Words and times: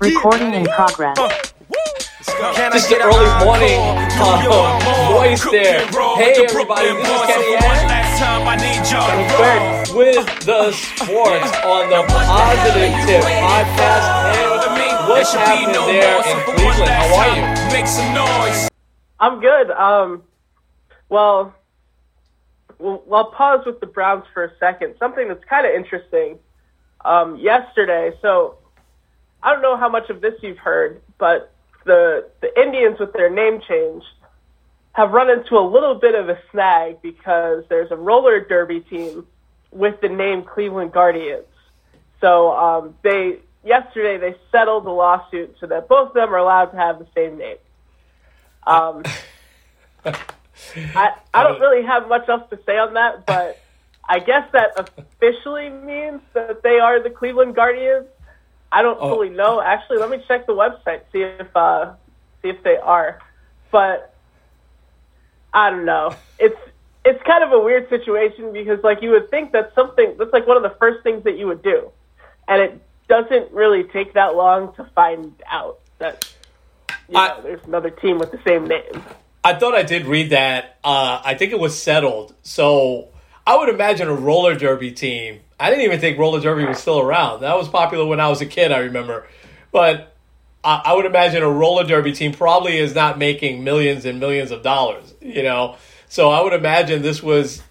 Recording 0.00 0.52
in 0.54 0.64
progress. 0.66 1.16
uh, 1.18 1.28
Just 2.72 2.88
the 2.90 2.98
early 3.00 3.30
morning 3.44 3.78
uh, 4.18 5.12
voice 5.12 5.42
there. 5.50 5.86
Hey 6.16 6.44
everybody, 6.44 6.88
this 6.88 7.08
is 7.08 7.26
Kenny 7.26 7.54
Ann. 7.56 8.84
Kenny 8.84 9.28
Quirk 9.34 9.96
with 9.96 10.26
the 10.44 10.72
sports 10.72 11.50
on 11.64 11.88
the 11.90 12.02
Positive 12.08 12.92
Tip 13.06 13.22
podcast. 13.22 14.34
Hey, 14.76 15.08
what's 15.08 15.32
happening 15.32 15.72
there 15.72 16.16
in 16.18 16.44
Cleveland? 16.44 16.90
How 16.90 17.16
are 17.16 17.36
you? 17.36 17.72
Make 17.72 17.86
some 17.86 18.14
noise. 18.14 18.68
I'm 19.20 19.40
good. 19.40 19.70
Um, 19.70 20.22
well, 21.08 21.54
well, 22.78 23.02
I'll 23.12 23.30
pause 23.30 23.64
with 23.64 23.80
the 23.80 23.86
Browns 23.86 24.24
for 24.34 24.44
a 24.44 24.50
second. 24.58 24.96
Something 24.98 25.28
that's 25.28 25.44
kind 25.44 25.66
of 25.66 25.72
interesting. 25.72 26.38
Um, 27.04 27.36
yesterday, 27.36 28.12
so 28.22 28.58
I 29.44 29.52
don't 29.52 29.62
know 29.62 29.76
how 29.76 29.90
much 29.90 30.08
of 30.08 30.22
this 30.22 30.34
you've 30.42 30.58
heard, 30.58 31.02
but 31.18 31.52
the 31.84 32.28
the 32.40 32.60
Indians 32.60 32.98
with 32.98 33.12
their 33.12 33.28
name 33.28 33.60
change 33.68 34.02
have 34.92 35.10
run 35.10 35.28
into 35.28 35.56
a 35.56 35.66
little 35.66 35.94
bit 35.94 36.14
of 36.14 36.28
a 36.28 36.38
snag 36.50 37.02
because 37.02 37.64
there's 37.68 37.90
a 37.90 37.96
roller 37.96 38.40
derby 38.40 38.80
team 38.80 39.26
with 39.70 40.00
the 40.00 40.08
name 40.08 40.44
Cleveland 40.44 40.92
Guardians. 40.92 41.44
So 42.20 42.52
um, 42.52 42.94
they 43.02 43.40
yesterday 43.64 44.16
they 44.16 44.36
settled 44.50 44.86
the 44.86 44.90
lawsuit 44.90 45.56
so 45.60 45.66
that 45.66 45.88
both 45.88 46.08
of 46.08 46.14
them 46.14 46.32
are 46.32 46.38
allowed 46.38 46.66
to 46.66 46.76
have 46.78 46.98
the 46.98 47.06
same 47.14 47.36
name. 47.36 47.58
Um, 48.66 49.02
I 50.04 51.12
I 51.34 51.42
don't 51.42 51.60
really 51.60 51.84
have 51.84 52.08
much 52.08 52.28
else 52.30 52.48
to 52.48 52.58
say 52.64 52.78
on 52.78 52.94
that, 52.94 53.26
but 53.26 53.60
I 54.08 54.20
guess 54.20 54.50
that 54.52 54.70
officially 54.78 55.68
means 55.68 56.20
that 56.32 56.62
they 56.62 56.78
are 56.78 57.02
the 57.02 57.10
Cleveland 57.10 57.54
Guardians. 57.54 58.06
I 58.74 58.82
don't 58.82 58.98
Oh. 59.00 59.08
fully 59.14 59.30
know. 59.30 59.60
Actually, 59.60 59.98
let 59.98 60.10
me 60.10 60.18
check 60.26 60.46
the 60.46 60.52
website 60.52 61.00
see 61.12 61.22
if 61.22 61.54
uh, 61.56 61.92
see 62.42 62.48
if 62.48 62.62
they 62.64 62.76
are. 62.76 63.20
But 63.70 64.14
I 65.52 65.70
don't 65.70 65.84
know. 65.84 66.14
It's 66.38 66.58
it's 67.04 67.22
kind 67.24 67.44
of 67.44 67.52
a 67.52 67.60
weird 67.60 67.88
situation 67.88 68.52
because 68.52 68.82
like 68.82 69.02
you 69.02 69.10
would 69.10 69.30
think 69.30 69.52
that's 69.52 69.74
something 69.74 70.14
that's 70.18 70.32
like 70.32 70.46
one 70.46 70.56
of 70.56 70.62
the 70.62 70.74
first 70.80 71.02
things 71.02 71.22
that 71.24 71.38
you 71.38 71.46
would 71.46 71.62
do, 71.62 71.90
and 72.48 72.60
it 72.62 72.80
doesn't 73.08 73.52
really 73.52 73.84
take 73.84 74.14
that 74.14 74.34
long 74.34 74.74
to 74.74 74.84
find 74.94 75.32
out 75.50 75.78
that 75.98 76.32
you 77.08 77.14
know, 77.14 77.20
I- 77.20 77.40
there's 77.42 77.64
another 77.66 77.90
team 77.90 78.18
with 78.18 78.32
the 78.32 78.40
same 78.46 78.66
name. 78.66 79.02
I 79.46 79.52
thought 79.54 79.74
I 79.74 79.82
did 79.82 80.06
read 80.06 80.30
that. 80.30 80.78
Uh, 80.82 81.20
I 81.22 81.34
think 81.34 81.52
it 81.52 81.58
was 81.60 81.80
settled. 81.80 82.34
So 82.42 83.08
I 83.46 83.56
would 83.58 83.68
imagine 83.68 84.08
a 84.08 84.14
roller 84.14 84.54
derby 84.54 84.90
team. 84.90 85.40
I 85.64 85.70
didn't 85.70 85.86
even 85.86 85.98
think 85.98 86.18
roller 86.18 86.42
derby 86.42 86.66
was 86.66 86.78
still 86.78 87.00
around. 87.00 87.40
That 87.40 87.56
was 87.56 87.70
popular 87.70 88.04
when 88.04 88.20
I 88.20 88.28
was 88.28 88.42
a 88.42 88.46
kid, 88.46 88.70
I 88.70 88.80
remember. 88.80 89.26
But 89.72 90.14
I, 90.62 90.82
I 90.84 90.92
would 90.92 91.06
imagine 91.06 91.42
a 91.42 91.48
roller 91.48 91.84
derby 91.84 92.12
team 92.12 92.34
probably 92.34 92.76
is 92.76 92.94
not 92.94 93.16
making 93.16 93.64
millions 93.64 94.04
and 94.04 94.20
millions 94.20 94.50
of 94.50 94.62
dollars, 94.62 95.14
you 95.22 95.42
know? 95.42 95.76
So 96.06 96.28
I 96.28 96.42
would 96.42 96.52
imagine 96.52 97.00
this 97.00 97.22
was 97.22 97.62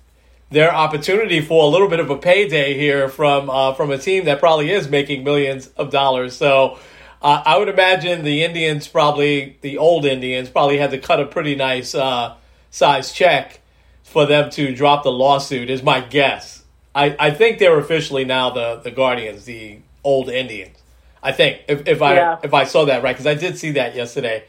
their 0.49 0.73
opportunity 0.73 1.39
for 1.39 1.65
a 1.65 1.67
little 1.67 1.87
bit 1.87 1.99
of 1.99 2.09
a 2.09 2.17
payday 2.17 2.73
here 2.73 3.09
from 3.09 3.47
uh, 3.51 3.75
from 3.75 3.91
a 3.91 3.99
team 3.99 4.25
that 4.25 4.39
probably 4.39 4.71
is 4.71 4.89
making 4.89 5.23
millions 5.23 5.67
of 5.77 5.91
dollars. 5.91 6.35
So 6.35 6.79
uh, 7.21 7.43
I 7.45 7.59
would 7.59 7.69
imagine 7.69 8.23
the 8.23 8.43
Indians 8.43 8.87
probably 8.87 9.59
the 9.61 9.77
old 9.77 10.05
Indians 10.05 10.49
probably 10.49 10.79
had 10.79 10.89
to 10.91 10.97
cut 10.97 11.19
a 11.19 11.27
pretty 11.27 11.53
nice 11.53 11.93
uh, 11.93 12.37
size 12.71 13.13
check 13.13 13.61
for 14.01 14.25
them 14.25 14.49
to 14.49 14.73
drop 14.73 15.03
the 15.03 15.11
lawsuit. 15.11 15.69
Is 15.69 15.83
my 15.83 16.01
guess. 16.01 16.62
I, 16.95 17.15
I 17.19 17.31
think 17.31 17.59
they're 17.59 17.77
officially 17.79 18.25
now 18.25 18.49
the 18.51 18.75
the 18.83 18.91
Guardians, 18.91 19.45
the 19.45 19.79
old 20.03 20.29
Indians. 20.29 20.77
I 21.21 21.31
think 21.31 21.61
if, 21.67 21.87
if 21.87 22.01
I 22.01 22.15
Yeah. 22.15 22.37
if 22.43 22.53
I 22.53 22.63
saw 22.65 22.85
that 22.85 23.03
right 23.03 23.13
because 23.13 23.27
I 23.27 23.33
did 23.35 23.57
see 23.57 23.71
that 23.71 23.95
yesterday. 23.95 24.43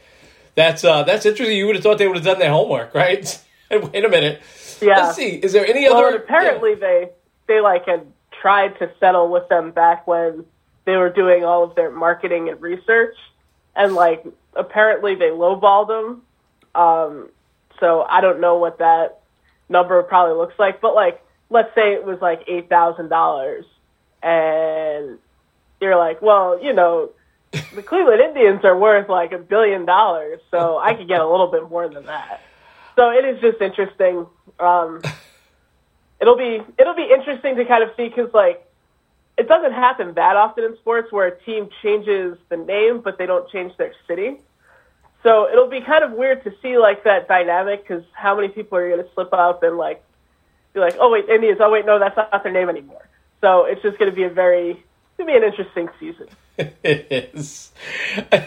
That's 0.55 0.83
uh, 0.83 1.03
that's 1.03 1.25
interesting. 1.25 1.57
You 1.57 1.65
would 1.67 1.75
have 1.75 1.83
thought 1.83 1.97
they 1.97 2.07
would 2.07 2.17
have 2.17 2.25
done 2.25 2.39
their 2.39 2.51
homework, 2.51 2.93
right? 3.03 3.41
Wait 3.71 4.05
a 4.05 4.09
minute. 4.09 4.41
Yeah. 4.81 4.97
Let's 5.05 5.15
see. 5.15 5.29
Is 5.37 5.53
there 5.53 5.65
any 5.65 5.87
Well, 5.89 5.97
other? 6.05 6.17
apparently 6.17 6.75
they 6.75 7.09
they 7.47 7.59
like 7.61 7.85
had 7.87 8.05
tried 8.41 8.77
to 8.79 8.91
settle 8.99 9.29
with 9.29 9.47
them 9.49 9.71
back 9.71 10.05
when 10.07 10.45
they 10.85 10.97
were 10.97 11.09
doing 11.09 11.43
all 11.43 11.63
of 11.63 11.75
their 11.75 11.89
marketing 11.89 12.49
and 12.49 12.61
research, 12.61 13.15
and 13.75 13.95
like 13.95 14.23
apparently 14.55 15.15
they 15.15 15.29
lowballed 15.29 15.87
them. 15.87 16.21
Um, 16.75 17.29
so 17.79 18.05
I 18.07 18.21
don't 18.21 18.39
know 18.39 18.57
what 18.57 18.77
that 18.79 19.21
number 19.69 20.01
probably 20.03 20.35
looks 20.35 20.57
like, 20.59 20.79
but 20.81 20.93
like 20.93 21.21
let's 21.49 21.73
say 21.75 21.93
it 21.93 22.05
was 22.05 22.19
like 22.21 22.43
eight 22.47 22.69
thousand 22.69 23.09
dollars, 23.09 23.65
and 24.21 25.17
you're 25.81 25.97
like, 25.97 26.21
well, 26.21 26.61
you 26.63 26.73
know. 26.73 27.11
The 27.73 27.81
Cleveland 27.81 28.19
Indians 28.19 28.65
are 28.65 28.77
worth 28.77 29.07
like 29.07 29.31
a 29.31 29.37
billion 29.37 29.85
dollars, 29.85 30.41
so 30.51 30.77
I 30.77 30.93
could 30.93 31.07
get 31.07 31.21
a 31.21 31.25
little 31.25 31.47
bit 31.47 31.69
more 31.69 31.87
than 31.87 32.05
that. 32.07 32.41
So 32.97 33.11
it 33.11 33.23
is 33.23 33.39
just 33.39 33.61
interesting. 33.61 34.25
Um, 34.59 35.01
it'll 36.19 36.37
be 36.37 36.61
it'll 36.77 36.95
be 36.95 37.09
interesting 37.11 37.55
to 37.57 37.65
kind 37.65 37.83
of 37.83 37.91
see 37.97 38.07
because 38.07 38.33
like 38.33 38.65
it 39.37 39.47
doesn't 39.47 39.73
happen 39.73 40.13
that 40.13 40.35
often 40.35 40.63
in 40.63 40.75
sports 40.77 41.11
where 41.11 41.27
a 41.27 41.39
team 41.43 41.69
changes 41.81 42.37
the 42.49 42.57
name 42.57 43.01
but 43.01 43.17
they 43.17 43.25
don't 43.25 43.49
change 43.49 43.75
their 43.77 43.93
city. 44.07 44.37
So 45.23 45.49
it'll 45.49 45.69
be 45.69 45.81
kind 45.81 46.03
of 46.03 46.11
weird 46.11 46.43
to 46.43 46.53
see 46.61 46.77
like 46.77 47.03
that 47.03 47.27
dynamic 47.27 47.87
because 47.87 48.03
how 48.13 48.35
many 48.35 48.47
people 48.47 48.77
are 48.77 48.89
going 48.89 49.03
to 49.03 49.09
slip 49.13 49.33
up 49.33 49.63
and 49.63 49.77
like 49.77 50.03
be 50.75 50.81
like, 50.81 50.97
oh 50.99 51.11
wait, 51.11 51.27
Indians, 51.29 51.59
oh 51.61 51.71
wait, 51.71 51.85
no, 51.85 51.99
that's 51.99 52.15
not 52.15 52.43
their 52.43 52.51
name 52.51 52.69
anymore. 52.69 53.07
So 53.41 53.65
it's 53.65 53.81
just 53.81 53.97
going 53.97 54.09
to 54.09 54.15
be 54.15 54.23
a 54.23 54.29
very 54.29 54.73
going 55.17 55.19
to 55.19 55.25
be 55.25 55.35
an 55.35 55.43
interesting 55.43 55.89
season. 55.99 56.27
it 56.83 57.33
is. 57.33 57.71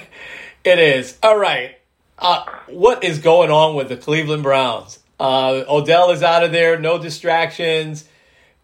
It 0.65 0.81
is. 0.81 1.16
All 1.22 1.39
right. 1.39 1.78
Uh, 2.19 2.44
what 2.66 3.05
is 3.05 3.21
going 3.21 3.50
on 3.50 3.75
with 3.75 3.89
the 3.89 3.97
Cleveland 3.97 4.43
Browns? 4.43 4.99
Uh, 5.19 5.65
Odell 5.69 6.10
is 6.10 6.22
out 6.22 6.42
of 6.45 6.53
there, 6.53 6.78
no 6.78 6.98
distractions. 6.98 8.07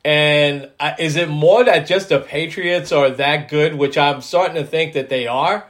And 0.05 0.71
uh, 0.79 0.95
is 0.99 1.17
it 1.17 1.31
more 1.31 1.65
that 1.65 1.87
just 1.87 2.11
the 2.11 2.21
Patriots 2.21 2.93
are 2.93 3.09
that 3.11 3.49
good, 3.49 3.77
which 3.77 3.97
I'm 3.97 4.21
starting 4.21 4.57
to 4.57 4.65
think 4.65 4.93
that 4.95 5.09
they 5.09 5.27
are? 5.27 5.67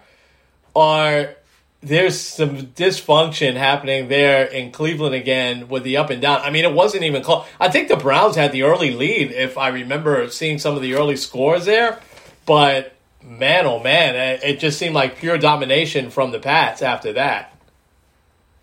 Or 0.74 1.36
there's 1.84 2.18
some 2.18 2.68
dysfunction 2.68 3.56
happening 3.56 4.08
there 4.08 4.44
in 4.44 4.72
Cleveland 4.72 5.14
again 5.14 5.68
with 5.68 5.84
the 5.84 5.96
up 5.96 6.10
and 6.10 6.22
down. 6.22 6.40
I 6.40 6.50
mean, 6.50 6.64
it 6.64 6.72
wasn't 6.72 7.04
even 7.04 7.22
close. 7.22 7.46
I 7.60 7.68
think 7.68 7.88
the 7.88 7.96
Browns 7.96 8.36
had 8.36 8.52
the 8.52 8.62
early 8.62 8.92
lead, 8.92 9.30
if 9.32 9.58
I 9.58 9.68
remember 9.68 10.28
seeing 10.30 10.58
some 10.58 10.74
of 10.74 10.82
the 10.82 10.94
early 10.94 11.16
scores 11.16 11.66
there. 11.66 12.00
But 12.46 12.94
man, 13.22 13.66
oh 13.66 13.78
man, 13.80 14.40
it 14.42 14.60
just 14.60 14.78
seemed 14.78 14.94
like 14.94 15.18
pure 15.18 15.38
domination 15.38 16.10
from 16.10 16.32
the 16.32 16.38
Pats 16.38 16.82
after 16.82 17.12
that. 17.14 17.54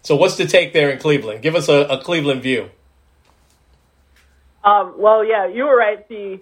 So, 0.04 0.16
what's 0.16 0.38
the 0.38 0.48
take 0.48 0.74
there 0.74 0.90
in 0.90 1.00
Cleveland? 1.00 1.42
Give 1.42 1.56
us 1.56 1.70
a, 1.70 1.82
a 1.82 2.04
Cleveland 2.04 2.42
view. 2.42 2.70
Um, 4.64 4.96
well, 4.98 5.24
yeah, 5.24 5.48
you 5.48 5.66
were 5.66 5.78
right. 5.78 6.08
The 6.08 6.40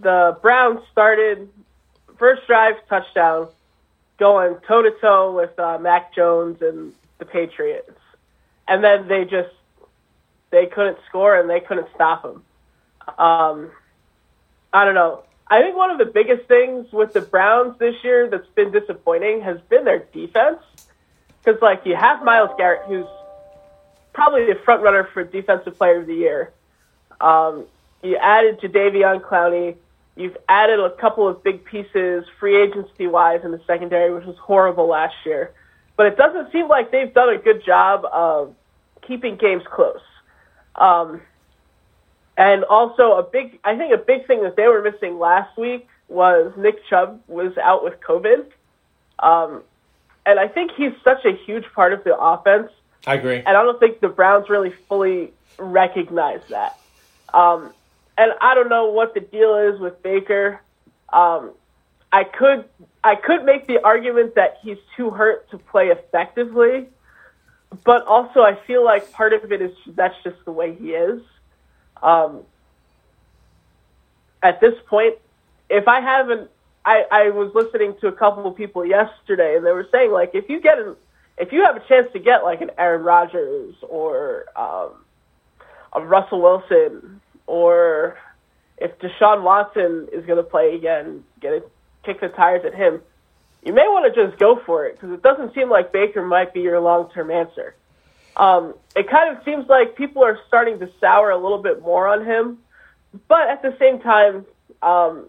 the 0.00 0.36
Browns 0.42 0.80
started 0.92 1.48
first 2.18 2.46
drive 2.46 2.74
touchdown, 2.88 3.48
going 4.18 4.56
toe 4.66 4.82
to 4.82 4.90
toe 5.00 5.34
with 5.34 5.58
uh, 5.58 5.78
Mac 5.78 6.14
Jones 6.14 6.62
and 6.62 6.92
the 7.18 7.24
Patriots, 7.24 7.98
and 8.66 8.82
then 8.82 9.08
they 9.08 9.24
just 9.24 9.54
they 10.50 10.66
couldn't 10.66 10.98
score 11.08 11.38
and 11.38 11.48
they 11.48 11.60
couldn't 11.60 11.88
stop 11.94 12.24
him. 12.24 12.42
Um, 13.18 13.70
I 14.72 14.84
don't 14.84 14.94
know. 14.94 15.22
I 15.48 15.62
think 15.62 15.76
one 15.76 15.90
of 15.90 15.98
the 15.98 16.06
biggest 16.06 16.48
things 16.48 16.90
with 16.92 17.12
the 17.12 17.20
Browns 17.20 17.78
this 17.78 17.94
year 18.02 18.28
that's 18.28 18.48
been 18.48 18.72
disappointing 18.72 19.42
has 19.42 19.60
been 19.68 19.84
their 19.84 20.00
defense. 20.00 20.58
Because 21.42 21.62
like 21.62 21.86
you 21.86 21.94
have 21.94 22.24
Myles 22.24 22.50
Garrett, 22.58 22.82
who's 22.88 23.06
probably 24.12 24.46
the 24.46 24.58
front 24.64 24.82
runner 24.82 25.04
for 25.12 25.22
Defensive 25.22 25.76
Player 25.78 26.00
of 26.00 26.06
the 26.06 26.14
Year. 26.14 26.52
Um, 27.20 27.66
you 28.02 28.16
added 28.16 28.60
Jadeveon 28.60 29.20
Clowney. 29.20 29.76
You've 30.16 30.36
added 30.48 30.80
a 30.80 30.90
couple 30.90 31.28
of 31.28 31.44
big 31.44 31.64
pieces 31.64 32.24
free 32.40 32.56
agency 32.56 33.06
wise 33.06 33.42
in 33.44 33.50
the 33.50 33.60
secondary, 33.66 34.12
which 34.12 34.24
was 34.24 34.36
horrible 34.38 34.88
last 34.88 35.14
year. 35.26 35.52
But 35.96 36.06
it 36.06 36.16
doesn't 36.16 36.52
seem 36.52 36.68
like 36.68 36.90
they've 36.90 37.12
done 37.12 37.28
a 37.34 37.38
good 37.38 37.64
job 37.64 38.06
of 38.10 38.54
keeping 39.02 39.36
games 39.36 39.62
close. 39.70 40.00
Um, 40.74 41.20
and 42.36 42.64
also 42.64 43.12
a 43.12 43.22
big, 43.22 43.58
I 43.62 43.76
think 43.76 43.92
a 43.92 43.98
big 43.98 44.26
thing 44.26 44.42
that 44.42 44.56
they 44.56 44.66
were 44.68 44.82
missing 44.82 45.18
last 45.18 45.56
week 45.58 45.86
was 46.08 46.52
Nick 46.56 46.84
Chubb 46.86 47.20
was 47.28 47.56
out 47.58 47.84
with 47.84 48.00
COVID. 48.00 48.46
Um, 49.18 49.62
and 50.24 50.40
I 50.40 50.48
think 50.48 50.72
he's 50.76 50.92
such 51.04 51.24
a 51.24 51.32
huge 51.32 51.64
part 51.74 51.92
of 51.92 52.04
the 52.04 52.16
offense. 52.16 52.70
I 53.06 53.14
agree. 53.14 53.36
And 53.36 53.48
I 53.48 53.62
don't 53.62 53.78
think 53.78 54.00
the 54.00 54.08
Browns 54.08 54.48
really 54.48 54.70
fully 54.70 55.32
recognize 55.58 56.40
that. 56.48 56.78
Um, 57.32 57.72
and 58.18 58.32
I 58.40 58.54
don't 58.54 58.68
know 58.68 58.86
what 58.86 59.14
the 59.14 59.20
deal 59.20 59.56
is 59.56 59.80
with 59.80 60.02
Baker. 60.02 60.60
Um, 61.12 61.52
I 62.12 62.24
could 62.24 62.64
I 63.04 63.14
could 63.14 63.44
make 63.44 63.66
the 63.66 63.82
argument 63.84 64.34
that 64.36 64.58
he's 64.62 64.78
too 64.96 65.10
hurt 65.10 65.50
to 65.50 65.58
play 65.58 65.88
effectively, 65.88 66.86
but 67.84 68.06
also 68.06 68.40
I 68.40 68.58
feel 68.66 68.84
like 68.84 69.12
part 69.12 69.32
of 69.32 69.52
it 69.52 69.60
is 69.60 69.72
that's 69.88 70.14
just 70.24 70.36
the 70.44 70.52
way 70.52 70.74
he 70.74 70.90
is. 70.90 71.20
Um, 72.02 72.42
at 74.42 74.60
this 74.60 74.74
point, 74.86 75.16
if 75.68 75.88
I 75.88 76.00
haven't, 76.00 76.50
I, 76.84 77.04
I 77.10 77.30
was 77.30 77.52
listening 77.54 77.96
to 78.00 78.08
a 78.08 78.12
couple 78.12 78.46
of 78.46 78.56
people 78.56 78.84
yesterday, 78.84 79.56
and 79.56 79.66
they 79.66 79.72
were 79.72 79.88
saying 79.90 80.12
like 80.12 80.34
if 80.34 80.48
you 80.48 80.60
get 80.60 80.78
an, 80.78 80.96
if 81.38 81.52
you 81.52 81.64
have 81.64 81.76
a 81.76 81.80
chance 81.80 82.10
to 82.12 82.18
get 82.18 82.44
like 82.44 82.60
an 82.60 82.70
Aaron 82.78 83.02
Rodgers 83.02 83.74
or 83.82 84.46
um, 84.56 85.04
a 85.92 86.00
Russell 86.00 86.40
Wilson, 86.40 87.20
or 87.46 88.18
if 88.78 88.98
Deshaun 88.98 89.42
Watson 89.42 90.08
is 90.12 90.24
going 90.26 90.36
to 90.36 90.42
play 90.42 90.74
again, 90.74 91.24
get 91.40 91.52
it, 91.52 91.72
kick 92.04 92.20
the 92.20 92.28
tires 92.28 92.64
at 92.64 92.74
him. 92.74 93.00
You 93.64 93.72
may 93.72 93.86
want 93.88 94.12
to 94.12 94.26
just 94.26 94.38
go 94.38 94.60
for 94.64 94.86
it 94.86 94.94
because 94.94 95.10
it 95.12 95.22
doesn't 95.22 95.54
seem 95.54 95.70
like 95.70 95.92
Baker 95.92 96.24
might 96.24 96.52
be 96.52 96.60
your 96.60 96.78
long 96.80 97.10
term 97.10 97.30
answer. 97.30 97.74
Um, 98.36 98.74
it 98.94 99.08
kind 99.08 99.36
of 99.36 99.42
seems 99.44 99.66
like 99.68 99.96
people 99.96 100.22
are 100.22 100.38
starting 100.46 100.78
to 100.80 100.90
sour 101.00 101.30
a 101.30 101.38
little 101.38 101.62
bit 101.62 101.80
more 101.82 102.06
on 102.06 102.24
him, 102.24 102.58
but 103.28 103.48
at 103.48 103.62
the 103.62 103.74
same 103.78 103.98
time, 103.98 104.44
um, 104.82 105.26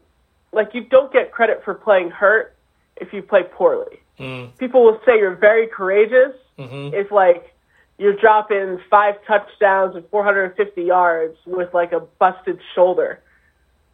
like 0.52 0.74
you 0.74 0.82
don't 0.82 1.12
get 1.12 1.32
credit 1.32 1.64
for 1.64 1.74
playing 1.74 2.12
hurt 2.12 2.54
if 2.98 3.14
you 3.14 3.22
play 3.22 3.44
poorly. 3.44 4.00
Mm. 4.20 4.56
People 4.58 4.84
will 4.84 5.00
say 5.06 5.18
you're 5.18 5.36
very 5.36 5.68
courageous 5.68 6.36
Mhm. 6.58 6.94
if 6.94 7.12
like 7.12 7.54
you're 7.98 8.16
dropping 8.16 8.80
five 8.90 9.16
touchdowns 9.26 9.96
and 9.96 10.06
450 10.10 10.84
yards 10.84 11.38
with 11.46 11.74
like 11.74 11.92
a 11.92 12.00
busted 12.00 12.60
shoulder. 12.76 13.22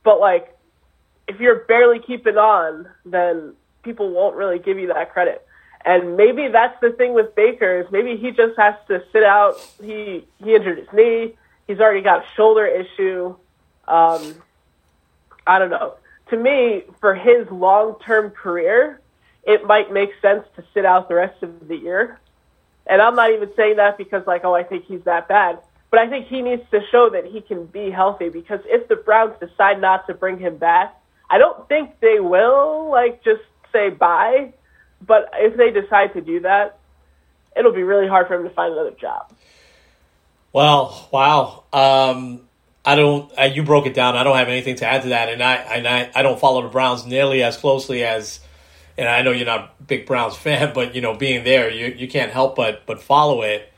But 0.03 0.19
like 0.19 0.57
if 1.27 1.39
you're 1.39 1.59
barely 1.65 1.99
keeping 1.99 2.37
on, 2.37 2.87
then 3.05 3.53
people 3.83 4.09
won't 4.09 4.35
really 4.35 4.59
give 4.59 4.77
you 4.77 4.87
that 4.87 5.13
credit. 5.13 5.45
And 5.85 6.15
maybe 6.15 6.47
that's 6.47 6.79
the 6.81 6.91
thing 6.91 7.13
with 7.13 7.35
Baker 7.35 7.81
is 7.81 7.87
maybe 7.91 8.15
he 8.17 8.31
just 8.31 8.57
has 8.57 8.75
to 8.87 9.03
sit 9.11 9.23
out. 9.23 9.55
He 9.81 10.25
he 10.43 10.55
injured 10.55 10.77
his 10.77 10.87
knee. 10.93 11.35
He's 11.67 11.79
already 11.79 12.01
got 12.01 12.23
a 12.23 12.25
shoulder 12.35 12.65
issue. 12.65 13.35
Um, 13.87 14.35
I 15.45 15.59
don't 15.59 15.69
know. 15.69 15.95
To 16.29 16.37
me, 16.37 16.83
for 17.01 17.13
his 17.13 17.49
long 17.51 17.97
term 18.05 18.29
career, 18.29 19.01
it 19.43 19.65
might 19.65 19.91
make 19.91 20.11
sense 20.21 20.45
to 20.55 20.63
sit 20.73 20.85
out 20.85 21.09
the 21.09 21.15
rest 21.15 21.43
of 21.43 21.67
the 21.67 21.75
year. 21.75 22.19
And 22.87 23.01
I'm 23.01 23.15
not 23.15 23.31
even 23.31 23.49
saying 23.55 23.77
that 23.77 23.97
because 23.97 24.25
like, 24.27 24.43
oh, 24.43 24.53
I 24.53 24.63
think 24.63 24.85
he's 24.85 25.01
that 25.03 25.27
bad. 25.27 25.59
But 25.89 25.99
I 25.99 26.09
think 26.09 26.27
he 26.27 26.41
needs 26.41 26.63
to 26.71 26.81
show 26.91 27.09
that 27.11 27.25
he 27.25 27.41
can 27.41 27.65
be 27.67 27.91
healthy 27.91 28.29
because 28.29 28.59
if 28.65 28.87
the 28.87 28.95
Browns 28.95 29.35
decide 29.39 29.79
not 29.79 30.07
to 30.07 30.13
bring 30.13 30.39
him 30.39 30.57
back, 30.57 30.99
I 31.29 31.37
don't 31.37 31.67
think 31.69 31.99
they 31.99 32.19
will 32.19 32.89
like 32.89 33.23
just 33.23 33.41
say 33.71 33.89
bye. 33.89 34.53
But 35.05 35.29
if 35.33 35.55
they 35.55 35.71
decide 35.71 36.13
to 36.13 36.21
do 36.21 36.39
that, 36.41 36.79
it'll 37.55 37.73
be 37.73 37.83
really 37.83 38.07
hard 38.07 38.27
for 38.27 38.35
him 38.35 38.43
to 38.43 38.49
find 38.49 38.73
another 38.73 38.91
job. 38.91 39.31
Well, 40.51 41.09
wow. 41.11 41.63
Um, 41.73 42.41
I 42.85 42.95
don't. 42.95 43.31
Uh, 43.37 43.43
you 43.43 43.63
broke 43.63 43.85
it 43.85 43.93
down. 43.93 44.15
I 44.15 44.23
don't 44.23 44.37
have 44.37 44.49
anything 44.49 44.75
to 44.77 44.85
add 44.85 45.03
to 45.03 45.09
that, 45.09 45.29
and 45.29 45.41
I 45.41 45.55
and 45.55 45.87
I, 45.87 46.11
I 46.13 46.21
don't 46.21 46.39
follow 46.39 46.61
the 46.61 46.69
Browns 46.69 47.05
nearly 47.05 47.43
as 47.43 47.57
closely 47.57 48.03
as. 48.03 48.39
And 48.97 49.07
I 49.07 49.21
know 49.21 49.31
you're 49.31 49.45
not 49.45 49.75
a 49.79 49.83
big 49.83 50.05
Browns 50.05 50.35
fan, 50.37 50.71
but 50.73 50.95
you 50.95 51.01
know, 51.01 51.15
being 51.15 51.43
there, 51.43 51.69
you 51.69 51.87
you 51.87 52.07
can't 52.07 52.31
help 52.31 52.55
but 52.55 52.85
but 52.85 53.01
follow 53.01 53.41
it. 53.41 53.69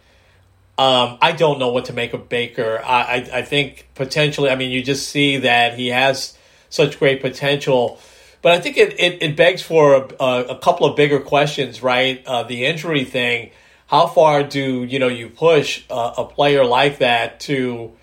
Um, 0.77 1.17
I 1.21 1.31
don't 1.31 1.57
know 1.57 1.69
what 1.69 1.85
to 1.85 1.93
make 1.93 2.13
of 2.13 2.27
Baker. 2.27 2.81
I, 2.83 3.01
I 3.01 3.29
I 3.39 3.41
think 3.43 3.87
potentially. 3.95 4.49
I 4.49 4.55
mean, 4.55 4.71
you 4.71 4.83
just 4.83 5.09
see 5.09 5.37
that 5.37 5.77
he 5.77 5.87
has 5.87 6.37
such 6.69 6.99
great 6.99 7.21
potential. 7.21 7.99
But 8.41 8.51
I 8.51 8.59
think 8.59 8.77
it, 8.77 8.99
it, 8.99 9.23
it 9.23 9.35
begs 9.35 9.63
for 9.63 9.95
a, 9.95 10.23
a, 10.23 10.43
a 10.49 10.59
couple 10.59 10.85
of 10.85 10.95
bigger 10.95 11.19
questions, 11.19 11.81
right? 11.81 12.23
Uh, 12.27 12.43
the 12.43 12.65
injury 12.65 13.03
thing. 13.03 13.49
How 13.87 14.05
far 14.05 14.43
do 14.43 14.83
you 14.83 14.99
know 14.99 15.07
you 15.07 15.29
push 15.29 15.83
uh, 15.89 16.13
a 16.17 16.25
player 16.25 16.63
like 16.63 16.99
that 16.99 17.39
to, 17.41 17.93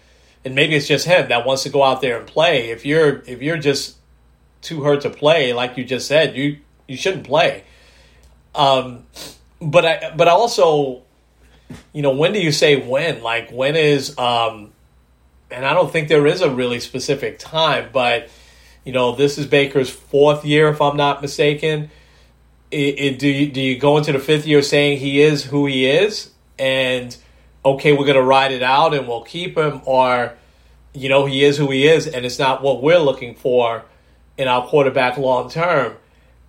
and 0.44 0.54
maybe 0.54 0.74
it's 0.74 0.88
just 0.88 1.06
him 1.06 1.28
that 1.28 1.46
wants 1.46 1.64
to 1.64 1.68
go 1.68 1.84
out 1.84 2.00
there 2.00 2.18
and 2.18 2.26
play. 2.26 2.70
If 2.70 2.84
you're 2.84 3.22
if 3.26 3.42
you're 3.42 3.56
just 3.56 3.96
too 4.62 4.82
hurt 4.82 5.02
to 5.02 5.10
play, 5.10 5.52
like 5.52 5.76
you 5.76 5.84
just 5.84 6.08
said, 6.08 6.36
you 6.36 6.58
you 6.92 6.98
shouldn't 6.98 7.24
play. 7.24 7.64
Um, 8.54 9.06
but 9.60 9.84
I 9.84 10.14
but 10.16 10.28
also, 10.28 11.02
you 11.92 12.02
know, 12.02 12.14
when 12.14 12.32
do 12.32 12.40
you 12.40 12.52
say 12.52 12.76
when? 12.76 13.22
Like 13.22 13.50
when 13.50 13.76
is 13.76 14.16
um, 14.18 14.72
and 15.50 15.64
I 15.64 15.74
don't 15.74 15.90
think 15.90 16.08
there 16.08 16.26
is 16.26 16.40
a 16.40 16.50
really 16.50 16.80
specific 16.80 17.38
time, 17.38 17.90
but 17.92 18.28
you 18.84 18.92
know, 18.92 19.14
this 19.14 19.38
is 19.38 19.46
Baker's 19.46 19.90
fourth 19.90 20.44
year, 20.44 20.68
if 20.68 20.80
I'm 20.80 20.96
not 20.96 21.22
mistaken. 21.22 21.90
It, 22.70 22.98
it, 22.98 23.18
do 23.18 23.28
you, 23.28 23.52
do 23.52 23.60
you 23.60 23.78
go 23.78 23.98
into 23.98 24.12
the 24.12 24.18
fifth 24.18 24.46
year 24.46 24.62
saying 24.62 24.98
he 24.98 25.20
is 25.20 25.44
who 25.44 25.66
he 25.66 25.86
is, 25.86 26.30
and 26.58 27.16
okay, 27.64 27.92
we're 27.92 28.06
gonna 28.06 28.22
ride 28.22 28.50
it 28.52 28.62
out 28.62 28.94
and 28.94 29.06
we'll 29.06 29.22
keep 29.22 29.56
him, 29.56 29.82
or 29.84 30.32
you 30.94 31.08
know, 31.08 31.26
he 31.26 31.44
is 31.44 31.56
who 31.56 31.70
he 31.70 31.86
is, 31.86 32.06
and 32.06 32.26
it's 32.26 32.38
not 32.38 32.62
what 32.62 32.82
we're 32.82 32.98
looking 32.98 33.34
for 33.34 33.84
in 34.36 34.48
our 34.48 34.66
quarterback 34.66 35.16
long 35.16 35.50
term. 35.50 35.96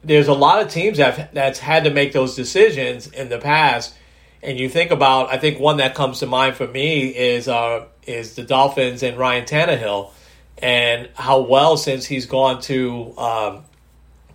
There's 0.03 0.27
a 0.27 0.33
lot 0.33 0.61
of 0.61 0.69
teams 0.69 0.97
that 0.97 1.33
that's 1.33 1.59
had 1.59 1.85
to 1.85 1.89
make 1.89 2.11
those 2.11 2.35
decisions 2.35 3.07
in 3.07 3.29
the 3.29 3.37
past, 3.39 3.93
and 4.41 4.59
you 4.59 4.67
think 4.69 4.91
about. 4.91 5.29
I 5.31 5.37
think 5.37 5.59
one 5.59 5.77
that 5.77 5.95
comes 5.95 6.19
to 6.19 6.25
mind 6.25 6.55
for 6.55 6.67
me 6.67 7.07
is 7.07 7.47
uh, 7.47 7.85
is 8.05 8.35
the 8.35 8.43
Dolphins 8.43 9.01
and 9.03 9.17
Ryan 9.17 9.45
Tannehill 9.45 10.11
and 10.59 11.09
how 11.15 11.39
well 11.41 11.77
since 11.77 12.05
he's 12.05 12.25
gone 12.25 12.61
to 12.63 13.17
um, 13.17 13.63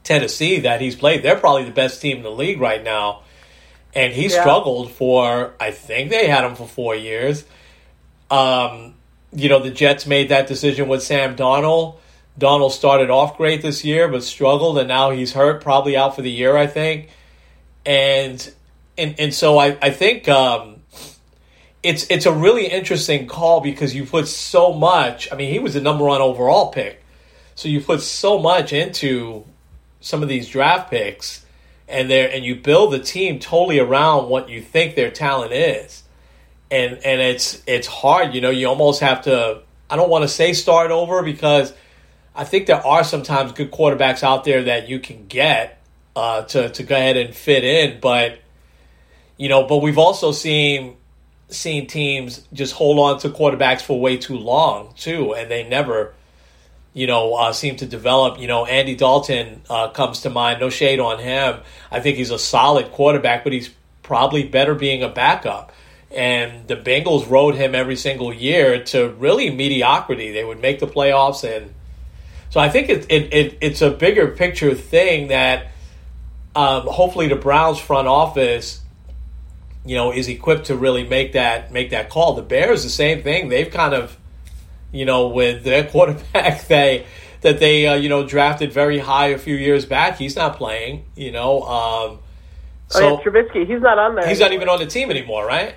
Tennessee 0.04 0.60
that 0.60 0.80
he's 0.80 0.96
played. 0.96 1.22
They're 1.22 1.36
probably 1.38 1.64
the 1.64 1.70
best 1.70 2.00
team 2.00 2.18
in 2.18 2.22
the 2.22 2.30
league 2.30 2.60
right 2.60 2.82
now, 2.82 3.22
and 3.94 4.12
he 4.12 4.24
Yeah. 4.28 4.40
struggled 4.40 4.90
for. 4.92 5.54
I 5.60 5.70
think 5.70 6.10
they 6.10 6.28
had 6.28 6.44
him 6.44 6.54
for 6.54 6.66
four 6.66 6.94
years. 6.94 7.44
Um, 8.30 8.94
you 9.32 9.48
know, 9.48 9.58
the 9.60 9.70
Jets 9.70 10.06
made 10.06 10.30
that 10.30 10.46
decision 10.46 10.88
with 10.88 11.02
Sam 11.02 11.36
Darnold. 11.36 11.96
Darnold 12.38 12.70
started 12.70 13.10
off 13.10 13.36
great 13.36 13.62
this 13.62 13.84
year, 13.84 14.08
but 14.08 14.22
struggled, 14.22 14.78
and 14.78 14.86
now 14.86 15.10
he's 15.10 15.32
hurt, 15.32 15.62
probably 15.62 15.96
out 15.96 16.14
for 16.14 16.22
the 16.22 16.30
year, 16.30 16.56
I 16.56 16.66
think. 16.66 17.08
And 17.84 18.52
and 18.96 19.18
and 19.18 19.34
so 19.34 19.58
I 19.58 19.76
I 19.82 19.90
think 19.90 20.28
um, 20.28 20.82
it's 21.82 22.06
it's 22.10 22.26
a 22.26 22.32
really 22.32 22.66
interesting 22.66 23.26
call 23.26 23.60
because 23.60 23.94
you 23.94 24.04
put 24.04 24.28
so 24.28 24.72
much. 24.72 25.30
I 25.32 25.36
mean, 25.36 25.52
he 25.52 25.58
was 25.58 25.74
the 25.74 25.80
number 25.80 26.04
one 26.04 26.20
overall 26.20 26.70
pick, 26.70 27.02
so 27.56 27.68
you 27.68 27.80
put 27.80 28.02
so 28.02 28.38
much 28.38 28.72
into 28.72 29.44
some 30.00 30.22
of 30.22 30.28
these 30.28 30.48
draft 30.48 30.90
picks, 30.90 31.44
and 31.88 32.08
there 32.08 32.30
and 32.30 32.44
you 32.44 32.54
build 32.54 32.92
the 32.92 33.00
team 33.00 33.40
totally 33.40 33.80
around 33.80 34.28
what 34.28 34.48
you 34.48 34.62
think 34.62 34.94
their 34.94 35.10
talent 35.10 35.52
is, 35.52 36.04
and 36.70 36.98
and 37.04 37.20
it's 37.20 37.62
it's 37.66 37.88
hard. 37.88 38.32
You 38.32 38.42
know, 38.42 38.50
you 38.50 38.68
almost 38.68 39.00
have 39.00 39.22
to. 39.22 39.62
I 39.90 39.96
don't 39.96 40.10
want 40.10 40.22
to 40.22 40.28
say 40.28 40.52
start 40.52 40.90
over 40.90 41.22
because 41.22 41.72
I 42.38 42.44
think 42.44 42.66
there 42.66 42.86
are 42.86 43.02
sometimes 43.02 43.50
good 43.50 43.72
quarterbacks 43.72 44.22
out 44.22 44.44
there 44.44 44.62
that 44.62 44.88
you 44.88 45.00
can 45.00 45.26
get 45.26 45.82
uh, 46.14 46.42
to 46.42 46.68
to 46.70 46.82
go 46.84 46.94
ahead 46.94 47.16
and 47.16 47.34
fit 47.34 47.64
in, 47.64 47.98
but 48.00 48.38
you 49.36 49.48
know, 49.48 49.66
but 49.66 49.78
we've 49.78 49.98
also 49.98 50.30
seen 50.30 50.96
seen 51.48 51.88
teams 51.88 52.46
just 52.52 52.74
hold 52.74 52.98
on 53.00 53.18
to 53.20 53.28
quarterbacks 53.30 53.82
for 53.82 54.00
way 54.00 54.16
too 54.16 54.38
long 54.38 54.94
too, 54.96 55.34
and 55.34 55.50
they 55.50 55.68
never, 55.68 56.14
you 56.94 57.08
know, 57.08 57.34
uh, 57.34 57.52
seem 57.52 57.74
to 57.76 57.86
develop. 57.86 58.38
You 58.38 58.46
know, 58.46 58.64
Andy 58.66 58.94
Dalton 58.94 59.62
uh, 59.68 59.88
comes 59.88 60.20
to 60.20 60.30
mind. 60.30 60.60
No 60.60 60.70
shade 60.70 61.00
on 61.00 61.18
him. 61.18 61.58
I 61.90 61.98
think 61.98 62.18
he's 62.18 62.30
a 62.30 62.38
solid 62.38 62.92
quarterback, 62.92 63.42
but 63.42 63.52
he's 63.52 63.70
probably 64.04 64.44
better 64.44 64.76
being 64.76 65.02
a 65.02 65.08
backup. 65.08 65.72
and 66.10 66.66
the 66.68 66.76
Bengals 66.76 67.28
rode 67.28 67.54
him 67.54 67.74
every 67.74 67.96
single 67.96 68.32
year 68.32 68.82
to 68.82 69.08
really 69.18 69.50
mediocrity. 69.50 70.32
They 70.32 70.44
would 70.44 70.60
make 70.60 70.80
the 70.80 70.86
playoffs, 70.86 71.44
and 71.44 71.74
so 72.50 72.60
I 72.60 72.68
think 72.68 72.88
it, 72.88 73.06
it, 73.10 73.34
it 73.34 73.58
it's 73.60 73.82
a 73.82 73.90
bigger 73.90 74.28
picture 74.28 74.74
thing 74.74 75.28
that 75.28 75.68
um, 76.56 76.86
hopefully 76.86 77.28
the 77.28 77.36
Browns 77.36 77.78
front 77.78 78.08
office, 78.08 78.80
you 79.84 79.96
know, 79.96 80.12
is 80.12 80.28
equipped 80.28 80.66
to 80.66 80.76
really 80.76 81.06
make 81.06 81.32
that 81.32 81.72
make 81.72 81.90
that 81.90 82.10
call. 82.10 82.34
The 82.34 82.42
Bears, 82.42 82.82
the 82.82 82.90
same 82.90 83.22
thing. 83.22 83.48
They've 83.48 83.70
kind 83.70 83.94
of, 83.94 84.16
you 84.92 85.04
know, 85.04 85.28
with 85.28 85.62
their 85.64 85.84
quarterback, 85.90 86.66
they 86.66 87.06
that 87.42 87.60
they 87.60 87.86
uh, 87.86 87.94
you 87.94 88.08
know 88.08 88.26
drafted 88.26 88.72
very 88.72 88.98
high 88.98 89.28
a 89.28 89.38
few 89.38 89.54
years 89.54 89.86
back. 89.86 90.16
He's 90.16 90.36
not 90.36 90.56
playing. 90.56 91.04
You 91.14 91.32
know. 91.32 91.62
Um, 91.62 92.18
so 92.88 93.04
oh, 93.04 93.18
yeah, 93.18 93.24
Trubisky, 93.24 93.66
he's 93.66 93.82
not 93.82 93.98
on 93.98 94.14
there. 94.14 94.26
He's 94.26 94.40
not 94.40 94.52
even 94.52 94.68
on 94.68 94.78
the 94.78 94.86
team 94.86 95.10
anymore, 95.10 95.44
right? 95.46 95.74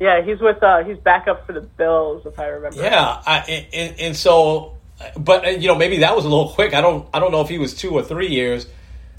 Yeah, 0.00 0.22
he's 0.22 0.40
with 0.40 0.62
uh, 0.62 0.84
he's 0.84 0.98
back 0.98 1.28
up 1.28 1.46
for 1.46 1.52
the 1.52 1.60
Bills, 1.60 2.24
if 2.26 2.38
I 2.38 2.46
remember. 2.46 2.80
Yeah, 2.80 3.22
I, 3.26 3.66
and, 3.72 4.00
and 4.00 4.16
so, 4.16 4.73
but 5.16 5.60
you 5.60 5.68
know, 5.68 5.74
maybe 5.74 5.98
that 5.98 6.14
was 6.14 6.24
a 6.24 6.28
little 6.28 6.50
quick. 6.50 6.74
I 6.74 6.80
don't, 6.80 7.08
I 7.12 7.20
don't 7.20 7.32
know 7.32 7.40
if 7.40 7.48
he 7.48 7.58
was 7.58 7.74
two 7.74 7.90
or 7.90 8.02
three 8.02 8.28
years, 8.28 8.66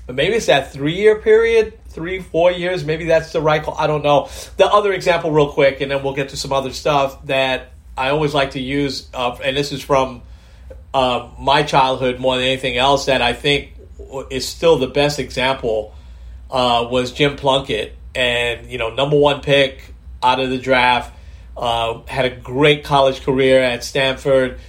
but 0.06 0.16
maybe 0.16 0.36
it's 0.36 0.46
that 0.48 0.72
three 0.72 0.96
year 0.96 1.20
period, 1.20 1.78
three, 1.88 2.22
four 2.22 2.52
years. 2.52 2.86
Maybe 2.86 3.06
that's 3.06 3.32
the 3.32 3.42
right 3.42 3.62
call. 3.62 3.76
I 3.78 3.88
don't 3.88 4.04
know. 4.04 4.30
The 4.58 4.66
other 4.66 4.94
example, 4.94 5.32
real 5.32 5.52
quick, 5.52 5.82
and 5.82 5.92
then 5.92 6.04
we'll 6.04 6.16
get 6.16 6.30
to 6.30 6.38
some 6.38 6.54
other 6.54 6.72
stuff 6.72 7.26
that 7.26 7.72
I 7.98 8.10
always 8.10 8.34
like 8.34 8.52
to 8.52 8.60
use, 8.60 9.10
uh, 9.14 9.38
and 9.44 9.56
this 9.56 9.72
is 9.72 9.82
from 9.82 10.22
uh, 10.94 11.30
my 11.40 11.64
childhood 11.64 12.20
more 12.20 12.36
than 12.36 12.46
anything 12.46 12.78
else. 12.78 13.06
That 13.06 13.22
I 13.22 13.34
think 13.34 13.74
is 14.30 14.48
still 14.48 14.78
the 14.78 14.88
best 14.88 15.20
example 15.20 15.94
uh, 16.50 16.88
was 16.90 17.12
Jim 17.12 17.36
Plunkett, 17.36 17.96
and 18.14 18.70
you 18.70 18.78
know, 18.78 18.94
number 18.94 19.18
one 19.18 19.42
pick 19.42 19.94
out 20.22 20.40
of 20.40 20.50
the 20.50 20.58
draft. 20.58 21.14
Uh, 21.58 22.02
had 22.06 22.26
a 22.26 22.36
great 22.36 22.84
college 22.84 23.24
career 23.24 23.62
at 23.62 23.82
Stanford 23.82 24.60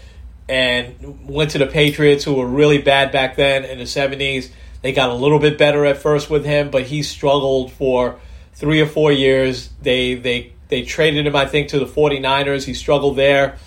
and 0.48 1.28
went 1.28 1.50
to 1.52 1.58
the 1.58 1.66
Patriots, 1.66 2.24
who 2.24 2.34
were 2.34 2.46
really 2.46 2.78
bad 2.78 3.12
back 3.12 3.36
then 3.36 3.64
in 3.64 3.78
the 3.78 3.84
70s. 3.84 4.50
They 4.82 4.92
got 4.92 5.10
a 5.10 5.14
little 5.14 5.38
bit 5.38 5.58
better 5.58 5.84
at 5.84 5.96
first 5.96 6.30
with 6.30 6.44
him, 6.44 6.70
but 6.70 6.82
he 6.82 7.02
struggled 7.02 7.72
for 7.72 8.20
three 8.54 8.80
or 8.80 8.86
four 8.86 9.10
years. 9.10 9.70
They 9.82 10.14
they 10.14 10.52
they 10.68 10.82
traded 10.82 11.26
him, 11.26 11.36
I 11.36 11.46
think, 11.46 11.68
to 11.68 11.78
the 11.78 11.86
49ers. 11.86 12.64
He 12.64 12.74
struggled 12.74 13.16
there. 13.16 13.58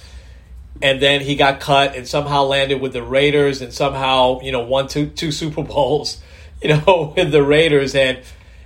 And 0.82 1.02
then 1.02 1.20
he 1.20 1.36
got 1.36 1.60
cut 1.60 1.96
and 1.96 2.08
somehow 2.08 2.44
landed 2.44 2.80
with 2.80 2.94
the 2.94 3.04
Raiders 3.04 3.62
and 3.62 3.74
somehow, 3.74 4.40
you 4.42 4.52
know, 4.52 4.62
won 4.62 4.88
two 4.88 5.08
two 5.08 5.32
Super 5.32 5.64
Bowls, 5.64 6.22
you 6.62 6.70
know, 6.70 7.14
with 7.18 7.32
the 7.32 7.44
Raiders. 7.44 7.96
And 7.96 8.20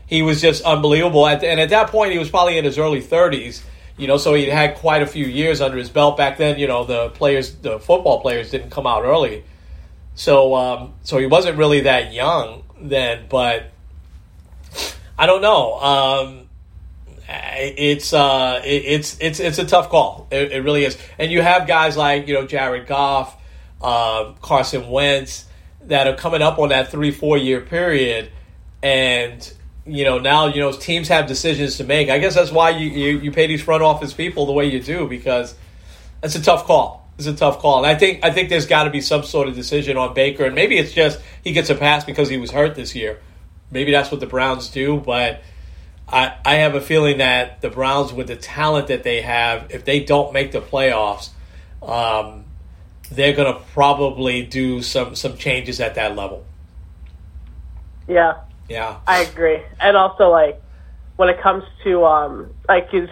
he 0.05 0.21
was 0.21 0.41
just 0.41 0.63
unbelievable. 0.63 1.25
and 1.25 1.43
at 1.59 1.69
that 1.69 1.87
point, 1.87 2.11
he 2.11 2.19
was 2.19 2.29
probably 2.29 2.57
in 2.57 2.65
his 2.65 2.77
early 2.77 3.01
30s. 3.01 3.63
You 3.97 4.07
know, 4.07 4.17
so 4.17 4.33
he 4.33 4.45
had 4.45 4.75
quite 4.75 5.03
a 5.03 5.05
few 5.05 5.25
years 5.25 5.61
under 5.61 5.77
his 5.77 5.89
belt 5.89 6.17
back 6.17 6.37
then. 6.37 6.57
You 6.57 6.67
know, 6.67 6.83
the 6.83 7.09
players, 7.09 7.53
the 7.55 7.79
football 7.79 8.21
players, 8.21 8.49
didn't 8.49 8.71
come 8.71 8.87
out 8.87 9.03
early, 9.03 9.43
so 10.15 10.55
um, 10.55 10.93
so 11.03 11.19
he 11.19 11.27
wasn't 11.27 11.57
really 11.57 11.81
that 11.81 12.11
young 12.11 12.63
then. 12.81 13.27
But 13.29 13.71
I 15.17 15.27
don't 15.27 15.41
know. 15.41 15.79
Um, 15.79 16.49
it's 17.29 18.13
uh, 18.13 18.61
it, 18.65 18.83
it's 18.85 19.17
it's 19.19 19.39
it's 19.39 19.59
a 19.59 19.65
tough 19.65 19.89
call. 19.89 20.27
It, 20.31 20.51
it, 20.51 20.63
really 20.63 20.85
is. 20.85 20.97
And 21.17 21.31
you 21.31 21.41
have 21.41 21.67
guys 21.67 21.95
like 21.95 22.27
you 22.27 22.33
know 22.33 22.45
Jared 22.45 22.87
Goff, 22.87 23.37
uh, 23.81 24.33
Carson 24.41 24.89
Wentz 24.89 25.45
that 25.83 26.07
are 26.07 26.15
coming 26.15 26.41
up 26.41 26.59
on 26.59 26.69
that 26.69 26.91
three 26.91 27.11
four 27.11 27.37
year 27.37 27.61
period, 27.61 28.31
and 28.81 29.53
you 29.85 30.03
know 30.03 30.17
now 30.17 30.47
you 30.47 30.61
know 30.61 30.71
teams 30.71 31.07
have 31.09 31.27
decisions 31.27 31.77
to 31.77 31.83
make. 31.83 32.09
I 32.09 32.19
guess 32.19 32.35
that's 32.35 32.51
why 32.51 32.71
you, 32.71 32.89
you, 32.89 33.19
you 33.19 33.31
pay 33.31 33.47
these 33.47 33.61
front 33.61 33.83
office 33.83 34.13
people 34.13 34.45
the 34.45 34.51
way 34.51 34.65
you 34.65 34.81
do 34.81 35.07
because 35.07 35.55
it's 36.21 36.35
a 36.35 36.41
tough 36.41 36.65
call. 36.65 37.09
It's 37.17 37.27
a 37.27 37.33
tough 37.33 37.59
call, 37.59 37.77
and 37.77 37.87
I 37.87 37.95
think 37.95 38.23
I 38.23 38.31
think 38.31 38.49
there's 38.49 38.65
got 38.65 38.85
to 38.85 38.89
be 38.89 39.01
some 39.01 39.23
sort 39.23 39.47
of 39.47 39.55
decision 39.55 39.97
on 39.97 40.13
Baker, 40.13 40.45
and 40.45 40.55
maybe 40.55 40.77
it's 40.77 40.93
just 40.93 41.19
he 41.43 41.51
gets 41.51 41.69
a 41.69 41.75
pass 41.75 42.03
because 42.03 42.29
he 42.29 42.37
was 42.37 42.51
hurt 42.51 42.75
this 42.75 42.95
year. 42.95 43.19
Maybe 43.71 43.91
that's 43.91 44.11
what 44.11 44.19
the 44.19 44.25
Browns 44.25 44.69
do, 44.69 44.97
but 44.97 45.41
I 46.07 46.35
I 46.43 46.55
have 46.55 46.75
a 46.75 46.81
feeling 46.81 47.19
that 47.19 47.61
the 47.61 47.69
Browns, 47.69 48.13
with 48.13 48.27
the 48.27 48.35
talent 48.35 48.87
that 48.87 49.03
they 49.03 49.21
have, 49.21 49.67
if 49.69 49.85
they 49.85 49.99
don't 49.99 50.33
make 50.33 50.51
the 50.51 50.61
playoffs, 50.61 51.29
um, 51.81 52.45
they're 53.11 53.33
going 53.33 53.53
to 53.53 53.59
probably 53.73 54.43
do 54.43 54.81
some 54.81 55.15
some 55.15 55.37
changes 55.37 55.79
at 55.79 55.95
that 55.95 56.15
level. 56.15 56.45
Yeah, 58.07 58.41
yeah, 58.73 58.99
I 59.05 59.21
agree. 59.21 59.61
And 59.79 59.95
also, 59.95 60.29
like 60.29 60.61
when 61.15 61.29
it 61.29 61.39
comes 61.41 61.63
to 61.83 62.05
um, 62.05 62.53
like 62.67 62.89
is 62.93 63.09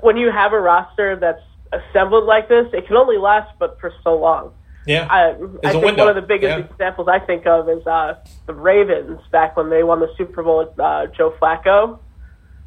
when 0.00 0.16
you 0.16 0.30
have 0.30 0.52
a 0.52 0.60
roster 0.60 1.16
that's 1.16 1.42
assembled 1.72 2.24
like 2.24 2.48
this, 2.48 2.66
it 2.72 2.86
can 2.86 2.96
only 2.96 3.18
last 3.18 3.52
but 3.58 3.78
for 3.80 3.92
so 4.02 4.16
long. 4.18 4.54
Yeah, 4.86 5.06
I, 5.10 5.32
I 5.62 5.72
think 5.72 5.84
window. 5.84 6.06
one 6.06 6.08
of 6.08 6.14
the 6.16 6.26
biggest 6.26 6.58
yeah. 6.58 6.64
examples 6.64 7.08
I 7.08 7.18
think 7.18 7.46
of 7.46 7.68
is 7.68 7.86
uh, 7.86 8.14
the 8.46 8.54
Ravens 8.54 9.20
back 9.30 9.56
when 9.56 9.68
they 9.68 9.82
won 9.82 10.00
the 10.00 10.10
Super 10.16 10.42
Bowl 10.42 10.58
with 10.64 10.80
uh, 10.80 11.06
Joe 11.08 11.36
Flacco. 11.38 11.98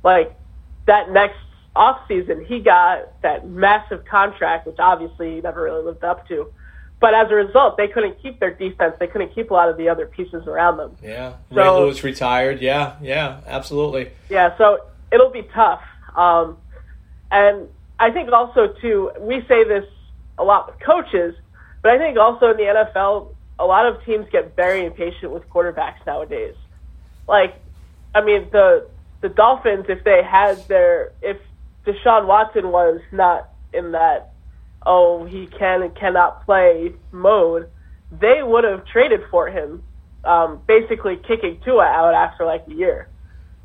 Like 0.04 0.36
that 0.86 1.12
next 1.12 1.40
off 1.75 2.08
season, 2.08 2.46
he 2.46 2.60
got 2.60 3.20
that 3.24 3.48
massive 3.48 4.06
contract, 4.06 4.68
which 4.68 4.78
obviously 4.78 5.36
he 5.36 5.42
never 5.42 5.63
really 5.63 5.84
lived 5.84 6.04
up 6.04 6.28
to. 6.28 6.54
But 7.01 7.13
as 7.15 7.29
a 7.31 7.36
result, 7.36 7.75
they 7.77 7.88
couldn't 7.88 8.22
keep 8.22 8.39
their 8.39 8.51
defense. 8.53 8.96
They 9.00 9.08
couldn't 9.08 9.34
keep 9.36 9.50
a 9.51 9.53
lot 9.53 9.67
of 9.70 9.75
the 9.75 9.89
other 9.89 10.05
pieces 10.05 10.46
around 10.48 10.77
them. 10.77 10.96
Yeah, 11.03 11.34
So- 11.50 11.55
Ray 11.55 11.70
Lewis 11.70 12.03
retired. 12.03 12.62
Yeah, 12.62 12.96
yeah, 13.01 13.41
absolutely. 13.48 14.12
Yeah, 14.29 14.55
so 14.58 14.86
it'll 15.12 15.31
be 15.31 15.41
tough. 15.53 15.81
Um, 16.15 16.58
and 17.31 17.67
I 18.00 18.12
think 18.12 18.31
also 18.31 18.67
too, 18.81 19.12
we 19.20 19.43
say 19.48 19.63
this 19.63 19.86
a 20.38 20.43
lot 20.43 20.67
with 20.67 20.79
coaches, 20.79 21.36
but 21.81 21.91
I 21.91 21.98
think 21.98 22.17
also 22.17 22.51
in 22.51 22.58
the 22.58 22.63
NFL, 22.63 23.34
a 23.58 23.65
lot 23.65 23.86
of 23.88 24.03
teams 24.05 24.27
get 24.31 24.55
very 24.55 24.86
impatient 24.86 25.31
with 25.31 25.48
quarterbacks 25.50 26.05
nowadays. 26.05 26.55
Like, 27.27 27.55
I 28.13 28.22
mean, 28.22 28.48
the 28.51 28.88
the 29.22 29.29
Dolphins, 29.29 29.86
if 29.88 30.03
they 30.03 30.24
had 30.24 30.58
their, 30.67 31.12
if 31.22 31.38
Deshaun 31.86 32.25
Watson 32.25 32.72
was 32.72 33.00
not 33.12 33.50
in 33.72 33.91
that, 33.91 34.31
oh, 34.86 35.26
he 35.26 35.48
can 35.48 35.82
and 35.84 35.96
cannot 35.96 36.46
play 36.46 36.94
mode, 37.12 37.70
they 38.12 38.42
would 38.44 38.64
have 38.64 38.86
traded 38.86 39.22
for 39.30 39.48
him, 39.48 39.84
um, 40.24 40.62
basically 40.68 41.18
kicking 41.18 41.60
Tua 41.64 41.86
out 41.86 42.14
after 42.14 42.46
like 42.46 42.66
a 42.68 42.74
year. 42.74 43.08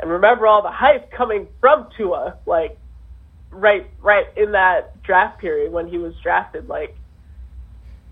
And 0.00 0.10
remember 0.10 0.46
all 0.46 0.62
the 0.62 0.70
hype 0.70 1.10
coming 1.10 1.48
from 1.60 1.88
Tua, 1.96 2.36
like 2.44 2.78
right, 3.50 3.90
right 4.02 4.26
in 4.36 4.52
that 4.52 5.02
draft 5.02 5.40
period 5.40 5.72
when 5.72 5.88
he 5.88 5.98
was 5.98 6.14
drafted. 6.22 6.68
Like, 6.68 6.96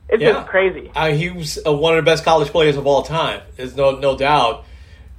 it's 0.09 0.23
Yeah. 0.23 0.33
just 0.33 0.49
crazy. 0.49 0.91
Uh, 0.95 1.11
he 1.13 1.31
was 1.31 1.59
uh, 1.67 1.73
one 1.73 1.97
of 1.97 2.05
the 2.05 2.11
best 2.11 2.25
college 2.25 2.49
players 2.49 2.77
of 2.77 2.87
all 2.87 3.03
time. 3.03 3.41
There's 3.57 3.77
no 3.77 3.93
no 3.99 4.17
doubt. 4.17 4.65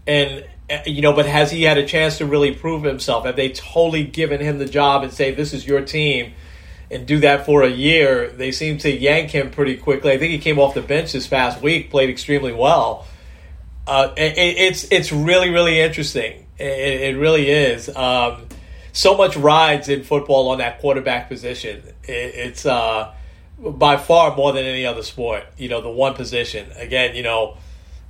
And 0.08 0.46
uh, 0.70 0.80
you 0.86 1.02
know, 1.02 1.14
but 1.14 1.26
has 1.26 1.52
he 1.52 1.64
had 1.64 1.78
a 1.78 1.86
chance 1.86 2.18
to 2.20 2.26
really 2.26 2.54
prove 2.54 2.84
himself? 2.84 3.26
Have 3.26 3.36
they 3.36 3.50
totally 3.50 4.04
given 4.04 4.42
him 4.42 4.58
the 4.58 4.66
job 4.66 5.04
and 5.04 5.12
say 5.12 5.32
this 5.34 5.54
is 5.54 5.66
your 5.66 5.82
team, 5.82 6.34
and 6.92 7.06
do 7.06 7.20
that 7.20 7.46
for 7.46 7.64
a 7.64 7.70
year? 7.70 8.30
They 8.30 8.52
seem 8.52 8.78
to 8.80 8.92
yank 8.92 9.32
him 9.32 9.52
pretty 9.52 9.78
quickly. 9.78 10.12
I 10.12 10.18
think 10.18 10.32
he 10.32 10.40
came 10.40 10.60
off 10.60 10.74
the 10.74 10.82
bench 10.82 11.12
this 11.12 11.28
past 11.28 11.62
week, 11.62 11.90
played 11.90 12.10
extremely 12.10 12.54
well. 12.54 13.08
Uh, 13.88 14.14
it, 14.18 14.34
it's 14.38 14.92
it's 14.92 15.12
really 15.12 15.50
really 15.50 15.80
interesting. 15.80 16.46
It, 16.58 17.02
it 17.02 17.18
really 17.18 17.50
is. 17.50 17.90
Um, 17.96 18.48
so 18.94 19.16
much 19.18 19.36
rides 19.36 19.90
in 19.90 20.04
football 20.04 20.50
on 20.50 20.60
that 20.60 20.80
quarterback 20.80 21.28
position. 21.28 21.84
It, 22.04 22.12
it's 22.12 22.66
uh, 22.66 23.14
by 23.60 23.98
far 23.98 24.36
more 24.36 24.54
than 24.54 24.66
any 24.66 24.86
other 24.86 25.04
sport. 25.04 25.44
You 25.58 25.70
know, 25.70 25.82
the 25.82 25.90
one 25.90 26.14
position. 26.14 26.72
Again, 26.78 27.16
you 27.16 27.24
know, 27.24 27.58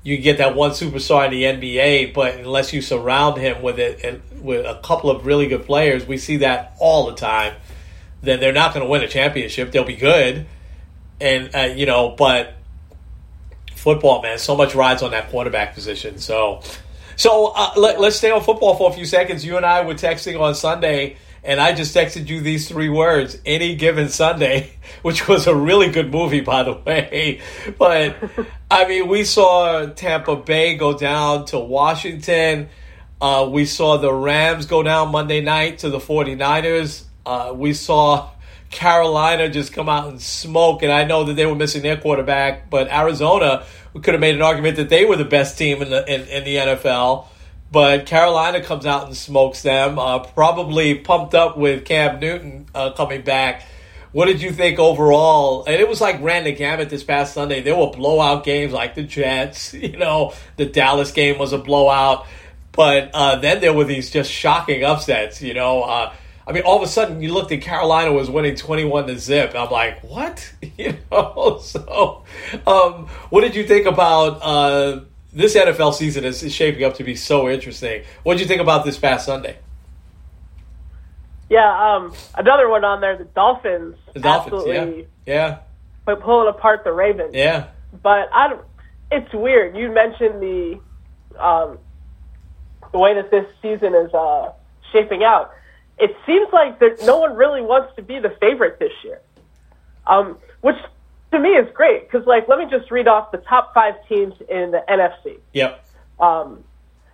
you 0.03 0.17
get 0.19 0.37
that 0.37 0.55
one 0.55 0.71
superstar 0.71 1.25
in 1.25 1.31
the 1.31 1.43
NBA, 1.43 2.13
but 2.13 2.35
unless 2.35 2.71
you 2.71 2.81
surround 2.81 3.37
him 3.37 3.63
with 3.63 3.79
it 3.79 4.21
with 4.39 4.65
a 4.65 4.79
couple 4.83 5.09
of 5.09 5.25
really 5.25 5.47
good 5.47 5.65
players, 5.65 6.05
we 6.05 6.17
see 6.17 6.37
that 6.37 6.75
all 6.79 7.07
the 7.07 7.15
time. 7.15 7.55
Then 8.25 8.39
they're 8.39 8.53
not 8.53 8.73
going 8.73 8.85
to 8.85 8.89
win 8.89 9.03
a 9.03 9.07
championship. 9.07 9.71
They'll 9.71 9.83
be 9.83 9.95
good, 9.95 10.45
and 11.21 11.55
uh, 11.55 11.73
you 11.75 11.85
know, 11.85 12.09
but 12.09 12.55
football, 13.85 14.21
man, 14.23 14.39
so 14.39 14.55
much 14.57 14.73
rides 14.73 15.03
on 15.03 15.11
that 15.11 15.29
quarterback 15.29 15.75
position. 15.75 16.17
So, 16.17 16.61
so 17.15 17.53
uh, 17.55 17.73
let, 17.77 18.01
let's 18.01 18.15
stay 18.15 18.31
on 18.31 18.41
football 18.41 18.75
for 18.75 18.89
a 18.89 18.93
few 18.93 19.05
seconds. 19.05 19.45
You 19.45 19.57
and 19.57 19.65
I 19.65 19.85
were 19.85 19.93
texting 19.93 20.39
on 20.39 20.55
Sunday, 20.55 21.17
and 21.43 21.59
I 21.59 21.73
just 21.73 21.95
texted 21.95 22.27
you 22.27 22.41
these 22.41 22.67
three 22.67 22.89
words: 22.89 23.37
"Any 23.45 23.75
given 23.75 24.09
Sunday," 24.09 24.71
which 25.03 25.27
was 25.27 25.45
a 25.45 25.55
really 25.55 25.89
good 25.89 26.11
movie, 26.11 26.41
by 26.41 26.63
the 26.63 26.73
way. 26.73 27.41
But 27.77 28.17
I 28.71 28.87
mean, 28.87 29.07
we 29.07 29.23
saw 29.23 29.85
Tampa 29.85 30.35
Bay 30.35 30.75
go 30.75 30.97
down 30.97 31.45
to 31.47 31.59
Washington. 31.59 32.69
Uh, 33.21 33.47
we 33.49 33.65
saw 33.65 33.97
the 33.97 34.13
Rams 34.13 34.65
go 34.65 34.83
down 34.83 35.11
Monday 35.11 35.41
night 35.41 35.79
to 35.79 35.89
the 35.89 35.99
49ers. 35.99 37.03
Uh, 37.25 37.53
we 37.55 37.73
saw 37.73 38.29
Carolina 38.71 39.49
just 39.49 39.73
come 39.73 39.87
out 39.89 40.09
and 40.09 40.21
smoke, 40.21 40.83
and 40.83 40.91
I 40.91 41.03
know 41.05 41.23
that 41.25 41.33
they 41.35 41.45
were 41.45 41.55
missing 41.55 41.81
their 41.81 41.97
quarterback, 41.97 42.69
but 42.69 42.87
Arizona, 42.89 43.65
we 43.93 44.01
could 44.01 44.13
have 44.13 44.21
made 44.21 44.35
an 44.35 44.41
argument 44.41 44.75
that 44.77 44.89
they 44.89 45.05
were 45.05 45.15
the 45.15 45.25
best 45.25 45.57
team 45.57 45.81
in 45.81 45.89
the 45.89 46.05
in, 46.13 46.27
in 46.27 46.43
the 46.43 46.55
NFL. 46.57 47.27
but 47.71 48.05
Carolina 48.05 48.61
comes 48.61 48.85
out 48.85 49.05
and 49.07 49.15
smokes 49.17 49.61
them. 49.61 49.97
Uh, 49.99 50.19
probably 50.19 50.95
pumped 50.95 51.33
up 51.35 51.57
with 51.57 51.85
Cam 51.85 52.19
Newton 52.19 52.67
uh, 52.75 52.91
coming 52.91 53.21
back. 53.21 53.63
What 54.11 54.27
did 54.27 54.41
you 54.41 54.51
think 54.51 54.79
overall? 54.79 55.65
And 55.65 55.75
it 55.75 55.89
was 55.89 55.99
like 55.99 56.21
ran 56.21 56.45
the 56.45 56.53
gamut 56.53 56.89
this 56.89 57.03
past 57.03 57.33
Sunday. 57.33 57.61
There 57.61 57.75
were 57.75 57.91
blowout 57.91 58.45
games 58.45 58.71
like 58.71 58.95
the 58.95 59.03
Jets. 59.03 59.73
You 59.85 59.97
know, 59.97 60.33
the 60.55 60.65
Dallas 60.65 61.11
game 61.11 61.37
was 61.37 61.51
a 61.51 61.57
blowout. 61.57 62.25
But 62.71 63.11
uh, 63.13 63.37
then 63.37 63.59
there 63.61 63.73
were 63.73 63.83
these 63.83 64.09
just 64.11 64.31
shocking 64.31 64.83
upsets. 64.85 65.41
You 65.41 65.53
know, 65.53 65.83
uh, 65.83 66.13
I 66.47 66.51
mean, 66.51 66.63
all 66.63 66.77
of 66.77 66.83
a 66.83 66.87
sudden 66.87 67.21
you 67.21 67.33
looked 67.33 67.51
at 67.51 67.61
Carolina 67.61 68.13
was 68.13 68.29
winning 68.29 68.55
twenty-one 68.55 69.07
to 69.07 69.17
zip. 69.17 69.53
I'm 69.55 69.71
like, 69.71 70.03
what? 70.03 70.51
You 70.77 70.97
know. 71.11 71.59
So, 71.61 72.23
um, 72.67 73.07
what 73.29 73.41
did 73.41 73.55
you 73.55 73.65
think 73.65 73.87
about 73.87 74.39
uh, 74.41 75.01
this 75.33 75.55
NFL 75.55 75.93
season? 75.93 76.25
Is 76.25 76.53
shaping 76.53 76.83
up 76.83 76.95
to 76.95 77.03
be 77.03 77.15
so 77.15 77.49
interesting. 77.49 78.03
What 78.23 78.33
did 78.33 78.41
you 78.41 78.47
think 78.47 78.61
about 78.61 78.83
this 78.85 78.97
past 78.97 79.25
Sunday? 79.25 79.57
Yeah, 81.49 81.95
um, 81.95 82.13
another 82.35 82.67
one 82.69 82.83
on 82.83 83.01
there. 83.01 83.17
The 83.17 83.25
Dolphins. 83.25 83.95
The 84.13 84.19
Dolphins, 84.19 84.53
absolutely 84.53 85.07
yeah, 85.25 85.59
by 86.05 86.15
pulling 86.15 86.49
apart 86.49 86.83
the 86.83 86.91
Ravens. 86.91 87.33
yeah, 87.33 87.67
But 88.03 88.29
I 88.33 88.49
don't. 88.49 88.61
It's 89.11 89.33
weird. 89.33 89.77
You 89.77 89.91
mentioned 89.91 90.41
the 90.41 90.79
um, 91.39 91.77
the 92.91 92.97
way 92.99 93.13
that 93.13 93.31
this 93.31 93.45
season 93.61 93.93
is 93.93 94.13
uh, 94.13 94.51
shaping 94.91 95.23
out. 95.23 95.51
It 95.97 96.15
seems 96.25 96.51
like 96.51 96.81
no 97.03 97.19
one 97.19 97.35
really 97.35 97.61
wants 97.61 97.95
to 97.95 98.01
be 98.01 98.19
the 98.19 98.31
favorite 98.41 98.79
this 98.79 98.91
year, 99.03 99.21
um, 100.05 100.37
which 100.61 100.75
to 101.31 101.39
me 101.39 101.49
is 101.49 101.67
great 101.73 102.09
because, 102.09 102.27
like, 102.27 102.47
let 102.47 102.59
me 102.59 102.65
just 102.69 102.91
read 102.91 103.07
off 103.07 103.31
the 103.31 103.37
top 103.39 103.73
five 103.73 103.95
teams 104.07 104.33
in 104.49 104.71
the 104.71 104.83
NFC. 104.89 105.39
yep, 105.53 105.85
Um, 106.19 106.63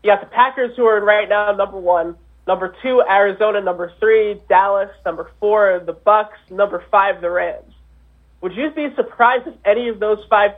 you 0.03 0.09
got 0.09 0.21
the 0.21 0.27
Packers, 0.27 0.75
who 0.75 0.85
are 0.85 0.97
in 0.97 1.03
right 1.03 1.29
now 1.29 1.51
number 1.51 1.77
one. 1.77 2.15
Number 2.47 2.75
two, 2.81 3.03
Arizona. 3.07 3.61
Number 3.61 3.93
three, 3.99 4.41
Dallas. 4.49 4.89
Number 5.05 5.29
four, 5.39 5.79
the 5.85 5.93
Bucs. 5.93 6.39
Number 6.49 6.83
five, 6.89 7.21
the 7.21 7.29
Rams. 7.29 7.73
Would 8.41 8.53
you 8.55 8.71
be 8.71 8.93
surprised 8.95 9.45
if 9.45 9.53
any 9.63 9.89
of 9.89 9.99
those 9.99 10.25
five 10.27 10.53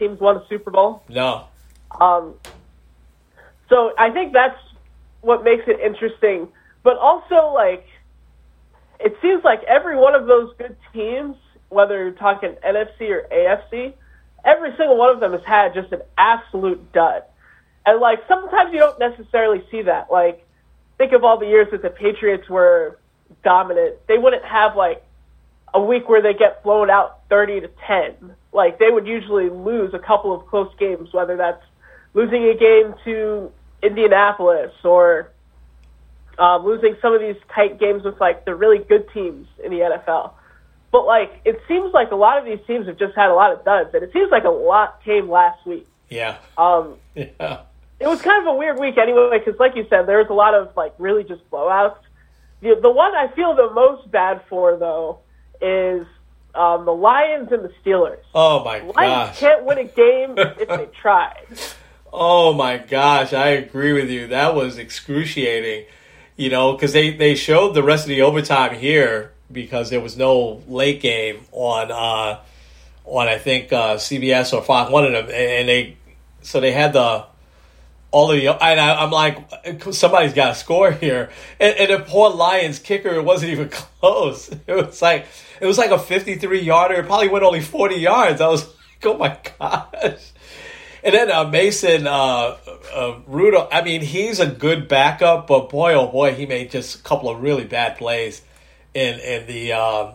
teams 0.00 0.18
won 0.18 0.36
the 0.36 0.46
Super 0.48 0.72
Bowl? 0.72 1.04
no, 1.08 1.44
Um, 2.00 2.34
so 3.68 3.92
I 3.96 4.10
think 4.10 4.32
that's 4.32 4.58
what 5.20 5.44
makes 5.44 5.64
it 5.68 5.78
interesting. 5.80 6.48
But 6.88 6.96
also, 6.96 7.52
like, 7.52 7.86
it 8.98 9.14
seems 9.20 9.44
like 9.44 9.62
every 9.64 9.94
one 9.94 10.14
of 10.14 10.24
those 10.24 10.54
good 10.56 10.74
teams, 10.94 11.36
whether 11.68 11.98
you're 11.98 12.12
talking 12.12 12.56
NFC 12.66 13.10
or 13.10 13.28
AFC, 13.30 13.92
every 14.42 14.70
single 14.78 14.96
one 14.96 15.10
of 15.10 15.20
them 15.20 15.32
has 15.32 15.44
had 15.44 15.74
just 15.74 15.92
an 15.92 16.00
absolute 16.16 16.90
dud. 16.94 17.24
And, 17.84 18.00
like, 18.00 18.26
sometimes 18.26 18.72
you 18.72 18.78
don't 18.78 18.98
necessarily 18.98 19.62
see 19.70 19.82
that. 19.82 20.10
Like, 20.10 20.46
think 20.96 21.12
of 21.12 21.24
all 21.24 21.38
the 21.38 21.44
years 21.44 21.68
that 21.72 21.82
the 21.82 21.90
Patriots 21.90 22.48
were 22.48 22.98
dominant. 23.44 23.96
They 24.06 24.16
wouldn't 24.16 24.46
have, 24.46 24.74
like, 24.74 25.04
a 25.74 25.82
week 25.82 26.08
where 26.08 26.22
they 26.22 26.32
get 26.32 26.62
blown 26.62 26.88
out 26.88 27.18
30 27.28 27.60
to 27.60 27.70
10. 27.86 28.34
Like, 28.54 28.78
they 28.78 28.90
would 28.90 29.06
usually 29.06 29.50
lose 29.50 29.92
a 29.92 29.98
couple 29.98 30.34
of 30.34 30.46
close 30.46 30.72
games, 30.78 31.12
whether 31.12 31.36
that's 31.36 31.62
losing 32.14 32.44
a 32.44 32.54
game 32.54 32.94
to 33.04 33.52
Indianapolis 33.82 34.72
or 34.84 35.32
um, 36.38 36.64
losing 36.64 36.96
some 37.02 37.14
of 37.14 37.20
these 37.20 37.36
tight 37.54 37.78
games 37.80 38.04
with 38.04 38.20
like 38.20 38.44
the 38.44 38.54
really 38.54 38.78
good 38.78 39.08
teams 39.12 39.46
in 39.64 39.70
the 39.70 39.78
NFL. 39.78 40.32
But 40.90 41.04
like 41.06 41.40
it 41.44 41.60
seems 41.68 41.92
like 41.92 42.10
a 42.12 42.16
lot 42.16 42.38
of 42.38 42.44
these 42.44 42.60
teams 42.66 42.86
have 42.86 42.98
just 42.98 43.14
had 43.14 43.30
a 43.30 43.34
lot 43.34 43.52
of 43.52 43.64
duds, 43.64 43.90
and 43.94 44.02
it 44.02 44.12
seems 44.12 44.30
like 44.30 44.44
a 44.44 44.48
lot 44.50 45.02
came 45.04 45.28
last 45.28 45.64
week. 45.66 45.86
yeah, 46.08 46.38
Um, 46.56 46.96
yeah, 47.14 47.60
it 48.00 48.06
was 48.06 48.22
kind 48.22 48.46
of 48.46 48.54
a 48.54 48.56
weird 48.56 48.78
week 48.78 48.96
anyway, 48.96 49.38
because 49.44 49.58
like 49.60 49.76
you 49.76 49.86
said, 49.90 50.06
there 50.06 50.18
was 50.18 50.28
a 50.30 50.34
lot 50.34 50.54
of 50.54 50.74
like 50.76 50.94
really 50.98 51.24
just 51.24 51.48
blowouts. 51.50 51.98
The, 52.60 52.78
the 52.80 52.90
one 52.90 53.14
I 53.14 53.28
feel 53.36 53.54
the 53.54 53.70
most 53.72 54.10
bad 54.10 54.42
for 54.48 54.76
though 54.76 55.18
is 55.60 56.06
um, 56.54 56.84
the 56.86 56.92
Lions 56.94 57.52
and 57.52 57.62
the 57.64 57.72
Steelers. 57.84 58.22
Oh 58.34 58.64
my 58.64 58.78
Lions 58.78 58.94
gosh. 58.96 59.38
can't 59.40 59.64
win 59.64 59.78
a 59.78 59.84
game 59.84 60.34
if 60.38 60.68
they 60.68 60.88
try. 61.00 61.42
Oh 62.12 62.54
my 62.54 62.78
gosh, 62.78 63.32
I 63.34 63.48
agree 63.48 63.92
with 63.92 64.08
you. 64.08 64.28
That 64.28 64.54
was 64.54 64.78
excruciating. 64.78 65.84
You 66.38 66.50
know, 66.50 66.72
because 66.72 66.92
they, 66.92 67.10
they 67.10 67.34
showed 67.34 67.74
the 67.74 67.82
rest 67.82 68.04
of 68.04 68.08
the 68.08 68.22
overtime 68.22 68.76
here 68.76 69.32
because 69.50 69.90
there 69.90 70.00
was 70.00 70.16
no 70.16 70.62
late 70.68 71.00
game 71.00 71.40
on 71.50 71.90
uh, 71.90 72.40
on 73.04 73.28
I 73.28 73.38
think 73.38 73.72
uh, 73.72 73.96
CBS 73.96 74.52
or 74.52 74.62
Fox, 74.62 74.90
one 74.90 75.04
of 75.04 75.12
them, 75.12 75.24
and 75.24 75.68
they 75.68 75.96
so 76.42 76.60
they 76.60 76.72
had 76.72 76.92
the 76.92 77.24
all 78.10 78.30
of 78.30 78.36
the 78.36 78.48
and 78.48 78.80
I, 78.80 79.02
I'm 79.02 79.10
like 79.10 79.82
somebody's 79.92 80.32
got 80.32 80.48
to 80.48 80.54
score 80.54 80.92
here, 80.92 81.30
and, 81.58 81.76
and 81.76 81.90
the 81.90 82.04
poor 82.04 82.30
Lions 82.30 82.78
kicker 82.78 83.10
it 83.10 83.24
wasn't 83.24 83.52
even 83.52 83.68
close. 84.00 84.48
It 84.48 84.74
was 84.74 85.02
like 85.02 85.26
it 85.60 85.66
was 85.66 85.78
like 85.78 85.90
a 85.90 85.98
53 85.98 86.60
yarder. 86.60 86.94
It 86.94 87.06
probably 87.06 87.28
went 87.28 87.44
only 87.44 87.60
40 87.60 87.96
yards. 87.96 88.40
I 88.40 88.48
was 88.48 88.64
like, 88.64 89.06
oh 89.06 89.18
my 89.18 89.38
gosh. 89.58 90.32
And 91.02 91.14
then 91.14 91.30
uh, 91.30 91.44
Mason 91.44 92.06
uh, 92.06 92.56
uh, 92.94 93.18
Rudolph, 93.26 93.68
I 93.72 93.82
mean, 93.82 94.00
he's 94.00 94.40
a 94.40 94.46
good 94.46 94.88
backup, 94.88 95.46
but 95.46 95.68
boy, 95.68 95.94
oh 95.94 96.08
boy, 96.08 96.34
he 96.34 96.46
made 96.46 96.70
just 96.70 97.00
a 97.00 97.02
couple 97.02 97.28
of 97.30 97.40
really 97.40 97.64
bad 97.64 97.96
plays 97.96 98.42
in 98.94 99.18
in 99.20 99.46
the 99.46 99.72
um, 99.72 100.14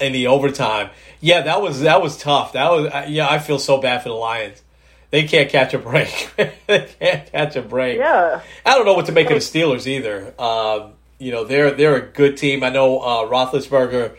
in 0.00 0.12
the 0.12 0.26
overtime. 0.28 0.90
Yeah, 1.20 1.42
that 1.42 1.60
was 1.60 1.80
that 1.80 2.02
was 2.02 2.16
tough. 2.16 2.52
That 2.52 2.70
was 2.70 2.86
uh, 2.92 3.06
yeah. 3.08 3.28
I 3.28 3.38
feel 3.38 3.58
so 3.58 3.80
bad 3.80 4.02
for 4.02 4.08
the 4.08 4.14
Lions. 4.14 4.62
They 5.10 5.24
can't 5.24 5.48
catch 5.48 5.72
a 5.74 5.78
break. 5.78 6.30
they 6.66 6.88
can't 7.00 7.30
catch 7.30 7.56
a 7.56 7.62
break. 7.62 7.98
Yeah. 7.98 8.40
I 8.64 8.74
don't 8.74 8.84
know 8.84 8.94
what 8.94 9.06
to 9.06 9.12
make 9.12 9.30
of 9.30 9.34
the 9.34 9.40
Steelers 9.40 9.86
either. 9.86 10.34
Um, 10.40 10.92
you 11.18 11.32
know, 11.32 11.44
they're 11.44 11.70
they're 11.70 11.96
a 11.96 12.06
good 12.06 12.36
team. 12.36 12.64
I 12.64 12.70
know 12.70 13.00
uh, 13.00 13.28
Roethlisberger 13.28 14.16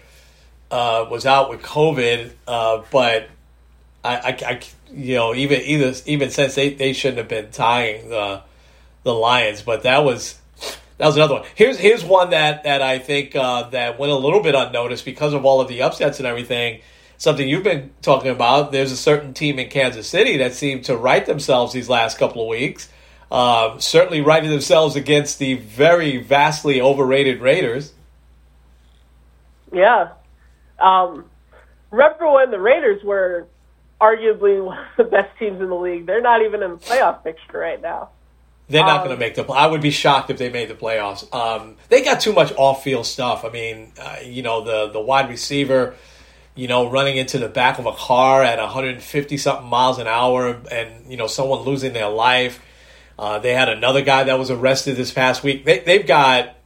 uh, 0.71 1.05
was 1.09 1.25
out 1.25 1.49
with 1.49 1.61
COVID, 1.61 2.31
uh, 2.47 2.83
but 2.91 3.29
I, 4.03 4.15
I, 4.15 4.37
I, 4.45 4.61
you 4.91 5.15
know, 5.15 5.35
even 5.35 5.61
either 5.61 5.93
even 6.05 6.29
since 6.29 6.55
they, 6.55 6.73
they 6.73 6.93
shouldn't 6.93 7.17
have 7.17 7.27
been 7.27 7.51
tying 7.51 8.09
the 8.09 8.41
the 9.03 9.13
Lions, 9.13 9.61
but 9.61 9.83
that 9.83 10.03
was 10.03 10.39
that 10.97 11.05
was 11.05 11.15
another 11.15 11.35
one. 11.35 11.45
Here's 11.55 11.77
here's 11.77 12.03
one 12.03 12.31
that 12.31 12.63
that 12.63 12.81
I 12.81 12.99
think 12.99 13.35
uh, 13.35 13.69
that 13.69 13.99
went 13.99 14.11
a 14.11 14.15
little 14.15 14.41
bit 14.41 14.55
unnoticed 14.55 15.05
because 15.05 15.33
of 15.33 15.45
all 15.45 15.61
of 15.61 15.67
the 15.67 15.81
upsets 15.81 16.19
and 16.19 16.27
everything. 16.27 16.81
Something 17.19 17.47
you've 17.47 17.63
been 17.63 17.91
talking 18.03 18.29
about. 18.29 18.71
There's 18.71 18.91
a 18.91 18.97
certain 18.97 19.33
team 19.33 19.57
in 19.57 19.69
Kansas 19.69 20.07
City 20.07 20.37
that 20.37 20.53
seemed 20.53 20.85
to 20.85 20.95
right 20.95 21.25
themselves 21.25 21.73
these 21.73 21.89
last 21.89 22.19
couple 22.19 22.43
of 22.43 22.47
weeks. 22.47 22.89
Um, 23.31 23.81
certainly 23.81 24.21
righted 24.21 24.51
themselves 24.51 24.95
against 24.95 25.39
the 25.39 25.55
very 25.55 26.17
vastly 26.17 26.79
overrated 26.79 27.41
Raiders. 27.41 27.93
Yeah. 29.73 30.09
Um, 30.79 31.25
remember 31.91 32.31
when 32.31 32.51
the 32.51 32.59
Raiders 32.59 33.03
were 33.03 33.47
arguably 34.01 34.63
one 34.65 34.77
of 34.79 34.85
the 34.97 35.03
best 35.05 35.37
teams 35.39 35.61
in 35.61 35.69
the 35.69 35.75
league? 35.75 36.05
They're 36.05 36.21
not 36.21 36.41
even 36.41 36.63
in 36.63 36.71
the 36.71 36.77
playoff 36.77 37.23
picture 37.23 37.57
right 37.57 37.81
now. 37.81 38.09
They're 38.69 38.83
not 38.83 39.01
Um, 39.01 39.07
going 39.07 39.17
to 39.17 39.19
make 39.19 39.35
the. 39.35 39.45
I 39.45 39.67
would 39.67 39.81
be 39.81 39.91
shocked 39.91 40.29
if 40.29 40.37
they 40.37 40.49
made 40.49 40.67
the 40.67 40.73
playoffs. 40.75 41.33
Um, 41.33 41.77
they 41.87 42.03
got 42.03 42.19
too 42.19 42.33
much 42.33 42.51
off-field 42.57 43.05
stuff. 43.05 43.45
I 43.45 43.49
mean, 43.49 43.93
uh, 43.97 44.17
you 44.25 44.41
know, 44.41 44.61
the 44.61 44.91
the 44.91 44.99
wide 44.99 45.29
receiver, 45.29 45.95
you 46.53 46.67
know, 46.67 46.89
running 46.89 47.15
into 47.15 47.37
the 47.37 47.47
back 47.47 47.79
of 47.79 47.85
a 47.85 47.93
car 47.93 48.43
at 48.43 48.59
150 48.59 49.37
something 49.37 49.65
miles 49.67 49.99
an 49.99 50.07
hour, 50.07 50.59
and 50.69 51.09
you 51.09 51.15
know, 51.15 51.27
someone 51.27 51.61
losing 51.61 51.93
their 51.93 52.09
life. 52.09 52.61
Uh, 53.17 53.39
they 53.39 53.53
had 53.53 53.69
another 53.69 54.01
guy 54.01 54.25
that 54.25 54.37
was 54.37 54.51
arrested 54.51 54.95
this 54.97 55.11
past 55.11 55.43
week. 55.43 55.63
They, 55.65 55.79
they've 55.79 56.05
got, 56.05 56.56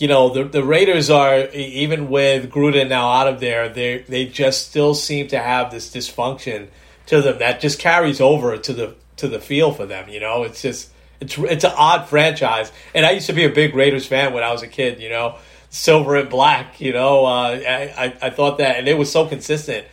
you 0.00 0.08
know, 0.08 0.30
the 0.30 0.44
the 0.44 0.64
Raiders 0.64 1.10
are 1.10 1.46
even 1.50 2.08
with 2.08 2.50
Gruden 2.50 2.88
now 2.88 3.10
out 3.10 3.28
of 3.28 3.38
there. 3.38 3.68
They 3.68 3.98
they 3.98 4.24
just 4.24 4.66
still 4.68 4.94
seem 4.94 5.28
to 5.28 5.38
have 5.38 5.70
this 5.70 5.94
dysfunction 5.94 6.68
to 7.06 7.20
them 7.20 7.38
that 7.40 7.60
just 7.60 7.78
carries 7.78 8.18
over 8.18 8.56
to 8.56 8.72
the 8.72 8.94
to 9.18 9.28
the 9.28 9.38
field 9.38 9.76
for 9.76 9.84
them. 9.84 10.08
You 10.08 10.18
know, 10.18 10.44
it's 10.44 10.62
just 10.62 10.90
it's 11.20 11.36
it's 11.36 11.64
an 11.64 11.72
odd 11.76 12.08
franchise. 12.08 12.72
And 12.94 13.04
I 13.04 13.10
used 13.10 13.26
to 13.26 13.34
be 13.34 13.44
a 13.44 13.50
big 13.50 13.74
Raiders 13.74 14.06
fan 14.06 14.32
when 14.32 14.42
I 14.42 14.52
was 14.52 14.62
a 14.62 14.68
kid. 14.68 15.00
You 15.00 15.10
know, 15.10 15.36
silver 15.68 16.16
and 16.16 16.30
black. 16.30 16.80
You 16.80 16.94
know, 16.94 17.26
uh, 17.26 17.60
I, 17.68 17.94
I 17.96 18.16
I 18.22 18.30
thought 18.30 18.56
that, 18.56 18.78
and 18.78 18.88
it 18.88 18.96
was 18.96 19.12
so 19.12 19.26
consistent. 19.26 19.86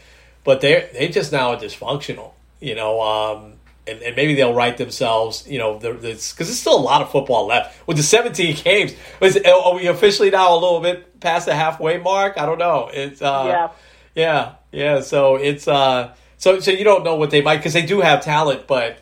But 0.45 0.61
they 0.61 0.89
they 0.93 1.09
just 1.09 1.33
now 1.33 1.49
are 1.49 1.57
dysfunctional. 1.57 2.31
You 2.61 2.75
know. 2.75 3.01
Um, 3.01 3.56
and, 3.87 4.01
and 4.01 4.15
maybe 4.15 4.35
they'll 4.35 4.53
right 4.53 4.75
themselves, 4.77 5.47
you 5.47 5.57
know, 5.57 5.77
because 5.79 6.35
there's 6.37 6.59
still 6.59 6.77
a 6.77 6.81
lot 6.81 7.01
of 7.01 7.11
football 7.11 7.47
left. 7.47 7.87
With 7.87 7.97
the 7.97 8.03
17 8.03 8.55
games, 8.63 8.93
was, 9.19 9.37
are 9.37 9.75
we 9.75 9.87
officially 9.87 10.29
now 10.29 10.53
a 10.53 10.59
little 10.59 10.79
bit 10.79 11.19
past 11.19 11.45
the 11.45 11.55
halfway 11.55 11.97
mark? 11.97 12.37
I 12.37 12.45
don't 12.45 12.59
know. 12.59 12.89
It's 12.93 13.21
uh, 13.21 13.43
Yeah. 13.47 13.69
yeah, 14.15 14.53
yeah. 14.71 15.01
So 15.01 15.35
it's 15.35 15.67
uh, 15.67 16.13
so 16.37 16.59
so 16.59 16.71
you 16.71 16.83
don't 16.83 17.03
know 17.03 17.15
what 17.15 17.31
they 17.31 17.41
might 17.41 17.57
because 17.57 17.73
they 17.73 17.85
do 17.85 18.01
have 18.01 18.23
talent, 18.23 18.67
but 18.67 18.99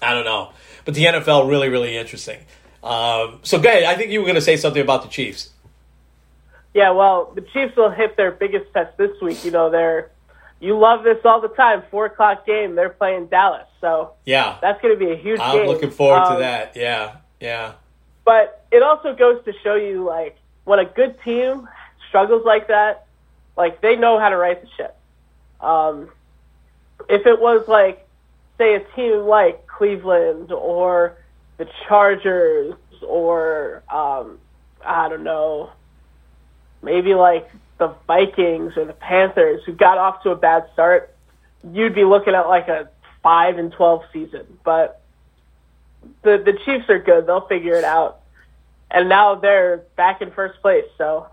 I 0.00 0.14
don't 0.14 0.24
know. 0.24 0.52
But 0.84 0.94
the 0.94 1.04
NFL 1.04 1.48
really 1.48 1.68
really 1.68 1.96
interesting. 1.96 2.40
Um, 2.82 3.38
so 3.42 3.58
ahead. 3.58 3.84
I 3.84 3.94
think 3.94 4.10
you 4.10 4.20
were 4.20 4.26
going 4.26 4.34
to 4.34 4.40
say 4.40 4.56
something 4.56 4.82
about 4.82 5.02
the 5.02 5.08
Chiefs. 5.08 5.50
Yeah, 6.74 6.90
well, 6.90 7.30
the 7.34 7.42
Chiefs 7.42 7.76
will 7.76 7.90
hit 7.90 8.16
their 8.16 8.32
biggest 8.32 8.72
test 8.72 8.96
this 8.96 9.20
week. 9.20 9.44
You 9.44 9.50
know, 9.50 9.70
they're 9.70 10.10
you 10.62 10.78
love 10.78 11.02
this 11.02 11.18
all 11.24 11.40
the 11.40 11.48
time. 11.48 11.82
Four 11.90 12.06
o'clock 12.06 12.46
game. 12.46 12.76
They're 12.76 12.88
playing 12.88 13.26
Dallas, 13.26 13.66
so 13.80 14.12
Yeah. 14.24 14.56
that's 14.62 14.80
going 14.80 14.94
to 14.94 14.98
be 15.04 15.10
a 15.12 15.16
huge 15.16 15.40
I'm 15.40 15.56
game. 15.58 15.66
looking 15.66 15.90
forward 15.90 16.24
to 16.26 16.34
Um, 16.34 16.40
that. 16.40 16.76
Yeah. 16.76 17.16
Yeah. 17.40 17.72
But 18.24 18.64
it 18.70 18.82
also 18.82 19.14
goes 19.14 19.44
to 19.44 19.52
show 19.64 19.74
you, 19.74 20.04
like, 20.04 20.38
when 20.64 20.78
a 20.78 20.84
good 20.84 21.20
team 21.22 21.68
struggles 22.08 22.44
like 22.46 22.68
that, 22.68 23.06
like 23.56 23.80
they 23.80 23.96
know 23.96 24.18
how 24.20 24.28
to 24.28 24.36
right 24.36 24.60
the 24.62 24.68
ship. 24.76 24.96
Um, 25.60 26.08
if 27.08 27.26
it 27.26 27.40
was 27.40 27.66
like, 27.66 28.06
say, 28.58 28.74
a 28.76 28.80
team 28.94 29.18
like 29.26 29.66
Cleveland 29.66 30.52
or 30.52 31.16
the 31.56 31.68
Chargers 31.88 32.74
or 33.02 33.82
um, 33.90 34.38
I 34.86 35.08
don't 35.08 35.24
know, 35.24 35.70
maybe 36.82 37.14
like 37.14 37.50
the 37.82 37.94
Vikings 38.06 38.76
or 38.76 38.84
the 38.84 38.92
Panthers 38.92 39.62
who 39.66 39.72
got 39.72 39.98
off 39.98 40.22
to 40.22 40.30
a 40.30 40.36
bad 40.36 40.66
start, 40.72 41.12
you'd 41.72 41.96
be 41.96 42.04
looking 42.04 42.32
at 42.32 42.46
like 42.46 42.68
a 42.68 42.88
five 43.24 43.58
and 43.58 43.72
twelve 43.72 44.04
season. 44.12 44.46
But 44.62 45.02
the 46.22 46.38
the 46.38 46.52
Chiefs 46.64 46.88
are 46.88 47.00
good; 47.00 47.26
they'll 47.26 47.48
figure 47.48 47.74
it 47.74 47.84
out. 47.84 48.20
And 48.88 49.08
now 49.08 49.34
they're 49.34 49.78
back 49.96 50.22
in 50.22 50.30
first 50.30 50.60
place. 50.60 50.84
So 50.96 51.26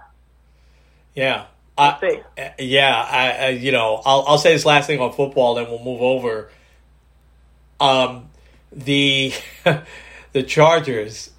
Yeah. 1.14 1.46
I, 1.78 2.24
yeah, 2.60 2.94
I, 2.94 3.32
I, 3.32 3.50
you 3.52 3.72
know, 3.72 4.02
I'll, 4.06 4.26
I'll 4.28 4.38
say 4.38 4.52
this 4.52 4.66
last 4.66 4.88
thing 4.88 5.00
on 5.00 5.14
football, 5.14 5.56
then 5.56 5.70
we'll 5.70 5.82
move 5.82 6.02
over. 6.02 6.50
Um, 7.80 8.30
the 8.74 9.34
the 10.34 10.44
Chargers, 10.44 11.32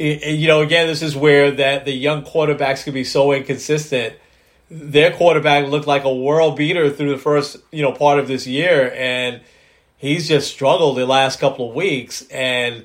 you 0.00 0.48
know, 0.48 0.62
again, 0.62 0.88
this 0.88 1.00
is 1.02 1.14
where 1.14 1.52
that 1.52 1.84
the 1.84 1.92
young 1.92 2.24
quarterbacks 2.24 2.82
can 2.82 2.92
be 2.92 3.04
so 3.04 3.30
inconsistent. 3.30 4.14
Their 4.70 5.12
quarterback 5.12 5.66
looked 5.66 5.86
like 5.86 6.04
a 6.04 6.14
world 6.14 6.56
beater 6.56 6.90
through 6.90 7.10
the 7.10 7.18
first, 7.18 7.56
you 7.72 7.82
know, 7.82 7.92
part 7.92 8.18
of 8.18 8.28
this 8.28 8.46
year, 8.46 8.92
and 8.94 9.40
he's 9.96 10.28
just 10.28 10.50
struggled 10.50 10.96
the 10.96 11.06
last 11.06 11.40
couple 11.40 11.70
of 11.70 11.74
weeks. 11.74 12.22
And 12.30 12.84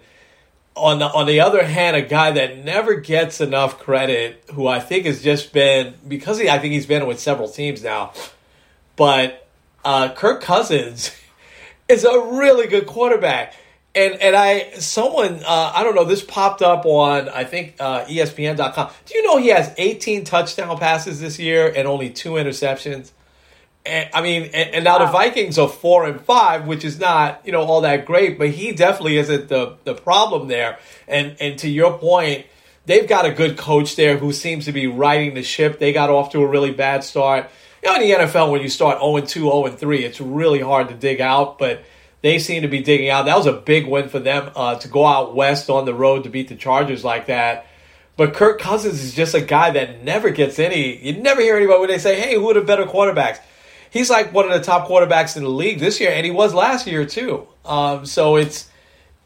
on 0.76 1.00
the, 1.00 1.06
on 1.06 1.28
the 1.28 1.42
other 1.42 1.64
hand, 1.64 1.96
a 1.96 2.02
guy 2.02 2.32
that 2.32 2.64
never 2.64 2.96
gets 2.96 3.42
enough 3.42 3.80
credit, 3.80 4.44
who 4.54 4.68
I 4.68 4.80
think 4.80 5.06
has 5.06 5.22
just 5.22 5.54
been 5.54 5.94
because 6.08 6.40
he, 6.40 6.50
I 6.50 6.60
think 6.60 6.74
he's 6.74 6.86
been 6.86 7.06
with 7.06 7.20
several 7.20 7.50
teams 7.50 7.84
now, 7.84 8.14
but 8.96 9.48
uh, 9.84 10.14
Kirk 10.14 10.42
Cousins 10.42 11.12
is 11.90 12.04
a 12.04 12.20
really 12.20 12.68
good 12.68 12.88
quarterback. 12.88 13.56
And 13.96 14.16
and 14.16 14.36
I 14.36 14.72
someone 14.80 15.44
uh, 15.46 15.72
I 15.76 15.84
don't 15.84 15.94
know 15.94 16.06
this 16.06 16.24
popped 16.24 16.64
up 16.64 16.86
on 16.86 17.30
I 17.30 17.44
think 17.44 17.76
uh, 17.80 18.06
ESPN.com. 18.06 18.90
Do 19.06 19.16
you 19.16 19.24
know 19.24 19.38
he 19.38 19.50
has 19.50 19.72
18 19.78 20.24
touchdown 20.26 20.78
passes 20.80 21.20
this 21.20 21.38
year 21.38 21.72
and 21.76 21.88
only 21.88 22.10
two 22.10 22.32
interceptions? 22.32 23.12
And, 23.86 24.10
I 24.14 24.22
mean, 24.22 24.44
and, 24.54 24.76
and 24.76 24.84
now 24.86 25.00
the 25.00 25.12
Vikings 25.12 25.60
are 25.60 25.68
four 25.68 26.08
and 26.08 26.22
five, 26.22 26.66
which 26.66 26.84
is 26.84 27.00
not 27.00 27.42
you 27.46 27.52
know 27.52 27.62
all 27.62 27.82
that 27.82 28.06
great, 28.06 28.40
but 28.40 28.50
he 28.50 28.72
definitely 28.72 29.18
isn't 29.18 29.50
the 29.50 29.78
the 29.84 29.94
problem 29.94 30.48
there. 30.48 30.80
And 31.08 31.36
and 31.40 31.60
to 31.60 31.70
your 31.70 31.98
point, 32.00 32.48
they've 32.88 33.08
got 33.08 33.26
a 33.26 33.32
good 33.32 33.58
coach 33.58 33.96
there 33.96 34.18
who 34.18 34.34
seems 34.34 34.66
to 34.66 34.72
be 34.72 34.88
riding 34.88 35.36
the 35.36 35.44
ship. 35.44 35.78
They 35.78 35.94
got 35.94 36.10
off 36.10 36.32
to 36.32 36.42
a 36.42 36.48
really 36.48 36.72
bad 36.72 37.04
start. 37.04 37.50
You 37.84 37.90
know, 37.90 38.02
in 38.02 38.08
the 38.08 38.26
NFL, 38.26 38.50
when 38.50 38.62
you 38.62 38.70
start 38.70 39.00
0 39.00 39.20
2, 39.20 39.28
0 39.28 39.68
3, 39.68 40.06
it's 40.06 40.22
really 40.22 40.62
hard 40.62 40.88
to 40.90 40.96
dig 40.96 41.20
out, 41.20 41.60
but 41.60 41.84
they 42.24 42.40
seem 42.40 42.62
to 42.62 42.70
be 42.70 42.82
digging 42.82 43.10
out. 43.10 43.26
That 43.26 43.38
was 43.38 43.46
a 43.46 43.54
big 43.54 43.86
win 43.86 44.08
for 44.08 44.18
them 44.18 44.50
uh, 44.56 44.76
to 44.76 44.88
go 44.88 45.06
out 45.06 45.36
west 45.36 45.70
on 45.70 45.84
the 45.86 45.94
road 45.94 46.24
to 46.24 46.30
beat 46.30 46.48
the 46.48 46.56
Chargers 46.56 47.04
like 47.04 47.28
that. 47.28 47.68
But 48.16 48.34
Kirk 48.34 48.60
Cousins 48.60 49.04
is 49.04 49.14
just 49.14 49.36
a 49.36 49.42
guy 49.42 49.72
that 49.72 50.04
never 50.04 50.30
gets 50.30 50.58
any. 50.58 50.98
You 51.06 51.22
never 51.22 51.42
hear 51.42 51.58
anybody 51.58 51.80
when 51.80 51.90
they 51.90 51.98
say, 51.98 52.20
"Hey, 52.20 52.36
who 52.36 52.50
are 52.50 52.54
the 52.54 52.62
better 52.62 52.86
quarterbacks?" 52.86 53.40
He's 53.92 54.10
like 54.10 54.34
one 54.34 54.46
of 54.46 54.52
the 54.52 54.62
top 54.62 54.88
quarterbacks 54.88 55.36
in 55.36 55.44
the 55.44 55.50
league 55.50 55.80
this 55.80 56.00
year, 56.00 56.12
and 56.12 56.26
he 56.26 56.32
was 56.32 56.54
last 56.54 56.88
year 56.88 57.06
too. 57.06 57.48
Um, 57.66 58.06
so 58.06 58.38
it's 58.38 58.70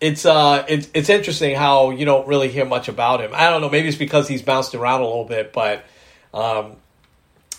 it's 0.01 0.25
uh 0.25 0.65
it's 0.67 0.89
it's 0.93 1.09
interesting 1.09 1.55
how 1.55 1.91
you 1.91 2.05
don't 2.05 2.27
really 2.27 2.49
hear 2.49 2.65
much 2.65 2.87
about 2.87 3.21
him. 3.21 3.31
I 3.33 3.49
don't 3.49 3.61
know, 3.61 3.69
maybe 3.69 3.87
it's 3.89 3.97
because 3.97 4.27
he's 4.27 4.41
bounced 4.41 4.73
around 4.73 5.01
a 5.01 5.05
little 5.05 5.25
bit, 5.25 5.53
but 5.53 5.85
um, 6.33 6.77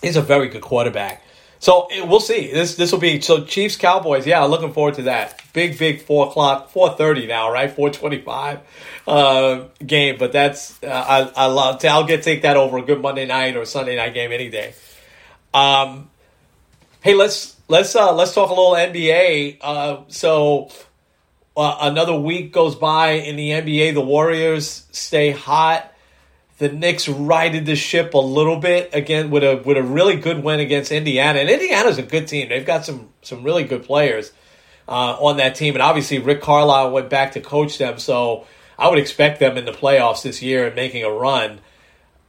he's 0.02 0.16
a 0.16 0.22
very 0.22 0.48
good 0.48 0.62
quarterback. 0.62 1.22
So 1.60 1.88
we'll 2.04 2.20
see. 2.20 2.52
This 2.52 2.76
this 2.76 2.92
will 2.92 3.00
be 3.00 3.20
so 3.20 3.44
Chiefs 3.44 3.76
Cowboys. 3.76 4.26
Yeah, 4.26 4.44
looking 4.44 4.72
forward 4.72 4.94
to 4.94 5.02
that. 5.02 5.42
Big 5.52 5.78
big 5.78 6.02
four 6.02 6.28
o'clock, 6.28 6.70
four 6.70 6.90
thirty 6.90 7.26
now, 7.26 7.52
right? 7.52 7.70
Four 7.70 7.90
twenty 7.90 8.20
five 8.20 8.60
uh, 9.06 9.64
game. 9.84 10.16
But 10.18 10.32
that's 10.32 10.80
uh, 10.82 10.86
I 10.86 11.44
I 11.44 11.46
love. 11.46 11.84
I'll 11.84 12.06
get 12.06 12.22
take 12.22 12.42
that 12.42 12.56
over 12.56 12.78
a 12.78 12.82
good 12.82 13.00
Monday 13.02 13.26
night 13.26 13.56
or 13.56 13.64
Sunday 13.64 13.96
night 13.96 14.14
game 14.14 14.30
any 14.30 14.50
day. 14.50 14.74
Um, 15.52 16.10
hey, 17.00 17.14
let's 17.14 17.56
let's 17.66 17.94
uh, 17.96 18.14
let's 18.14 18.34
talk 18.34 18.50
a 18.50 18.54
little 18.54 18.72
NBA. 18.72 19.58
Uh, 19.60 20.02
so 20.06 20.70
uh, 21.56 21.78
another 21.80 22.14
week 22.14 22.52
goes 22.52 22.76
by 22.76 23.12
in 23.12 23.34
the 23.34 23.50
NBA. 23.50 23.94
The 23.94 24.00
Warriors 24.00 24.86
stay 24.92 25.32
hot. 25.32 25.92
The 26.58 26.68
Knicks 26.68 27.08
righted 27.08 27.66
the 27.66 27.76
ship 27.76 28.14
a 28.14 28.18
little 28.18 28.58
bit 28.58 28.90
again 28.92 29.30
with 29.30 29.44
a 29.44 29.62
with 29.64 29.76
a 29.76 29.82
really 29.82 30.16
good 30.16 30.42
win 30.42 30.58
against 30.58 30.90
Indiana. 30.90 31.38
And 31.38 31.48
Indiana's 31.48 31.98
a 31.98 32.02
good 32.02 32.26
team. 32.26 32.48
They've 32.48 32.66
got 32.66 32.84
some 32.84 33.10
some 33.22 33.44
really 33.44 33.64
good 33.64 33.84
players 33.84 34.32
uh, 34.88 35.16
on 35.20 35.36
that 35.36 35.54
team. 35.54 35.74
And 35.74 35.82
obviously 35.82 36.18
Rick 36.18 36.42
Carlisle 36.42 36.90
went 36.90 37.10
back 37.10 37.32
to 37.32 37.40
coach 37.40 37.78
them, 37.78 37.98
so 37.98 38.46
I 38.78 38.88
would 38.88 38.98
expect 38.98 39.38
them 39.38 39.56
in 39.56 39.66
the 39.66 39.72
playoffs 39.72 40.22
this 40.22 40.42
year 40.42 40.66
and 40.66 40.74
making 40.74 41.04
a 41.04 41.10
run. 41.10 41.60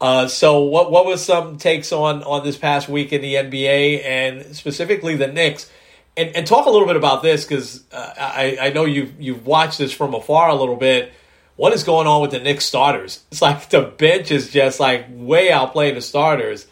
Uh, 0.02 0.28
so 0.28 0.62
what 0.62 0.92
what 0.92 1.06
was 1.06 1.24
some 1.24 1.58
takes 1.58 1.92
on 1.92 2.24
on 2.24 2.46
this 2.46 2.58
past 2.58 2.88
week 2.88 3.12
in 3.12 3.22
the 3.22 3.36
NBA 3.36 4.06
and 4.06 4.56
specifically 4.56 5.16
the 5.16 5.28
Knicks? 5.28 5.72
And, 6.16 6.36
and 6.36 6.46
talk 6.46 6.66
a 6.66 6.70
little 6.70 6.88
bit 6.88 6.98
about 6.98 7.24
this 7.24 7.46
because 7.46 7.84
uh, 7.94 8.14
I, 8.18 8.58
I 8.62 8.70
know 8.72 8.86
you've 8.86 9.20
you've 9.20 9.46
watched 9.46 9.78
this 9.78 9.92
from 9.92 10.14
afar 10.14 10.50
a 10.50 10.56
little 10.56 10.76
bit. 10.76 11.14
What 11.60 11.74
is 11.74 11.84
going 11.84 12.08
on 12.08 12.22
with 12.22 12.32
the 12.32 12.40
Knicks 12.40 12.64
starters? 12.64 13.22
It's 13.32 13.42
like 13.42 13.70
the 13.70 13.82
bench 13.82 14.32
is 14.32 14.50
just 14.50 14.80
like 14.80 15.08
way 15.10 15.50
outplaying 15.50 15.96
the 15.96 16.02
starters. 16.02 16.66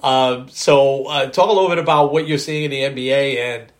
Um, 0.00 0.48
so 0.48 1.06
uh, 1.06 1.28
talk 1.28 1.48
a 1.48 1.52
little 1.52 1.68
bit 1.68 1.78
about 1.78 2.12
what 2.12 2.28
you're 2.28 2.38
seeing 2.38 2.62
in 2.62 2.70
the 2.70 2.82
NBA 2.82 3.36
and 3.36 3.72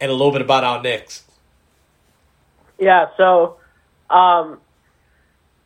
and 0.00 0.10
a 0.12 0.14
little 0.14 0.30
bit 0.30 0.42
about 0.42 0.62
our 0.62 0.80
Knicks. 0.80 1.24
Yeah, 2.78 3.08
so 3.16 3.56
um, 4.10 4.60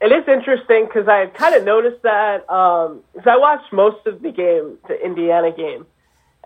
it 0.00 0.10
is 0.10 0.26
interesting 0.26 0.86
because 0.86 1.06
I 1.06 1.26
kind 1.26 1.54
of 1.54 1.64
noticed 1.64 2.00
that 2.04 2.46
because 2.46 3.26
I 3.26 3.36
watched 3.36 3.70
most 3.74 4.06
of 4.06 4.22
the 4.22 4.32
game, 4.32 4.78
the 4.88 5.04
Indiana 5.04 5.52
game, 5.52 5.84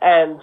and 0.01 0.41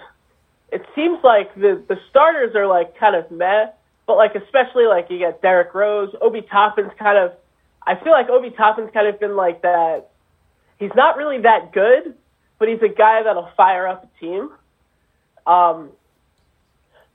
it 0.72 0.86
seems 0.94 1.22
like 1.22 1.54
the 1.54 1.82
the 1.86 2.00
starters 2.08 2.56
are 2.56 2.66
like 2.66 2.96
kind 2.96 3.14
of 3.14 3.30
meh, 3.30 3.66
but 4.10 4.16
like 4.16 4.34
especially 4.34 4.86
like 4.86 5.08
you 5.08 5.18
get 5.18 5.40
Derrick 5.40 5.72
Rose, 5.72 6.12
Obi 6.20 6.42
Toppin's 6.42 6.90
kind 6.98 7.16
of. 7.16 7.32
I 7.86 7.94
feel 7.94 8.10
like 8.10 8.28
Obi 8.28 8.50
Toppin's 8.50 8.90
kind 8.92 9.06
of 9.06 9.20
been 9.20 9.36
like 9.36 9.62
that. 9.62 10.10
He's 10.80 10.90
not 10.96 11.16
really 11.16 11.42
that 11.42 11.72
good, 11.72 12.16
but 12.58 12.68
he's 12.68 12.82
a 12.82 12.88
guy 12.88 13.22
that'll 13.22 13.52
fire 13.56 13.86
up 13.86 14.02
a 14.02 14.20
team. 14.20 14.50
Um, 15.46 15.90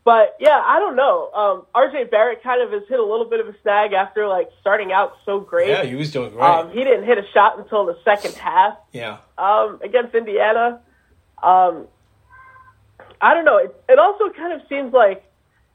but 0.05 0.37
yeah, 0.39 0.57
I 0.57 0.79
don't 0.79 0.95
know. 0.95 1.29
Um, 1.33 1.65
RJ 1.75 2.11
Barrett 2.11 2.41
kind 2.41 2.61
of 2.61 2.71
has 2.71 2.87
hit 2.87 2.97
a 2.97 3.05
little 3.05 3.25
bit 3.25 3.41
of 3.41 3.49
a 3.49 3.55
snag 3.61 3.91
after 3.91 4.25
like 4.25 4.49
starting 4.61 4.93
out 4.93 5.17
so 5.25 5.41
great. 5.41 5.67
Yeah, 5.67 5.83
he 5.83 5.95
was 5.95 6.13
doing 6.13 6.31
great. 6.31 6.45
Um, 6.45 6.71
he 6.71 6.81
didn't 6.85 7.03
hit 7.03 7.17
a 7.17 7.27
shot 7.33 7.59
until 7.59 7.85
the 7.85 7.97
second 8.05 8.35
half 8.35 8.77
yeah. 8.93 9.17
um, 9.37 9.81
against 9.83 10.15
Indiana. 10.15 10.79
Um, 11.43 11.87
I 13.19 13.33
don't 13.33 13.43
know. 13.43 13.57
It, 13.57 13.75
it 13.89 13.99
also 13.99 14.29
kind 14.29 14.53
of 14.53 14.65
seems 14.69 14.93
like 14.93 15.24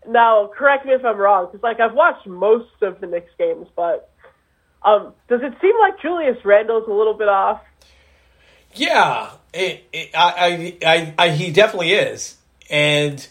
now. 0.07 0.51
Correct 0.57 0.87
me 0.87 0.93
if 0.93 1.05
I'm 1.05 1.17
wrong, 1.17 1.47
because 1.47 1.63
like 1.63 1.81
I've 1.81 1.95
watched 1.95 2.27
most 2.27 2.83
of 2.83 3.01
the 3.01 3.07
Knicks 3.07 3.33
games, 3.39 3.67
but 3.77 4.11
um, 4.83 5.13
does 5.29 5.41
it 5.43 5.53
seem 5.61 5.79
like 5.81 6.01
Julius 6.01 6.43
Randle's 6.45 6.89
a 6.89 6.93
little 6.93 7.15
bit 7.15 7.29
off? 7.29 7.61
Yeah, 8.75 9.31
it, 9.53 9.85
it, 9.93 10.11
I, 10.15 10.77
I, 10.85 11.15
I, 11.19 11.31
he 11.31 11.51
definitely 11.51 11.93
is, 11.93 12.37
and 12.71 13.27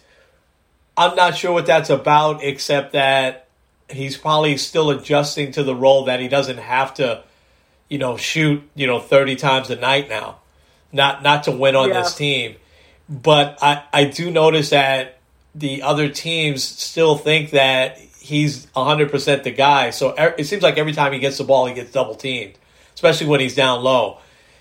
I'm 0.97 1.15
not 1.15 1.37
sure 1.37 1.53
what 1.53 1.65
that's 1.65 1.89
about, 1.89 2.43
except 2.43 2.91
that 2.91 3.47
he's 3.89 4.17
probably 4.17 4.57
still 4.57 4.89
adjusting 4.89 5.53
to 5.53 5.63
the 5.63 5.73
role 5.73 6.05
that 6.05 6.19
he 6.19 6.27
doesn't 6.27 6.57
have 6.57 6.93
to, 6.95 7.23
you 7.87 7.97
know, 7.97 8.17
shoot, 8.17 8.61
you 8.75 8.85
know, 8.85 8.99
30 8.99 9.37
times 9.37 9.69
a 9.69 9.77
night 9.77 10.09
now, 10.09 10.39
not 10.91 11.23
not 11.23 11.45
to 11.45 11.51
win 11.51 11.75
on 11.75 11.87
Yeah. 11.89 12.01
this 12.01 12.15
team. 12.15 12.55
But 13.07 13.57
I, 13.61 13.83
I 13.93 14.03
do 14.03 14.29
notice 14.29 14.71
that 14.71 15.18
the 15.59 15.81
other 15.83 16.09
teams 16.09 16.63
still 16.63 17.17
think 17.17 17.51
that 17.51 17.97
he's 18.19 18.65
100% 18.67 19.43
the 19.43 19.51
guy. 19.51 19.89
So 19.91 20.11
e- 20.11 20.33
it 20.37 20.45
seems 20.45 20.63
like 20.63 20.77
every 20.77 20.93
time 20.93 21.13
he 21.13 21.19
gets 21.19 21.37
the 21.37 21.43
ball, 21.43 21.65
he 21.65 21.73
gets 21.73 21.91
double 21.91 22.15
teamed, 22.15 22.53
especially 22.93 23.27
when 23.27 23.39
he's 23.39 23.55
down 23.55 23.83
low. 23.83 24.19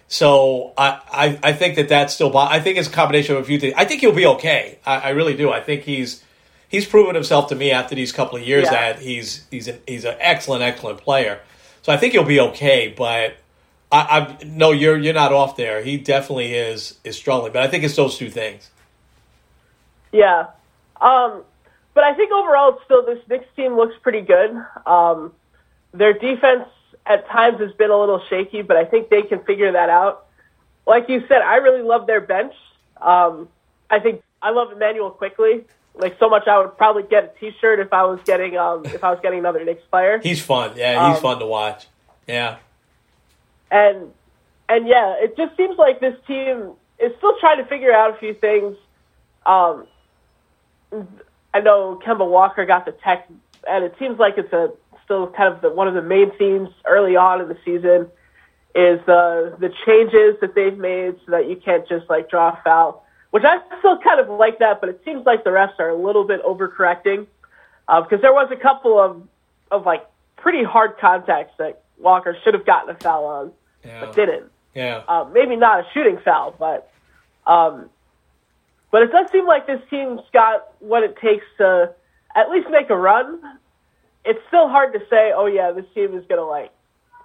So 0.09 0.73
I, 0.79 1.01
I, 1.13 1.39
I 1.51 1.53
think 1.53 1.77
that 1.77 1.89
that's 1.91 2.15
still. 2.15 2.37
I 2.37 2.61
think 2.61 2.79
it's 2.79 2.89
a 2.89 2.93
combination 2.93 3.37
of 3.37 3.43
a 3.43 3.45
few 3.45 3.59
things. 3.61 3.75
I 3.77 3.85
think 3.85 4.01
he'll 4.01 4.15
be 4.15 4.27
okay. 4.27 4.79
I, 4.87 4.97
I 4.97 5.09
really 5.11 5.37
do. 5.37 5.51
I 5.51 5.61
think 5.61 5.83
he's 5.83 6.25
he's 6.69 6.87
proven 6.87 7.15
himself 7.15 7.49
to 7.51 7.55
me 7.55 7.71
after 7.73 7.95
these 7.95 8.11
couple 8.11 8.39
of 8.39 8.43
years 8.47 8.65
Yeah. 8.65 8.71
that 8.93 9.03
he's 9.03 9.47
he's 9.51 9.69
an, 9.69 9.79
he's 9.87 10.05
an 10.07 10.17
excellent 10.19 10.63
excellent 10.63 10.99
player. 11.01 11.41
So 11.83 11.93
I 11.93 11.99
think 11.99 12.15
he'll 12.15 12.25
be 12.25 12.41
okay. 12.41 12.89
But 12.97 13.37
I, 13.93 14.37
I 14.41 14.45
no, 14.47 14.71
you're 14.73 14.97
you're 14.97 15.13
not 15.13 15.35
off 15.35 15.57
there. 15.57 15.83
He 15.83 15.99
definitely 15.99 16.55
is 16.55 16.99
is 17.05 17.15
struggling. 17.15 17.53
But 17.53 17.63
I 17.63 17.69
think 17.69 17.85
it's 17.85 17.95
those 17.97 18.17
two 18.17 18.31
things. 18.31 18.71
Yeah. 20.11 20.47
Um, 21.01 21.43
but 21.95 22.05
I 22.05 22.15
think 22.15 22.31
overall, 22.33 22.79
still, 22.85 23.05
this 23.05 23.19
Knicks 23.29 23.47
team 23.57 23.77
looks 23.77 23.95
pretty 24.03 24.21
good. 24.21 24.51
Um, 24.87 25.33
their 25.93 26.13
defense 26.13 26.65
at 27.07 27.27
times 27.29 27.61
has 27.61 27.73
been 27.73 27.91
a 27.91 27.99
little 27.99 28.23
shaky, 28.29 28.63
but 28.63 28.77
I 28.77 28.85
think 28.85 29.09
they 29.09 29.23
can 29.23 29.41
figure 29.45 29.73
that 29.73 29.89
out. 29.89 30.27
Like 30.87 31.09
you 31.09 31.21
said, 31.29 31.39
I 31.43 31.57
really 31.57 31.83
love 31.83 32.07
their 32.07 32.21
bench. 32.21 32.55
Um, 33.01 33.49
I 33.91 33.99
think 34.01 34.23
I 34.43 34.51
love 34.51 34.73
Immanuel 34.73 35.11
Quickley. 35.11 35.65
Like 35.95 36.17
so 36.21 36.29
much, 36.29 36.47
I 36.47 36.59
would 36.59 36.77
probably 36.79 37.03
get 37.03 37.35
a 37.37 37.41
T-shirt 37.41 37.81
if 37.81 37.93
I 37.93 38.05
was 38.05 38.21
getting 38.25 38.57
um, 38.57 38.85
if 38.87 39.03
I 39.03 39.11
was 39.11 39.19
getting 39.21 39.41
another 39.41 39.65
Knicks 39.65 39.83
player. 39.91 40.21
He's 40.23 40.41
fun. 40.41 40.73
Yeah, 40.77 41.09
he's 41.09 41.17
Um, 41.17 41.23
fun 41.23 41.39
to 41.41 41.47
watch. 41.47 41.87
Yeah. 42.29 42.59
and 43.71 44.13
and 44.69 44.87
yeah, 44.87 45.15
it 45.19 45.37
just 45.37 45.57
seems 45.57 45.77
like 45.79 46.01
this 46.01 46.15
team 46.27 46.73
is 46.99 47.13
still 47.19 47.35
trying 47.41 47.59
to 47.59 47.65
figure 47.65 47.93
out 47.93 48.15
a 48.15 48.19
few 48.19 48.35
things. 48.35 48.77
Um, 49.47 49.87
I 51.55 51.61
know 51.61 52.01
Kemba 52.05 52.29
Walker 52.29 52.65
got 52.65 52.85
the 52.85 52.93
tech, 52.93 53.29
and 53.69 53.85
it 53.85 53.95
seems 53.99 54.19
like 54.19 54.39
it's 54.39 54.53
a 54.53 54.71
still 55.05 55.29
kind 55.29 55.53
of 55.53 55.61
the, 55.63 55.71
one 55.71 55.89
of 55.89 55.95
the 55.95 56.03
main 56.03 56.31
themes 56.37 56.69
early 56.87 57.17
on 57.17 57.41
in 57.41 57.49
the 57.49 57.57
season 57.65 58.09
is 58.75 59.01
the 59.07 59.57
the 59.59 59.73
changes 59.87 60.39
that 60.41 60.55
they've 60.55 60.77
made 60.77 61.15
so 61.25 61.33
that 61.33 61.49
you 61.49 61.57
can't 61.57 61.89
just 61.89 62.09
like 62.11 62.29
draw 62.31 62.51
a 62.51 62.61
foul, 62.63 63.05
which 63.31 63.43
I 63.45 63.59
still 63.79 63.99
kind 63.99 64.21
of 64.21 64.29
like 64.29 64.59
that, 64.59 64.81
but 64.81 64.91
it 64.91 65.01
seems 65.05 65.25
like 65.27 65.45
the 65.45 65.51
refs 65.51 65.79
are 65.79 65.89
a 65.89 65.97
little 65.97 66.25
bit 66.25 66.43
overcorrecting 66.45 67.27
because 67.87 68.21
there 68.21 68.33
was 68.35 68.51
a 68.53 68.57
couple 68.57 68.99
of 68.99 69.27
of 69.71 69.87
like 69.87 70.07
pretty 70.37 70.63
hard 70.63 70.99
contacts 70.99 71.55
that 71.59 71.83
Walker 71.99 72.37
should 72.45 72.55
have 72.55 72.65
gotten 72.67 72.95
a 72.95 72.99
foul 72.99 73.25
on, 73.25 73.53
Yeah. 73.85 74.01
but 74.01 74.15
didn't. 74.15 74.45
Yeah. 74.75 75.03
Uh, 75.09 75.25
maybe 75.33 75.57
not 75.57 75.81
a 75.81 75.87
shooting 75.93 76.19
foul, 76.25 76.55
but 76.59 76.91
um, 77.47 77.89
but 78.91 79.03
it 79.03 79.13
does 79.13 79.31
seem 79.31 79.47
like 79.47 79.67
this 79.67 79.81
team's 79.91 80.21
got 80.33 80.69
what 80.81 81.03
it 81.03 81.17
takes 81.17 81.45
to 81.59 81.95
at 82.35 82.51
least 82.51 82.69
make 82.71 82.91
a 82.91 82.97
run. 82.97 83.41
It's 84.25 84.41
still 84.49 84.69
hard 84.69 84.93
to 84.95 85.01
say, 85.11 85.33
oh 85.35 85.47
yeah, 85.47 85.73
this 85.73 85.87
team 85.95 86.17
is 86.17 86.25
gonna 86.29 86.45
like 86.45 86.73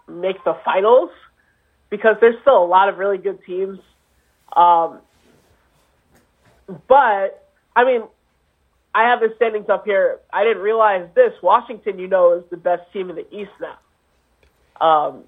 make 0.07 0.43
the 0.43 0.57
finals 0.65 1.09
because 1.89 2.17
there's 2.19 2.39
still 2.41 2.63
a 2.63 2.65
lot 2.65 2.89
of 2.89 2.97
really 2.97 3.17
good 3.17 3.43
teams. 3.45 3.79
Um, 4.55 4.99
but 6.87 7.49
I 7.75 7.83
mean, 7.85 8.03
I 8.95 9.09
have 9.09 9.19
the 9.21 9.33
standings 9.35 9.69
up 9.69 9.85
here. 9.85 10.19
I 10.31 10.43
didn't 10.43 10.61
realize 10.61 11.07
this. 11.15 11.33
Washington, 11.41 11.97
you 11.97 12.07
know, 12.07 12.33
is 12.33 12.43
the 12.49 12.57
best 12.57 12.91
team 12.91 13.09
in 13.09 13.15
the 13.15 13.35
East 13.35 13.51
now. 13.59 13.77
Um, 14.85 15.23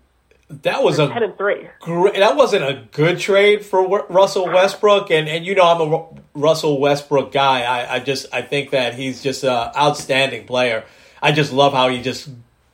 That 0.50 0.84
was 0.84 0.98
they're 0.98 1.10
a 1.10 1.14
ten 1.14 1.24
and 1.24 1.38
three. 1.38 1.68
great. 1.80 2.16
That 2.16 2.36
wasn't 2.36 2.66
a 2.66 2.84
good 2.92 3.20
trade 3.20 3.66
for 3.66 4.06
Russell 4.10 4.46
Westbrook, 4.46 5.10
and 5.10 5.28
and 5.28 5.44
you 5.44 5.56
know 5.56 5.64
I'm 5.64 5.94
a 5.94 6.40
Russell 6.40 6.80
Westbrook 6.80 7.32
guy. 7.32 7.64
I, 7.64 7.96
I 7.96 8.00
just 8.00 8.28
I 8.32 8.44
think 8.44 8.70
that 8.70 8.94
he's 8.94 9.24
just 9.24 9.44
an 9.44 9.72
outstanding 9.76 10.46
player. 10.46 10.84
I 11.22 11.32
just 11.32 11.52
love 11.52 11.74
how 11.74 11.90
he 11.90 12.02
just 12.02 12.30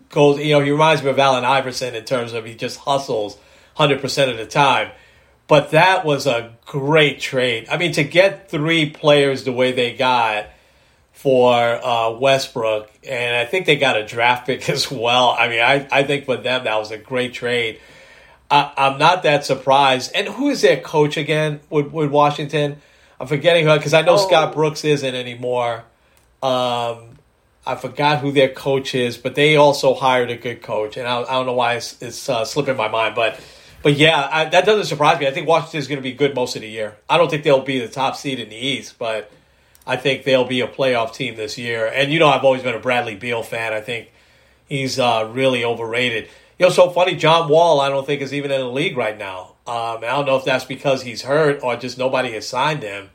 goes. 0.10 0.40
You 0.40 0.54
know, 0.54 0.60
he 0.60 0.72
reminds 0.72 1.02
me 1.02 1.10
of 1.10 1.18
Allen 1.18 1.46
Iverson 1.46 1.96
in 1.96 2.04
terms 2.04 2.34
of 2.34 2.46
he 2.46 2.56
just 2.56 2.78
hustles 2.78 3.38
hundred 3.76 4.02
percent 4.02 4.30
of 4.30 4.38
the 4.38 4.46
time. 4.46 4.92
But 5.48 5.72
that 5.72 6.06
was 6.06 6.28
a 6.28 6.54
great 6.66 7.20
trade. 7.22 7.68
I 7.70 7.78
mean, 7.78 7.94
to 7.94 8.04
get 8.04 8.50
three 8.50 8.90
players 8.90 9.44
the 9.46 9.52
way 9.54 9.72
they 9.72 9.94
got 9.94 10.48
for 11.12 11.54
uh, 11.56 12.12
Westbrook, 12.12 12.90
and 13.08 13.36
I 13.36 13.46
think 13.46 13.66
they 13.66 13.76
got 13.76 13.98
a 13.98 14.06
draft 14.06 14.48
pick 14.48 14.68
as 14.70 14.90
well. 14.90 15.36
I 15.38 15.48
mean, 15.50 15.62
I, 15.62 15.88
I 15.92 16.04
think 16.04 16.26
for 16.26 16.38
them 16.38 16.64
that 16.64 16.78
was 16.78 16.92
a 16.92 16.98
great 16.98 17.34
trade. 17.34 17.80
I, 18.50 18.72
I'm 18.76 18.98
not 18.98 19.24
that 19.24 19.46
surprised. 19.46 20.12
And 20.16 20.28
who 20.28 20.50
is 20.50 20.62
their 20.62 20.80
coach 20.80 21.18
again 21.18 21.60
with, 21.70 21.92
with 21.92 22.12
Washington? 22.12 22.82
I'm 23.20 23.28
forgetting 23.28 23.66
who 23.68 23.76
because 23.78 23.94
I 23.94 24.02
know 24.02 24.14
Oh. 24.14 24.28
Scott 24.28 24.54
Brooks 24.54 24.84
isn't 24.84 25.16
anymore. 25.16 25.84
Um, 26.42 27.18
I 27.68 27.76
forgot 27.80 28.20
who 28.20 28.32
their 28.32 28.50
coach 28.50 28.96
is, 28.96 29.18
but 29.18 29.36
they 29.36 29.56
also 29.56 29.94
hired 29.94 30.32
a 30.32 30.36
good 30.36 30.64
coach, 30.64 30.98
and 30.98 31.08
I, 31.08 31.22
I 31.22 31.34
don't 31.34 31.46
know 31.46 31.54
why 31.54 31.76
it's, 31.76 32.02
it's 32.02 32.28
uh, 32.30 32.46
slipping 32.46 32.78
my 32.78 32.88
mind, 32.88 33.16
but. 33.16 33.40
But 33.84 33.94
yeah, 33.94 34.30
I, 34.32 34.46
that 34.46 34.64
doesn't 34.64 34.86
surprise 34.86 35.20
me. 35.20 35.26
I 35.26 35.32
think 35.32 35.48
Washington 35.48 35.80
is 35.80 35.88
going 35.88 35.98
to 35.98 36.04
be 36.04 36.14
good 36.14 36.36
most 36.36 36.56
of 36.56 36.62
the 36.62 36.70
year. 36.70 36.98
I 37.10 37.18
don't 37.18 37.32
think 37.32 37.44
they'll 37.44 37.64
be 37.64 37.80
the 37.80 37.88
top 37.88 38.16
seed 38.16 38.40
in 38.40 38.50
the 38.50 38.56
East, 38.56 39.00
but 39.00 39.32
I 39.92 39.98
think 39.98 40.24
they'll 40.24 40.46
be 40.48 40.62
a 40.62 40.68
playoff 40.68 41.14
team 41.14 41.36
this 41.36 41.58
year. 41.58 41.86
And 41.86 42.12
you 42.14 42.20
know, 42.20 42.28
I've 42.30 42.44
always 42.46 42.64
been 42.64 42.76
a 42.76 42.80
Bradley 42.80 43.16
Beal 43.16 43.44
fan. 43.44 43.74
I 43.74 43.82
think 43.82 44.10
he's 44.70 44.98
uh, 45.00 45.30
really 45.34 45.66
overrated. 45.66 46.30
You 46.58 46.68
know, 46.68 46.72
so 46.72 46.90
funny. 46.92 47.16
John 47.16 47.50
Wall, 47.50 47.82
I 47.82 47.90
don't 47.90 48.06
think 48.06 48.22
is 48.22 48.34
even 48.34 48.52
in 48.52 48.62
the 48.62 48.68
league 48.72 48.96
right 48.96 49.18
now. 49.18 49.56
Um, 49.68 49.98
I 49.98 50.12
don't 50.16 50.26
know 50.26 50.38
if 50.38 50.46
that's 50.46 50.66
because 50.66 51.02
he's 51.04 51.24
hurt 51.24 51.62
or 51.64 51.76
just 51.76 51.98
nobody 51.98 52.32
has 52.34 52.48
signed 52.48 52.84
him. 52.84 53.10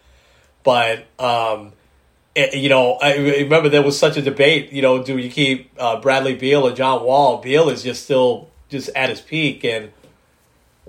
But 0.65 1.07
um, 1.19 1.73
it- 2.35 2.55
you 2.55 2.69
know, 2.69 2.95
I 3.01 3.17
remember 3.17 3.69
there 3.69 3.83
was 3.83 3.99
such 3.99 4.17
a 4.17 4.23
debate. 4.23 4.73
You 4.73 4.83
know, 4.83 5.03
do 5.03 5.17
you 5.17 5.31
keep 5.31 5.71
uh, 5.79 6.01
Bradley 6.01 6.35
Beal 6.35 6.67
or 6.67 6.73
John 6.73 7.03
Wall? 7.05 7.39
Beal 7.41 7.69
is 7.71 7.83
just 7.83 8.05
still 8.05 8.51
just 8.69 8.91
at 8.97 9.09
his 9.11 9.21
peak, 9.21 9.65
and 9.65 9.93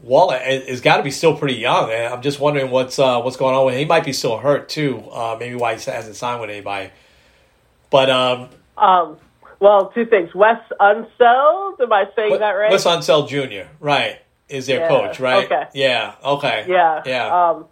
Wall 0.01 0.29
has 0.31 0.81
got 0.81 0.97
to 0.97 1.03
be 1.03 1.11
still 1.11 1.35
pretty 1.35 1.55
young. 1.55 1.91
And 1.91 2.13
I'm 2.13 2.21
just 2.21 2.39
wondering 2.39 2.71
what's 2.71 2.99
uh, 2.99 3.21
what's 3.21 3.37
going 3.37 3.55
on 3.55 3.65
with 3.65 3.75
him. 3.75 3.79
He 3.79 3.85
might 3.85 4.05
be 4.05 4.13
still 4.13 4.37
hurt 4.37 4.69
too. 4.69 4.99
Uh, 5.11 5.37
maybe 5.39 5.55
why 5.55 5.75
he 5.75 5.91
hasn't 5.91 6.15
signed 6.15 6.39
with 6.41 6.49
anybody. 6.49 6.91
But 7.89 8.09
um, 8.09 8.49
Um, 8.77 9.17
well, 9.59 9.89
two 9.89 10.05
things. 10.05 10.33
Wes 10.35 10.59
Unseld, 10.79 11.81
am 11.81 11.91
I 11.91 12.05
saying 12.15 12.39
that 12.39 12.51
right? 12.51 12.71
Wes 12.71 12.85
Unseld 12.85 13.27
Jr. 13.29 13.69
Right 13.79 14.19
is 14.49 14.67
their 14.67 14.81
Yeah, 14.81 14.87
coach, 14.87 15.19
right? 15.19 15.45
okay. 15.45 15.67
Yeah. 15.73 16.15
Okay. 16.23 16.65
yeah. 16.67 17.01
Yeah. 17.05 17.49
Um, 17.49 17.65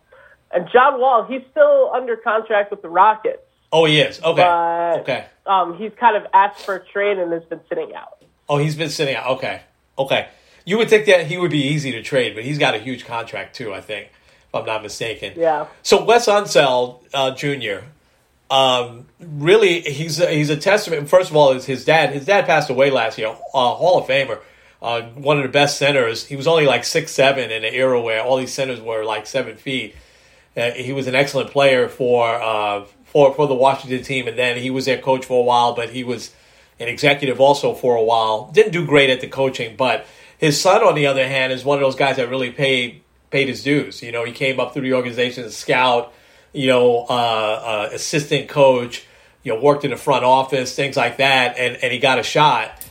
and 0.52 0.68
John 0.72 1.00
Wall, 1.00 1.26
he's 1.26 1.42
still 1.52 1.92
under 1.94 2.16
contract 2.18 2.72
with 2.72 2.82
the 2.82 2.90
Rockets. 2.90 3.42
oh, 3.72 3.86
he 3.86 4.00
is. 4.00 4.22
Okay. 4.22 4.42
But 4.42 5.00
okay. 5.02 5.26
um, 5.46 5.78
he's 5.78 5.92
kind 6.00 6.16
of 6.18 6.24
asked 6.34 6.66
for 6.66 6.76
a 6.76 6.86
trade 6.86 7.18
and 7.20 7.32
has 7.34 7.44
been 7.44 7.62
sitting 7.70 7.94
out. 7.94 8.24
Oh, 8.50 8.58
he's 8.58 8.76
been 8.76 8.90
sitting 8.90 9.16
out. 9.16 9.38
Okay. 9.38 9.62
Okay. 9.98 10.28
You 10.66 10.78
would 10.80 10.90
think 10.90 11.06
that 11.06 11.28
he 11.28 11.38
would 11.38 11.52
be 11.52 11.68
easy 11.68 11.92
to 11.92 12.02
trade, 12.02 12.36
but 12.36 12.44
he's 12.44 12.58
got 12.58 12.76
a 12.76 12.80
huge 12.80 13.06
contract 13.06 13.56
too. 13.56 13.74
I 13.74 13.82
think, 13.82 14.08
if 14.08 14.56
I'm 14.56 14.66
not 14.66 14.84
mistaken. 14.84 15.34
Yeah. 15.38 15.68
So 15.84 16.04
Wes 16.04 16.28
Unseld 16.28 17.02
uh, 17.14 17.32
Jr. 17.32 17.86
Um, 18.50 19.06
really, 19.20 19.82
he's 19.82 20.20
a, 20.20 20.30
he's 20.30 20.50
a 20.50 20.58
testament. 20.58 21.10
First 21.10 21.30
of 21.30 21.36
all, 21.36 21.52
is 21.52 21.66
his 21.66 21.86
dad. 21.86 22.12
His 22.12 22.26
dad 22.26 22.46
passed 22.46 22.70
away 22.70 22.92
last 22.92 23.18
year. 23.18 23.30
Uh, 23.30 23.34
Hall 23.34 24.00
of 24.00 24.08
Famer, 24.08 24.40
uh, 24.82 25.02
one 25.02 25.38
of 25.38 25.44
the 25.44 25.50
best 25.50 25.78
centers. 25.78 26.26
He 26.26 26.36
was 26.36 26.48
only 26.48 26.66
like 26.66 26.84
six 26.84 27.12
seven 27.12 27.52
in 27.52 27.64
an 27.64 27.74
era 27.74 28.00
where 28.00 28.22
all 28.22 28.38
these 28.38 28.54
centers 28.54 28.82
were 28.82 29.04
like 29.04 29.28
seven 29.28 29.56
feet. 29.58 29.96
Uh, 30.56 30.72
he 30.72 30.94
was 30.94 31.08
an 31.08 31.16
excellent 31.16 31.52
player 31.52 31.90
for 31.90 32.28
uh, 32.28 32.86
for 33.06 33.34
for 33.34 33.48
the 33.48 33.56
Washington 33.56 34.04
team, 34.04 34.28
and 34.28 34.38
then 34.38 34.58
he 34.58 34.70
was 34.70 34.86
their 34.86 35.00
coach 35.00 35.26
for 35.26 35.42
a 35.42 35.44
while. 35.44 35.74
But 35.74 35.90
he 35.90 36.04
was 36.04 36.34
an 36.80 36.88
executive 36.88 37.40
also 37.40 37.74
for 37.74 37.96
a 37.96 38.04
while. 38.04 38.52
Didn't 38.52 38.74
do 38.74 38.86
great 38.86 39.10
at 39.10 39.22
the 39.22 39.28
coaching, 39.28 39.76
but 39.76 40.06
his 40.38 40.60
son, 40.60 40.84
on 40.84 40.96
the 40.96 41.08
other 41.08 41.28
hand, 41.28 41.54
is 41.54 41.64
one 41.64 41.78
of 41.78 41.82
those 41.82 41.96
guys 41.96 42.18
that 42.18 42.30
really 42.30 42.52
paid 42.52 43.02
paid 43.32 43.48
his 43.48 43.64
dues. 43.64 44.02
You 44.02 44.12
know, 44.12 44.24
he 44.24 44.32
came 44.32 44.60
up 44.60 44.74
through 44.74 44.84
the 44.84 44.94
organization 44.94 45.44
as 45.44 45.58
scout, 45.58 46.14
you 46.54 46.68
know, 46.68 47.06
uh, 47.10 47.14
uh, 47.14 47.90
assistant 47.92 48.48
coach, 48.48 49.06
you 49.44 49.54
know, 49.54 49.60
worked 49.60 49.84
in 49.84 49.92
the 49.92 49.98
front 49.98 50.24
office, 50.24 50.76
things 50.76 50.96
like 50.96 51.18
that, 51.18 51.58
and, 51.58 51.76
and 51.84 51.92
he 51.92 52.00
got 52.00 52.20
a 52.20 52.24
shot. 52.24 52.86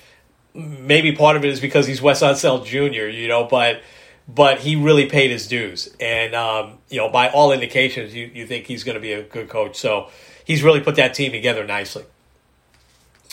Maybe 0.54 1.12
part 1.12 1.36
of 1.36 1.44
it 1.44 1.50
is 1.50 1.60
because 1.60 1.86
he's 1.86 2.02
Wes 2.02 2.22
Unseld 2.22 2.66
Jr., 2.66 3.06
you 3.06 3.28
know, 3.28 3.44
but 3.44 3.82
but 4.26 4.60
he 4.60 4.76
really 4.76 5.06
paid 5.06 5.30
his 5.30 5.46
dues, 5.48 5.94
and 6.00 6.34
um, 6.34 6.78
you 6.88 6.98
know, 6.98 7.10
by 7.10 7.28
all 7.28 7.52
indications, 7.52 8.14
you, 8.14 8.30
you 8.32 8.46
think 8.46 8.66
he's 8.66 8.84
going 8.84 8.94
to 8.94 9.00
be 9.00 9.12
a 9.12 9.22
good 9.22 9.48
coach. 9.48 9.76
So 9.76 10.08
he's 10.44 10.62
really 10.62 10.80
put 10.80 10.96
that 10.96 11.12
team 11.14 11.32
together 11.32 11.64
nicely. 11.66 12.04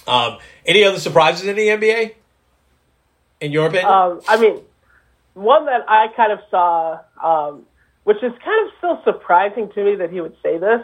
Um, 0.07 0.37
any 0.65 0.83
other 0.83 0.99
surprises 0.99 1.47
in 1.47 1.55
the 1.55 1.67
NBA? 1.67 2.15
In 3.41 3.51
your 3.51 3.67
opinion? 3.67 3.91
Um, 3.91 4.21
I 4.27 4.39
mean, 4.39 4.61
one 5.33 5.65
that 5.65 5.83
I 5.89 6.07
kind 6.15 6.31
of 6.31 6.39
saw, 6.49 6.99
um, 7.21 7.65
which 8.03 8.17
is 8.17 8.31
kind 8.43 8.67
of 8.67 8.73
still 8.77 9.01
surprising 9.03 9.69
to 9.73 9.83
me 9.83 9.95
that 9.95 10.11
he 10.11 10.21
would 10.21 10.35
say 10.41 10.57
this. 10.57 10.81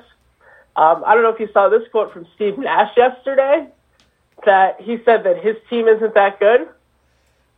Um, 0.75 1.03
I 1.05 1.13
don't 1.13 1.23
know 1.23 1.29
if 1.29 1.39
you 1.39 1.49
saw 1.53 1.69
this 1.69 1.83
quote 1.91 2.11
from 2.11 2.27
Steve 2.35 2.57
Nash 2.57 2.95
yesterday, 2.97 3.67
that 4.45 4.79
he 4.81 4.97
said 5.05 5.23
that 5.23 5.43
his 5.43 5.55
team 5.69 5.87
isn't 5.87 6.13
that 6.13 6.39
good, 6.39 6.67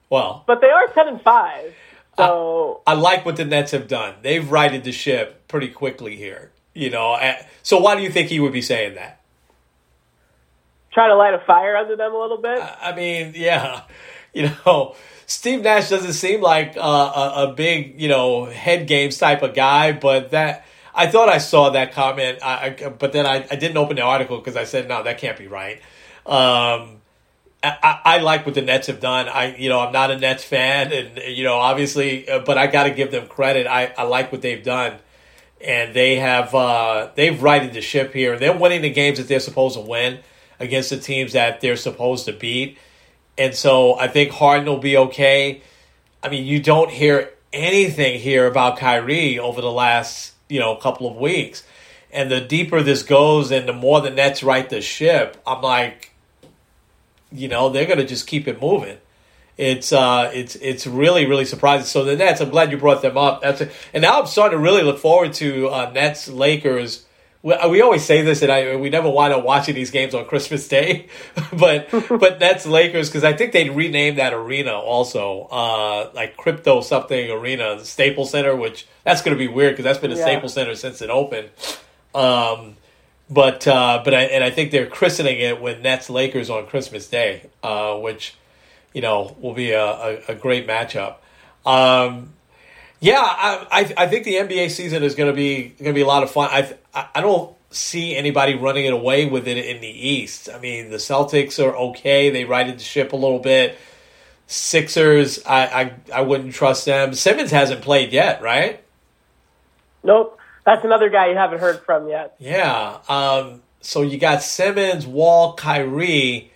well, 0.09 0.43
but 0.47 0.61
they 0.61 0.69
are 0.69 0.87
ten 0.87 1.07
and 1.09 1.21
five. 1.21 1.73
So 2.17 2.81
I 2.87 2.93
like 2.93 3.25
what 3.25 3.35
the 3.35 3.45
Nets 3.45 3.71
have 3.71 3.87
done. 3.87 4.15
They've 4.21 4.49
righted 4.49 4.83
the 4.83 4.91
ship 4.91 5.47
pretty 5.47 5.69
quickly 5.69 6.15
here. 6.15 6.51
You 6.73 6.89
know, 6.89 7.19
so 7.63 7.79
why 7.79 7.95
do 7.95 8.01
you 8.01 8.09
think 8.09 8.29
he 8.29 8.39
would 8.39 8.53
be 8.53 8.61
saying 8.61 8.95
that? 8.95 9.21
Try 10.93 11.07
to 11.07 11.15
light 11.15 11.33
a 11.33 11.39
fire 11.39 11.75
under 11.75 11.95
them 11.95 12.13
a 12.13 12.17
little 12.17 12.37
bit. 12.37 12.59
I 12.81 12.95
mean, 12.95 13.33
yeah, 13.35 13.81
you 14.33 14.49
know, 14.65 14.95
Steve 15.25 15.61
Nash 15.61 15.89
doesn't 15.89 16.13
seem 16.13 16.41
like 16.41 16.75
uh, 16.77 16.81
a, 16.81 17.43
a 17.43 17.53
big, 17.53 17.99
you 17.99 18.07
know, 18.07 18.45
head 18.45 18.87
games 18.87 19.17
type 19.17 19.41
of 19.41 19.53
guy, 19.53 19.91
but 19.91 20.31
that 20.31 20.65
I 20.93 21.07
thought 21.07 21.29
I 21.29 21.37
saw 21.37 21.69
that 21.71 21.93
comment, 21.93 22.39
I, 22.43 22.75
I, 22.83 22.89
but 22.89 23.13
then 23.13 23.25
I, 23.25 23.45
I 23.49 23.55
didn't 23.55 23.77
open 23.77 23.95
the 23.95 24.01
article 24.01 24.37
because 24.37 24.57
I 24.57 24.63
said, 24.63 24.87
no, 24.87 25.03
that 25.03 25.17
can't 25.17 25.37
be 25.37 25.47
right. 25.47 25.81
Um, 26.25 26.99
I, 27.63 27.77
I 27.83 27.99
I 28.05 28.17
like 28.19 28.45
what 28.45 28.55
the 28.55 28.61
Nets 28.61 28.87
have 28.87 28.99
done. 28.99 29.27
I, 29.27 29.55
you 29.55 29.69
know, 29.69 29.79
I'm 29.79 29.91
not 29.91 30.11
a 30.11 30.17
Nets 30.17 30.43
fan, 30.43 30.91
and 30.91 31.17
you 31.35 31.43
know, 31.43 31.55
obviously, 31.55 32.27
uh, 32.29 32.39
but 32.39 32.57
I 32.57 32.67
got 32.67 32.83
to 32.83 32.91
give 32.91 33.11
them 33.11 33.27
credit. 33.27 33.67
I, 33.67 33.93
I 33.97 34.03
like 34.03 34.31
what 34.31 34.41
they've 34.41 34.63
done, 34.63 34.97
and 35.61 35.93
they 35.93 36.17
have 36.17 36.55
uh, 36.55 37.09
they've 37.15 37.41
righted 37.41 37.73
the 37.73 37.81
ship 37.81 38.13
here. 38.13 38.37
They're 38.37 38.57
winning 38.57 38.81
the 38.81 38.89
games 38.89 39.17
that 39.17 39.27
they're 39.27 39.39
supposed 39.39 39.75
to 39.75 39.81
win 39.81 40.19
against 40.59 40.89
the 40.89 40.97
teams 40.97 41.33
that 41.33 41.61
they're 41.61 41.75
supposed 41.75 42.25
to 42.25 42.33
beat, 42.33 42.77
and 43.39 43.55
so 43.55 43.97
I 43.97 44.07
think 44.09 44.31
Harden 44.31 44.67
will 44.67 44.77
be 44.77 44.97
okay. 44.97 45.61
I 46.21 46.29
mean, 46.29 46.45
you 46.45 46.61
don't 46.61 46.91
hear 46.91 47.31
anything 47.53 48.19
here 48.19 48.45
about 48.45 48.77
Kyrie 48.77 49.39
over 49.39 49.61
the 49.61 49.71
last 49.71 50.33
you 50.49 50.59
know 50.59 50.75
couple 50.75 51.09
of 51.09 51.15
weeks, 51.15 51.63
and 52.11 52.29
the 52.29 52.41
deeper 52.41 52.83
this 52.83 53.01
goes, 53.01 53.49
and 53.51 53.67
the 53.67 53.73
more 53.73 54.01
the 54.01 54.09
Nets 54.09 54.43
right 54.43 54.69
the 54.69 54.81
ship, 54.81 55.41
I'm 55.47 55.61
like, 55.61 56.11
you 57.31 57.47
know, 57.47 57.69
they're 57.69 57.87
to 57.87 58.05
just 58.05 58.27
keep 58.27 58.47
it 58.47 58.61
moving. 58.61 58.97
It's 59.57 59.93
uh, 59.93 60.29
it's 60.33 60.55
it's 60.57 60.85
really 60.85 61.25
really 61.25 61.45
surprising. 61.45 61.85
So 61.85 62.03
the 62.03 62.17
Nets, 62.17 62.41
I'm 62.41 62.49
glad 62.49 62.71
you 62.71 62.77
brought 62.77 63.01
them 63.01 63.17
up. 63.17 63.41
That's 63.41 63.61
a, 63.61 63.69
and 63.93 64.01
now 64.01 64.19
I'm 64.19 64.27
starting 64.27 64.57
to 64.57 64.61
really 64.61 64.83
look 64.83 64.99
forward 64.99 65.33
to 65.35 65.69
uh, 65.69 65.91
Nets 65.91 66.27
Lakers. 66.27 67.05
We, 67.41 67.55
we 67.69 67.81
always 67.81 68.03
say 68.03 68.21
this, 68.21 68.41
and 68.41 68.51
I 68.51 68.75
we 68.75 68.89
never 68.89 69.09
wind 69.09 69.33
up 69.33 69.43
watching 69.43 69.73
these 69.75 69.91
games 69.91 70.13
on 70.13 70.25
Christmas 70.25 70.67
Day, 70.67 71.07
but 71.53 71.89
but 72.09 72.39
Nets 72.39 72.65
Lakers 72.65 73.09
because 73.09 73.23
I 73.23 73.33
think 73.33 73.53
they 73.53 73.69
renamed 73.69 74.17
that 74.17 74.33
arena 74.33 74.73
also, 74.73 75.47
uh, 75.51 76.11
like 76.13 76.35
Crypto 76.35 76.81
something 76.81 77.31
Arena, 77.31 77.83
Staples 77.85 78.31
Center, 78.31 78.55
which 78.55 78.87
that's 79.03 79.21
going 79.21 79.37
to 79.37 79.39
be 79.39 79.47
weird 79.47 79.73
because 79.73 79.85
that's 79.85 79.99
been 79.99 80.11
a 80.11 80.15
Yeah. 80.15 80.23
Staples 80.25 80.53
Center 80.53 80.75
since 80.75 81.01
it 81.01 81.09
opened. 81.09 81.49
Um, 82.13 82.75
but 83.29 83.67
uh, 83.67 84.01
but 84.03 84.13
I, 84.13 84.23
and 84.23 84.43
I 84.43 84.49
think 84.49 84.71
they're 84.71 84.87
christening 84.87 85.39
it 85.39 85.61
with 85.61 85.81
Nets 85.81 86.09
Lakers 86.09 86.49
on 86.49 86.65
Christmas 86.65 87.07
Day, 87.07 87.49
uh, 87.63 87.95
which 87.95 88.35
you 88.93 89.01
know 89.01 89.35
will 89.39 89.53
be 89.53 89.71
a, 89.71 89.85
a, 89.85 90.17
a 90.29 90.35
great 90.35 90.67
matchup. 90.67 91.15
Um, 91.65 92.33
yeah, 92.99 93.21
I, 93.21 93.67
I 93.71 93.93
I 94.03 94.07
think 94.07 94.25
the 94.25 94.35
NBA 94.35 94.71
season 94.71 95.03
is 95.03 95.15
going 95.15 95.29
to 95.29 95.35
be 95.35 95.69
going 95.69 95.85
to 95.85 95.93
be 95.93 96.01
a 96.01 96.07
lot 96.07 96.23
of 96.23 96.31
fun. 96.31 96.49
I 96.51 96.75
I 97.15 97.21
don't 97.21 97.55
see 97.71 98.15
anybody 98.15 98.55
running 98.55 98.85
it 98.85 98.93
away 98.93 99.25
with 99.25 99.47
it 99.47 99.57
in 99.57 99.81
the 99.81 99.87
East. 99.87 100.49
I 100.53 100.59
mean, 100.59 100.89
the 100.89 100.97
Celtics 100.97 101.63
are 101.63 101.75
okay; 101.75 102.29
they 102.29 102.45
righted 102.45 102.79
the 102.79 102.83
ship 102.83 103.13
a 103.13 103.15
little 103.15 103.39
bit. 103.39 103.77
Sixers, 104.47 105.45
I 105.45 105.65
I, 105.65 105.93
I 106.15 106.21
wouldn't 106.21 106.53
trust 106.53 106.85
them. 106.85 107.13
Simmons 107.13 107.51
hasn't 107.51 107.81
played 107.81 108.11
yet, 108.11 108.41
right? 108.41 108.83
Nope. 110.03 110.37
That's 110.65 110.83
another 110.83 111.09
guy 111.09 111.29
you 111.29 111.35
haven't 111.35 111.59
heard 111.59 111.79
from 111.79 112.07
yet. 112.09 112.35
Yeah. 112.37 112.99
Um, 113.07 113.61
so 113.81 114.01
you 114.01 114.17
got 114.17 114.43
Simmons, 114.43 115.07
Wall, 115.07 115.53
Kyrie. 115.53 116.51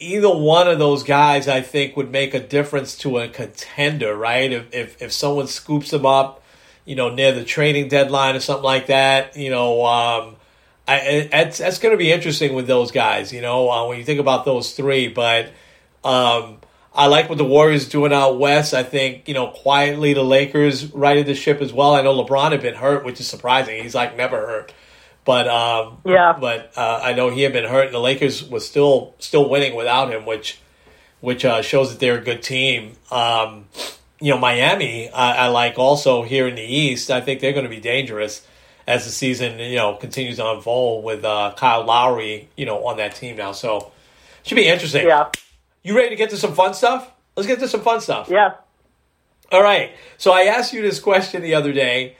Either 0.00 0.30
one 0.30 0.66
of 0.66 0.78
those 0.78 1.02
guys, 1.02 1.46
I 1.46 1.60
think, 1.60 1.96
would 1.96 2.10
make 2.10 2.34
a 2.34 2.40
difference 2.40 2.96
to 2.98 3.18
a 3.18 3.28
contender, 3.28 4.16
right? 4.16 4.50
If 4.50 4.74
if, 4.74 5.02
if 5.02 5.12
someone 5.12 5.46
scoops 5.46 5.90
them 5.90 6.06
up, 6.06 6.42
you 6.84 6.96
know, 6.96 7.14
near 7.14 7.32
the 7.32 7.44
trading 7.44 7.88
deadline 7.88 8.34
or 8.34 8.40
something 8.40 8.64
like 8.64 8.86
that, 8.86 9.36
you 9.36 9.50
know, 9.50 9.84
um, 9.84 10.36
I, 10.88 10.96
it, 10.96 11.30
that's 11.30 11.58
that's 11.58 11.78
going 11.78 11.92
to 11.92 11.98
be 11.98 12.10
interesting 12.10 12.54
with 12.54 12.66
those 12.66 12.90
guys, 12.90 13.32
you 13.32 13.40
know, 13.40 13.70
uh, 13.70 13.86
when 13.86 13.98
you 13.98 14.04
think 14.04 14.20
about 14.20 14.44
those 14.44 14.72
three. 14.72 15.06
But 15.08 15.52
um, 16.02 16.58
I 16.92 17.06
like 17.06 17.28
what 17.28 17.38
the 17.38 17.44
Warriors 17.44 17.88
doing 17.88 18.12
out 18.12 18.38
west. 18.38 18.74
I 18.74 18.82
think 18.82 19.28
you 19.28 19.34
know 19.34 19.48
quietly 19.48 20.14
the 20.14 20.24
Lakers 20.24 20.92
righted 20.92 21.26
the 21.26 21.34
ship 21.34 21.60
as 21.60 21.72
well. 21.72 21.94
I 21.94 22.02
know 22.02 22.24
LeBron 22.24 22.52
had 22.52 22.62
been 22.62 22.74
hurt, 22.74 23.04
which 23.04 23.20
is 23.20 23.28
surprising. 23.28 23.82
He's 23.82 23.94
like 23.94 24.16
never 24.16 24.38
hurt, 24.38 24.72
but 25.24 25.48
um, 25.48 25.98
Yeah. 26.04 26.36
But 26.38 26.72
uh, 26.76 27.00
I 27.02 27.12
know 27.12 27.30
he 27.30 27.42
had 27.42 27.52
been 27.52 27.68
hurt, 27.68 27.86
and 27.86 27.94
the 27.94 28.00
Lakers 28.00 28.42
was 28.44 28.66
still 28.66 29.14
still 29.18 29.48
winning 29.48 29.74
without 29.74 30.12
him, 30.12 30.26
which 30.26 30.58
which 31.20 31.44
uh, 31.44 31.62
shows 31.62 31.90
that 31.90 32.00
they're 32.00 32.18
a 32.18 32.24
good 32.24 32.42
team. 32.42 32.96
Um, 33.10 33.66
you 34.20 34.32
know, 34.32 34.38
Miami, 34.38 35.10
I, 35.10 35.46
I 35.46 35.48
like 35.48 35.78
also 35.78 36.22
here 36.22 36.46
in 36.46 36.54
the 36.54 36.62
East. 36.62 37.10
I 37.10 37.20
think 37.20 37.40
they're 37.40 37.52
going 37.52 37.64
to 37.64 37.70
be 37.70 37.80
dangerous 37.80 38.46
as 38.86 39.04
the 39.04 39.10
season 39.10 39.58
you 39.58 39.76
know 39.76 39.94
continues 39.94 40.36
to 40.36 40.50
unfold 40.50 41.04
with 41.04 41.24
uh, 41.24 41.54
Kyle 41.56 41.84
Lowry, 41.84 42.48
you 42.56 42.66
know, 42.66 42.86
on 42.86 42.96
that 42.96 43.14
team 43.14 43.36
now. 43.36 43.52
So 43.52 43.92
should 44.42 44.56
be 44.56 44.66
interesting. 44.66 45.06
Yeah. 45.06 45.30
You 45.82 45.96
ready 45.96 46.10
to 46.10 46.16
get 46.16 46.30
to 46.30 46.36
some 46.36 46.54
fun 46.54 46.74
stuff? 46.74 47.10
Let's 47.36 47.46
get 47.46 47.58
to 47.60 47.68
some 47.68 47.80
fun 47.82 48.00
stuff. 48.00 48.28
Yeah. 48.30 48.54
All 49.52 49.62
right. 49.62 49.92
So 50.18 50.32
I 50.32 50.42
asked 50.42 50.72
you 50.72 50.82
this 50.82 51.00
question 51.00 51.42
the 51.42 51.54
other 51.54 51.72
day 51.72 52.16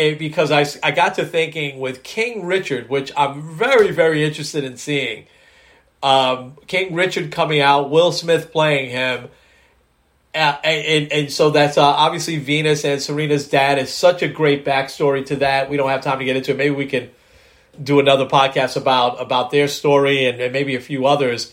eh, 0.00 0.14
because 0.14 0.50
I, 0.50 0.66
I 0.86 0.90
got 0.90 1.14
to 1.16 1.24
thinking 1.24 1.78
with 1.78 2.02
King 2.02 2.46
Richard, 2.46 2.88
which 2.88 3.12
I'm 3.16 3.42
very, 3.42 3.90
very 3.90 4.24
interested 4.24 4.64
in 4.64 4.76
seeing. 4.76 5.26
Um, 6.02 6.56
King 6.66 6.94
Richard 6.94 7.30
coming 7.30 7.60
out, 7.60 7.90
Will 7.90 8.12
Smith 8.12 8.52
playing 8.52 8.90
him. 8.90 9.28
Uh, 10.34 10.56
and, 10.62 10.86
and, 10.86 11.12
and 11.12 11.32
so 11.32 11.50
that's 11.50 11.76
uh, 11.76 11.84
obviously 11.84 12.38
Venus 12.38 12.84
and 12.84 13.02
Serena's 13.02 13.48
dad 13.48 13.78
is 13.78 13.92
such 13.92 14.22
a 14.22 14.28
great 14.28 14.64
backstory 14.64 15.26
to 15.26 15.36
that. 15.36 15.68
We 15.68 15.76
don't 15.76 15.90
have 15.90 16.02
time 16.02 16.20
to 16.20 16.24
get 16.24 16.36
into 16.36 16.52
it. 16.52 16.56
Maybe 16.56 16.74
we 16.74 16.86
can 16.86 17.10
do 17.82 18.00
another 18.00 18.26
podcast 18.26 18.76
about 18.76 19.20
about 19.20 19.50
their 19.50 19.68
story 19.68 20.26
and, 20.26 20.40
and 20.40 20.52
maybe 20.52 20.76
a 20.76 20.80
few 20.80 21.06
others. 21.06 21.52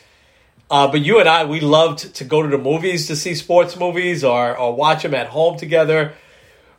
Uh, 0.69 0.87
but 0.91 0.99
you 1.01 1.19
and 1.19 1.29
I, 1.29 1.45
we 1.45 1.59
loved 1.59 2.15
to 2.15 2.23
go 2.25 2.41
to 2.41 2.49
the 2.49 2.57
movies 2.57 3.07
to 3.07 3.15
see 3.15 3.35
sports 3.35 3.77
movies 3.77 4.23
or, 4.23 4.57
or 4.57 4.75
watch 4.75 5.03
them 5.03 5.13
at 5.13 5.27
home 5.27 5.57
together. 5.57 6.13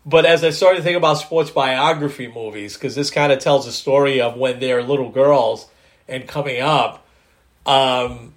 But 0.08 0.24
as 0.24 0.42
I 0.42 0.50
started 0.50 0.78
to 0.78 0.82
think 0.82 0.96
about 0.96 1.18
sports 1.18 1.50
biography 1.50 2.28
movies, 2.28 2.72
because 2.72 2.94
this 2.94 3.10
kind 3.10 3.30
of 3.30 3.40
tells 3.40 3.66
a 3.66 3.72
story 3.72 4.22
of 4.22 4.38
when 4.38 4.58
they're 4.58 4.82
little 4.82 5.10
girls 5.10 5.68
and 6.08 6.26
coming 6.26 6.62
up, 6.62 7.06
um, 7.66 8.34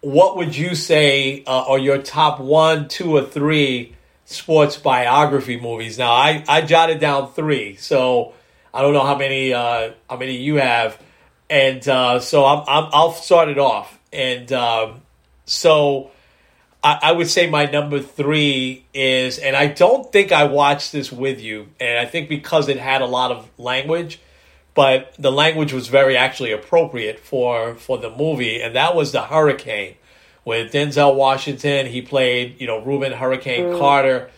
what 0.00 0.38
would 0.38 0.56
you 0.56 0.74
say 0.74 1.44
uh, 1.46 1.64
are 1.68 1.78
your 1.78 1.98
top 1.98 2.40
one, 2.40 2.88
two, 2.88 3.14
or 3.14 3.24
three 3.24 3.94
sports 4.24 4.78
biography 4.78 5.60
movies? 5.60 5.98
Now, 5.98 6.12
I, 6.12 6.44
I 6.48 6.62
jotted 6.62 6.98
down 6.98 7.30
three, 7.34 7.76
so 7.76 8.32
I 8.72 8.80
don't 8.80 8.94
know 8.94 9.04
how 9.04 9.18
many 9.18 9.52
uh, 9.52 9.92
how 10.08 10.16
many 10.16 10.38
you 10.38 10.54
have, 10.54 10.98
and 11.50 11.86
uh, 11.86 12.20
so 12.20 12.46
I'm, 12.46 12.64
I'm 12.66 12.90
I'll 12.90 13.12
start 13.12 13.50
it 13.50 13.58
off. 13.58 13.98
And 14.14 14.50
um, 14.50 15.02
so 15.44 16.10
I, 16.82 16.98
I 17.02 17.12
would 17.12 17.28
say 17.28 17.48
my 17.48 17.66
number 17.66 18.00
three 18.00 18.84
is, 18.92 19.38
and 19.38 19.54
I 19.54 19.66
don't 19.66 20.10
think 20.10 20.32
I 20.32 20.44
watched 20.44 20.92
this 20.92 21.12
with 21.12 21.40
you, 21.40 21.68
and 21.80 21.98
I 21.98 22.06
think 22.06 22.28
because 22.28 22.68
it 22.68 22.78
had 22.78 23.02
a 23.02 23.06
lot 23.06 23.30
of 23.30 23.48
language, 23.58 24.20
but 24.74 25.14
the 25.18 25.30
language 25.30 25.72
was 25.72 25.88
very 25.88 26.16
actually 26.16 26.52
appropriate 26.52 27.20
for 27.20 27.74
for 27.74 27.98
the 27.98 28.10
movie, 28.10 28.60
and 28.60 28.74
that 28.74 28.96
was 28.96 29.12
the 29.12 29.22
Hurricane 29.22 29.94
with 30.44 30.72
Denzel 30.72 31.14
Washington. 31.14 31.86
He 31.86 32.02
played, 32.02 32.60
you 32.60 32.66
know, 32.66 32.82
Rubin 32.82 33.12
Hurricane 33.12 33.66
mm. 33.66 33.78
Carter, 33.78 34.30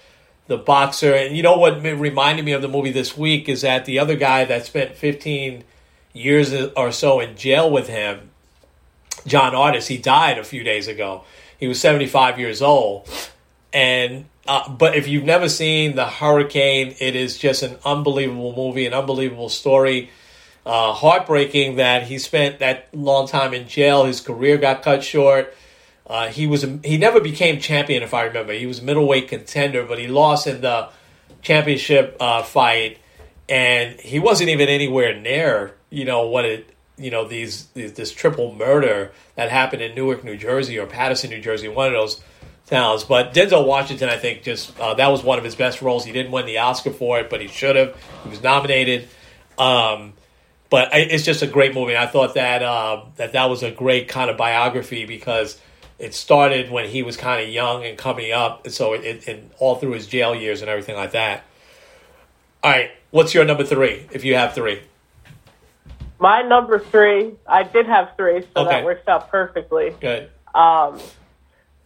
the 0.46 0.58
boxer, 0.58 1.14
and 1.14 1.36
you 1.36 1.42
know 1.42 1.56
what 1.56 1.82
reminded 1.82 2.44
me 2.44 2.52
of 2.52 2.62
the 2.62 2.68
movie 2.68 2.90
this 2.92 3.16
week 3.16 3.48
is 3.48 3.62
that 3.62 3.84
the 3.84 3.98
other 3.98 4.16
guy 4.16 4.44
that 4.44 4.66
spent 4.66 4.96
15 4.96 5.64
years 6.12 6.52
or 6.76 6.92
so 6.92 7.20
in 7.20 7.36
jail 7.36 7.70
with 7.70 7.88
him, 7.88 8.30
John 9.26 9.54
Artis, 9.54 9.86
he 9.86 9.96
died 9.96 10.38
a 10.38 10.44
few 10.44 10.62
days 10.62 10.88
ago. 10.88 11.24
He 11.58 11.66
was 11.68 11.80
75 11.80 12.38
years 12.38 12.62
old. 12.62 13.08
And 13.72 14.26
uh, 14.46 14.68
but 14.68 14.94
if 14.94 15.08
you've 15.08 15.24
never 15.24 15.48
seen 15.48 15.96
The 15.96 16.06
Hurricane, 16.06 16.94
it 17.00 17.16
is 17.16 17.38
just 17.38 17.62
an 17.62 17.78
unbelievable 17.84 18.54
movie, 18.54 18.86
an 18.86 18.92
unbelievable 18.92 19.48
story. 19.48 20.10
Uh, 20.66 20.92
heartbreaking 20.92 21.76
that 21.76 22.04
he 22.04 22.18
spent 22.18 22.58
that 22.58 22.88
long 22.94 23.26
time 23.26 23.52
in 23.52 23.68
jail. 23.68 24.04
His 24.04 24.20
career 24.20 24.56
got 24.56 24.82
cut 24.82 25.04
short. 25.04 25.54
Uh, 26.06 26.28
he 26.28 26.46
was 26.46 26.66
he 26.84 26.98
never 26.98 27.20
became 27.20 27.60
champion, 27.60 28.02
if 28.02 28.14
I 28.14 28.24
remember. 28.24 28.52
He 28.52 28.66
was 28.66 28.82
middleweight 28.82 29.28
contender, 29.28 29.84
but 29.84 29.98
he 29.98 30.06
lost 30.06 30.46
in 30.46 30.60
the 30.60 30.88
championship 31.42 32.16
uh, 32.20 32.42
fight, 32.42 32.98
and 33.48 33.98
he 34.00 34.18
wasn't 34.18 34.50
even 34.50 34.68
anywhere 34.68 35.18
near 35.18 35.74
you 35.94 36.04
know 36.04 36.26
what 36.26 36.44
it 36.44 36.73
you 36.96 37.10
know 37.10 37.26
these, 37.26 37.66
these 37.68 37.92
this 37.92 38.12
triple 38.12 38.54
murder 38.54 39.12
that 39.36 39.50
happened 39.50 39.82
in 39.82 39.94
Newark, 39.94 40.24
New 40.24 40.36
Jersey, 40.36 40.78
or 40.78 40.86
Paterson, 40.86 41.30
New 41.30 41.40
Jersey, 41.40 41.68
one 41.68 41.88
of 41.88 41.92
those 41.92 42.20
towns. 42.66 43.04
But 43.04 43.34
Denzel 43.34 43.66
Washington, 43.66 44.08
I 44.08 44.16
think, 44.16 44.42
just 44.42 44.78
uh, 44.78 44.94
that 44.94 45.08
was 45.08 45.22
one 45.22 45.38
of 45.38 45.44
his 45.44 45.54
best 45.54 45.82
roles. 45.82 46.04
He 46.04 46.12
didn't 46.12 46.32
win 46.32 46.46
the 46.46 46.58
Oscar 46.58 46.90
for 46.90 47.18
it, 47.20 47.30
but 47.30 47.40
he 47.40 47.48
should 47.48 47.76
have. 47.76 47.96
He 48.22 48.30
was 48.30 48.42
nominated. 48.42 49.08
Um, 49.58 50.14
but 50.70 50.88
it's 50.92 51.24
just 51.24 51.42
a 51.42 51.46
great 51.46 51.74
movie. 51.74 51.96
I 51.96 52.06
thought 52.06 52.34
that 52.34 52.62
uh, 52.62 53.04
that 53.16 53.32
that 53.34 53.48
was 53.50 53.62
a 53.62 53.70
great 53.70 54.08
kind 54.08 54.30
of 54.30 54.36
biography 54.36 55.04
because 55.04 55.60
it 55.98 56.14
started 56.14 56.70
when 56.70 56.88
he 56.88 57.02
was 57.02 57.16
kind 57.16 57.42
of 57.42 57.48
young 57.48 57.84
and 57.84 57.96
coming 57.96 58.32
up, 58.32 58.64
and 58.64 58.74
so 58.74 58.94
it, 58.94 59.04
it 59.04 59.28
and 59.28 59.50
all 59.58 59.76
through 59.76 59.92
his 59.92 60.06
jail 60.06 60.34
years 60.34 60.62
and 60.62 60.68
everything 60.68 60.96
like 60.96 61.12
that. 61.12 61.44
All 62.62 62.70
right, 62.70 62.90
what's 63.10 63.34
your 63.34 63.44
number 63.44 63.62
three? 63.62 64.06
If 64.10 64.24
you 64.24 64.34
have 64.34 64.54
three, 64.54 64.80
My 66.18 66.42
number 66.42 66.78
three, 66.78 67.34
I 67.46 67.64
did 67.64 67.86
have 67.86 68.12
three, 68.16 68.42
so 68.54 68.62
Okay. 68.62 68.70
that 68.70 68.84
works 68.84 69.06
out 69.08 69.30
perfectly. 69.30 69.94
good. 70.00 70.30
Um, 70.54 71.00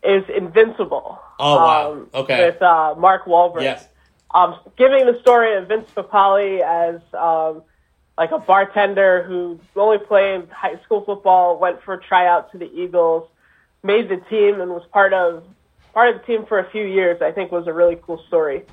is 0.03 0.25
Invincible. 0.29 1.19
Oh, 1.39 1.57
wow. 1.57 1.93
Um, 1.93 2.11
Okay. 2.15 2.47
With 2.47 2.63
uh, 2.63 2.95
Mark 2.99 3.25
Wahlberg. 3.25 3.63
Yes. 3.63 3.89
Um, 4.33 4.57
giving 4.77 5.07
the 5.07 5.19
story 5.23 5.57
of 5.57 5.69
Vince 5.69 5.91
Papale 5.97 6.61
as 6.61 7.01
um, 7.15 7.63
like 8.19 8.31
a 8.31 8.39
bartender 8.39 9.23
who 9.25 9.59
only 9.75 9.99
played 9.99 10.49
high 10.51 10.79
school 10.85 11.03
football, 11.05 11.59
went 11.59 11.83
for 11.83 11.95
a 11.95 12.01
tryout 12.01 12.53
to 12.53 12.59
the 12.59 12.71
Eagles, 12.73 13.27
made 13.83 14.09
the 14.09 14.19
team, 14.29 14.61
and 14.61 14.71
was 14.71 14.85
part 14.93 15.13
of 15.15 15.43
part 15.95 16.15
of 16.15 16.21
the 16.21 16.27
team 16.27 16.45
for 16.47 16.59
a 16.59 16.71
few 16.71 16.85
years. 16.85 17.23
I 17.23 17.33
think 17.33 17.51
was 17.51 17.67
a 17.67 17.73
really 17.73 17.97
cool 18.03 18.23
story. 18.29 18.65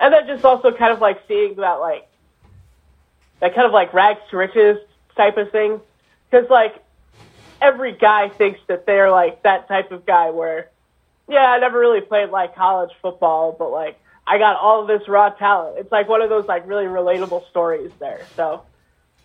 And 0.00 0.12
then 0.12 0.26
just 0.26 0.44
also 0.44 0.72
kind 0.72 0.92
of 0.92 1.00
like 1.00 1.20
seeing 1.28 1.56
that 1.56 1.74
like 1.74 2.08
that 3.40 3.54
kind 3.54 3.66
of 3.66 3.72
like 3.72 3.92
rags 3.92 4.20
to 4.30 4.36
riches 4.38 4.78
type 5.16 5.36
of 5.36 5.50
thing. 5.50 5.80
Because 6.30 6.48
like 6.50 6.82
every 7.60 7.92
guy 7.92 8.28
thinks 8.28 8.60
that 8.68 8.86
they're 8.86 9.10
like 9.10 9.42
that 9.42 9.68
type 9.68 9.92
of 9.92 10.04
guy 10.06 10.30
where, 10.30 10.70
yeah, 11.28 11.46
I 11.46 11.58
never 11.58 11.78
really 11.78 12.00
played 12.00 12.30
like 12.30 12.54
college 12.54 12.90
football, 13.00 13.54
but 13.58 13.70
like 13.70 13.98
I 14.26 14.38
got 14.38 14.56
all 14.56 14.82
of 14.82 14.88
this 14.88 15.08
raw 15.08 15.30
talent. 15.30 15.78
It's 15.78 15.92
like 15.92 16.08
one 16.08 16.22
of 16.22 16.30
those 16.30 16.46
like 16.46 16.66
really 16.66 16.86
relatable 16.86 17.48
stories 17.50 17.90
there. 17.98 18.22
So 18.36 18.62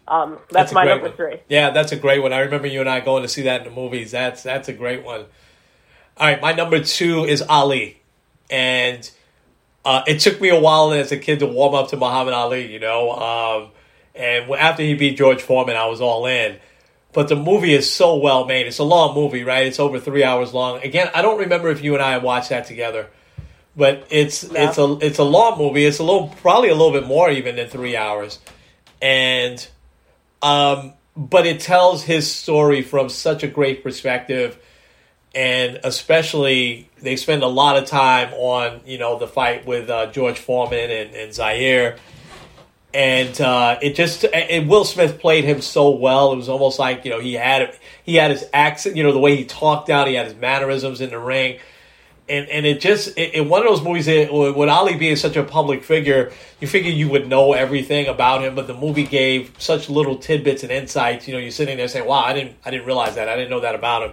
um, 0.07 0.39
that's, 0.49 0.71
a 0.71 0.75
my 0.75 0.85
number 0.85 1.07
one. 1.07 1.15
three. 1.15 1.39
Yeah, 1.47 1.69
that's 1.69 1.91
a 1.91 1.95
great 1.95 2.21
one. 2.21 2.33
I 2.33 2.39
remember 2.39 2.67
you 2.67 2.79
and 2.79 2.89
I 2.89 2.99
going 2.99 3.23
to 3.23 3.29
see 3.29 3.43
that 3.43 3.61
in 3.61 3.67
the 3.67 3.73
movies. 3.73 4.11
That's 4.11 4.43
that's 4.43 4.67
a 4.67 4.73
great 4.73 5.03
one. 5.03 5.25
All 6.17 6.27
right, 6.27 6.41
my 6.41 6.51
number 6.51 6.83
two 6.83 7.23
is 7.23 7.41
Ali, 7.43 8.01
and 8.49 9.09
uh, 9.85 10.01
it 10.05 10.19
took 10.19 10.41
me 10.41 10.49
a 10.49 10.59
while 10.59 10.91
as 10.91 11.11
a 11.11 11.17
kid 11.17 11.39
to 11.39 11.45
warm 11.45 11.75
up 11.75 11.89
to 11.89 11.97
Muhammad 11.97 12.33
Ali. 12.33 12.73
You 12.73 12.79
know, 12.79 13.11
um, 13.11 13.71
and 14.15 14.49
after 14.51 14.83
he 14.83 14.93
beat 14.95 15.17
George 15.17 15.41
Foreman, 15.41 15.75
I 15.75 15.85
was 15.85 16.01
all 16.01 16.25
in. 16.25 16.57
But 17.11 17.27
the 17.27 17.35
movie 17.35 17.73
is 17.73 17.91
so 17.91 18.17
well 18.17 18.45
made. 18.45 18.67
It's 18.67 18.77
a 18.77 18.83
long 18.83 19.15
movie, 19.15 19.43
right? 19.43 19.65
It's 19.65 19.79
over 19.79 19.99
three 19.99 20.23
hours 20.23 20.53
long. 20.53 20.81
Again, 20.83 21.09
I 21.13 21.21
don't 21.21 21.39
remember 21.39 21.69
if 21.69 21.83
you 21.83 21.95
and 21.95 22.03
I 22.03 22.19
watched 22.19 22.49
that 22.49 22.67
together, 22.67 23.07
but 23.75 24.05
it's 24.11 24.43
it's 24.43 24.77
a 24.77 24.97
it's 25.01 25.17
a 25.17 25.23
long 25.23 25.57
movie. 25.57 25.85
It's 25.85 25.99
a 25.99 26.03
little 26.03 26.27
probably 26.41 26.69
a 26.69 26.75
little 26.75 26.91
bit 26.91 27.07
more 27.07 27.31
even 27.31 27.55
than 27.55 27.67
three 27.67 27.95
hours, 27.95 28.37
and 29.01 29.67
um, 30.41 30.93
but 31.15 31.45
it 31.45 31.59
tells 31.59 32.03
his 32.03 32.31
story 32.31 32.81
from 32.81 33.09
such 33.09 33.41
a 33.43 33.47
great 33.47 33.83
perspective, 33.83 34.57
and 35.33 35.79
especially 35.83 36.89
they 37.01 37.15
spend 37.15 37.41
a 37.41 37.47
lot 37.47 37.77
of 37.77 37.85
time 37.85 38.33
on 38.33 38.81
you 38.85 38.97
know 38.97 39.17
the 39.17 39.27
fight 39.27 39.65
with 39.65 39.89
uh, 39.89 40.11
George 40.11 40.37
Foreman 40.37 40.91
and, 40.91 41.15
and 41.15 41.33
Zaire, 41.33 41.97
and 42.93 43.39
uh, 43.39 43.77
it 43.81 43.95
just 43.95 44.25
and 44.25 44.69
Will 44.69 44.85
Smith 44.85 45.19
played 45.19 45.43
him 45.43 45.61
so 45.61 45.91
well. 45.91 46.33
It 46.33 46.37
was 46.37 46.49
almost 46.49 46.79
like 46.79 47.05
you 47.05 47.11
know 47.11 47.19
he 47.19 47.33
had 47.33 47.77
he 48.03 48.15
had 48.15 48.31
his 48.31 48.45
accent, 48.53 48.95
you 48.95 49.03
know 49.03 49.11
the 49.11 49.19
way 49.19 49.35
he 49.35 49.45
talked 49.45 49.89
out, 49.89 50.07
he 50.07 50.15
had 50.15 50.25
his 50.25 50.35
mannerisms 50.35 51.01
in 51.01 51.09
the 51.09 51.19
ring 51.19 51.59
and 52.29 52.47
and 52.49 52.65
it 52.65 52.79
just 52.79 53.17
in 53.17 53.49
one 53.49 53.61
of 53.61 53.67
those 53.67 53.81
movies 53.81 54.07
it, 54.07 54.31
with 54.31 54.69
Ali 54.69 54.95
being 54.95 55.15
such 55.15 55.35
a 55.35 55.43
public 55.43 55.83
figure, 55.83 56.31
you 56.61 56.67
figure 56.67 56.91
you 56.91 57.09
would 57.09 57.27
know 57.27 57.53
everything 57.53 58.07
about 58.07 58.43
him, 58.43 58.55
but 58.55 58.67
the 58.67 58.73
movie 58.73 59.03
gave 59.03 59.51
such 59.57 59.89
little 59.89 60.15
tidbits 60.17 60.63
and 60.63 60.71
insights. 60.71 61.27
You 61.27 61.33
know, 61.33 61.39
you're 61.39 61.51
sitting 61.51 61.77
there 61.77 61.87
saying, 61.87 62.05
"Wow, 62.05 62.23
I 62.23 62.33
didn't 62.33 62.55
I 62.63 62.71
didn't 62.71 62.85
realize 62.85 63.15
that. 63.15 63.27
I 63.27 63.35
didn't 63.35 63.49
know 63.49 63.61
that 63.61 63.75
about 63.75 64.03
him." 64.03 64.11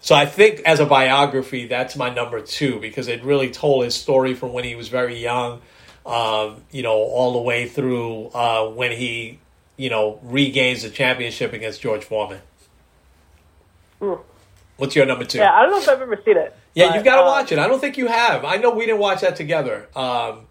So 0.00 0.14
I 0.14 0.26
think 0.26 0.60
as 0.60 0.78
a 0.78 0.86
biography, 0.86 1.66
that's 1.66 1.96
my 1.96 2.08
number 2.08 2.40
two 2.40 2.78
because 2.78 3.08
it 3.08 3.24
really 3.24 3.50
told 3.50 3.84
his 3.84 3.96
story 3.96 4.34
from 4.34 4.52
when 4.52 4.62
he 4.62 4.76
was 4.76 4.88
very 4.88 5.18
young, 5.18 5.60
um, 6.08 6.62
you 6.70 6.82
know, 6.82 6.94
all 6.94 7.32
the 7.34 7.40
way 7.40 7.68
through 7.68 8.28
uh, 8.28 8.68
when 8.70 8.92
he, 8.92 9.38
you 9.76 9.90
know, 9.90 10.18
regains 10.22 10.82
the 10.82 10.90
championship 10.90 11.52
against 11.52 11.80
George 11.82 12.04
Foreman. 12.04 12.40
Mm. 14.00 14.20
What's 14.78 14.96
your 14.96 15.06
number 15.06 15.24
two? 15.24 15.38
Yeah, 15.38 15.52
I 15.52 15.62
don't 15.62 15.72
know 15.72 15.78
if 15.78 15.88
I've 15.88 16.00
ever 16.00 16.20
seen 16.24 16.36
it. 16.36 16.56
Yeah, 16.74 16.88
but, 16.88 16.94
you've 16.94 17.04
got 17.04 17.16
to 17.16 17.22
um, 17.22 17.26
watch 17.26 17.52
it. 17.52 17.58
I 17.58 17.66
don't 17.68 17.80
think 17.80 17.98
you 17.98 18.06
have. 18.06 18.44
I 18.44 18.56
know 18.56 18.70
we 18.70 18.86
didn't 18.86 19.00
watch 19.00 19.20
that 19.20 19.36
together. 19.36 19.88
Um, 19.94 20.46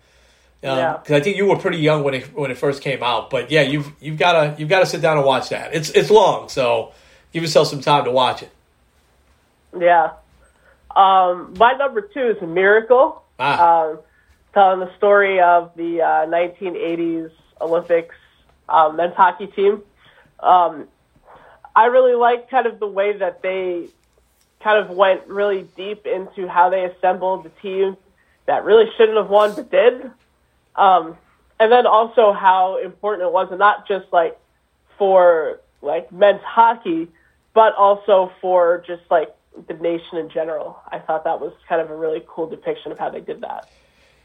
Yeah. 0.62 0.98
because 0.98 1.16
I 1.16 1.22
think 1.22 1.38
you 1.38 1.46
were 1.46 1.56
pretty 1.58 1.78
young 1.78 2.04
when 2.04 2.14
it 2.14 2.36
when 2.36 2.52
it 2.52 2.58
first 2.58 2.82
came 2.82 3.02
out. 3.02 3.30
But 3.30 3.50
yeah, 3.52 3.62
you've 3.62 3.92
you've 4.02 4.18
got 4.18 4.34
to 4.34 4.56
you've 4.60 4.70
got 4.70 4.80
to 4.82 4.86
sit 4.86 5.02
down 5.02 5.18
and 5.18 5.26
watch 5.26 5.50
that. 5.50 5.74
It's 5.74 5.90
it's 5.92 6.10
long, 6.10 6.50
so 6.50 6.92
give 7.32 7.42
yourself 7.44 7.68
some 7.70 7.82
time 7.82 8.04
to 8.06 8.12
watch 8.12 8.44
it. 8.44 8.52
Yeah. 9.80 10.12
Um, 10.96 11.54
my 11.58 11.74
number 11.74 12.02
two 12.02 12.30
is 12.36 12.42
a 12.42 12.48
miracle. 12.48 13.24
Ah. 13.40 13.84
Um, 13.86 14.00
telling 14.54 14.80
the 14.80 14.96
story 14.98 15.40
of 15.40 15.72
the 15.76 16.02
uh, 16.02 16.26
1980s 16.28 17.32
Olympics 17.62 18.16
um, 18.70 18.96
men's 18.96 19.16
hockey 19.16 19.48
team. 19.48 19.82
Um, 20.40 20.88
I 21.76 21.86
really 21.86 22.16
like 22.16 22.50
kind 22.50 22.66
of 22.66 22.80
the 22.80 22.88
way 22.88 23.18
that 23.18 23.42
they 23.42 23.90
kind 24.62 24.84
of 24.84 24.96
went 24.96 25.28
really 25.28 25.64
deep 25.76 26.06
into 26.06 26.48
how 26.48 26.70
they 26.70 26.86
assembled 26.86 27.46
the 27.46 27.50
team 27.62 27.98
that 28.46 28.64
really 28.64 28.86
shouldn't 28.98 29.18
have 29.18 29.30
won 29.30 29.54
but 29.54 29.70
did. 29.70 30.10
Um, 30.76 31.18
and 31.60 31.72
then 31.72 31.86
also 31.86 32.34
how 32.34 32.78
important 32.84 33.28
it 33.28 33.32
was, 33.32 33.48
and 33.50 33.60
not 33.60 33.88
just 33.88 34.06
like 34.12 34.40
for 34.98 35.60
like 35.82 36.12
men's 36.12 36.42
hockey, 36.42 37.08
but 37.54 37.76
also 37.76 38.32
for 38.42 38.84
just 38.86 39.04
like 39.10 39.36
the 39.68 39.74
nation 39.74 40.18
in 40.18 40.30
general. 40.30 40.80
I 40.92 41.00
thought 41.00 41.24
that 41.24 41.40
was 41.40 41.54
kind 41.68 41.82
of 41.82 41.90
a 41.90 41.96
really 41.96 42.24
cool 42.28 42.48
depiction 42.48 42.92
of 42.92 43.00
how 43.00 43.10
they 43.10 43.22
did 43.22 43.42
that. 43.42 43.70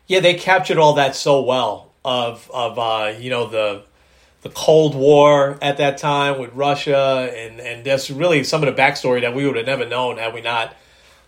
Yeah, 0.07 0.21
they 0.21 0.35
captured 0.35 0.79
all 0.79 0.95
that 0.95 1.15
so 1.15 1.43
well 1.43 1.93
of 2.05 2.51
of 2.53 2.79
uh, 2.79 3.15
you 3.19 3.31
know 3.31 3.47
the 3.47 3.83
the 4.43 4.51
Cold 4.51 4.95
War 4.95 5.57
at 5.63 5.77
that 5.77 5.99
time 5.99 6.39
with 6.39 6.53
Russia 6.53 7.33
and 7.35 7.61
and 7.61 7.85
that's 7.85 8.11
really 8.11 8.45
some 8.45 8.63
of 8.63 8.75
the 8.75 8.81
backstory 8.81 9.21
that 9.21 9.35
we 9.35 9.47
would 9.47 9.57
have 9.57 9.67
never 9.67 9.87
known 9.87 10.19
had 10.19 10.35
we 10.35 10.41
not 10.41 10.75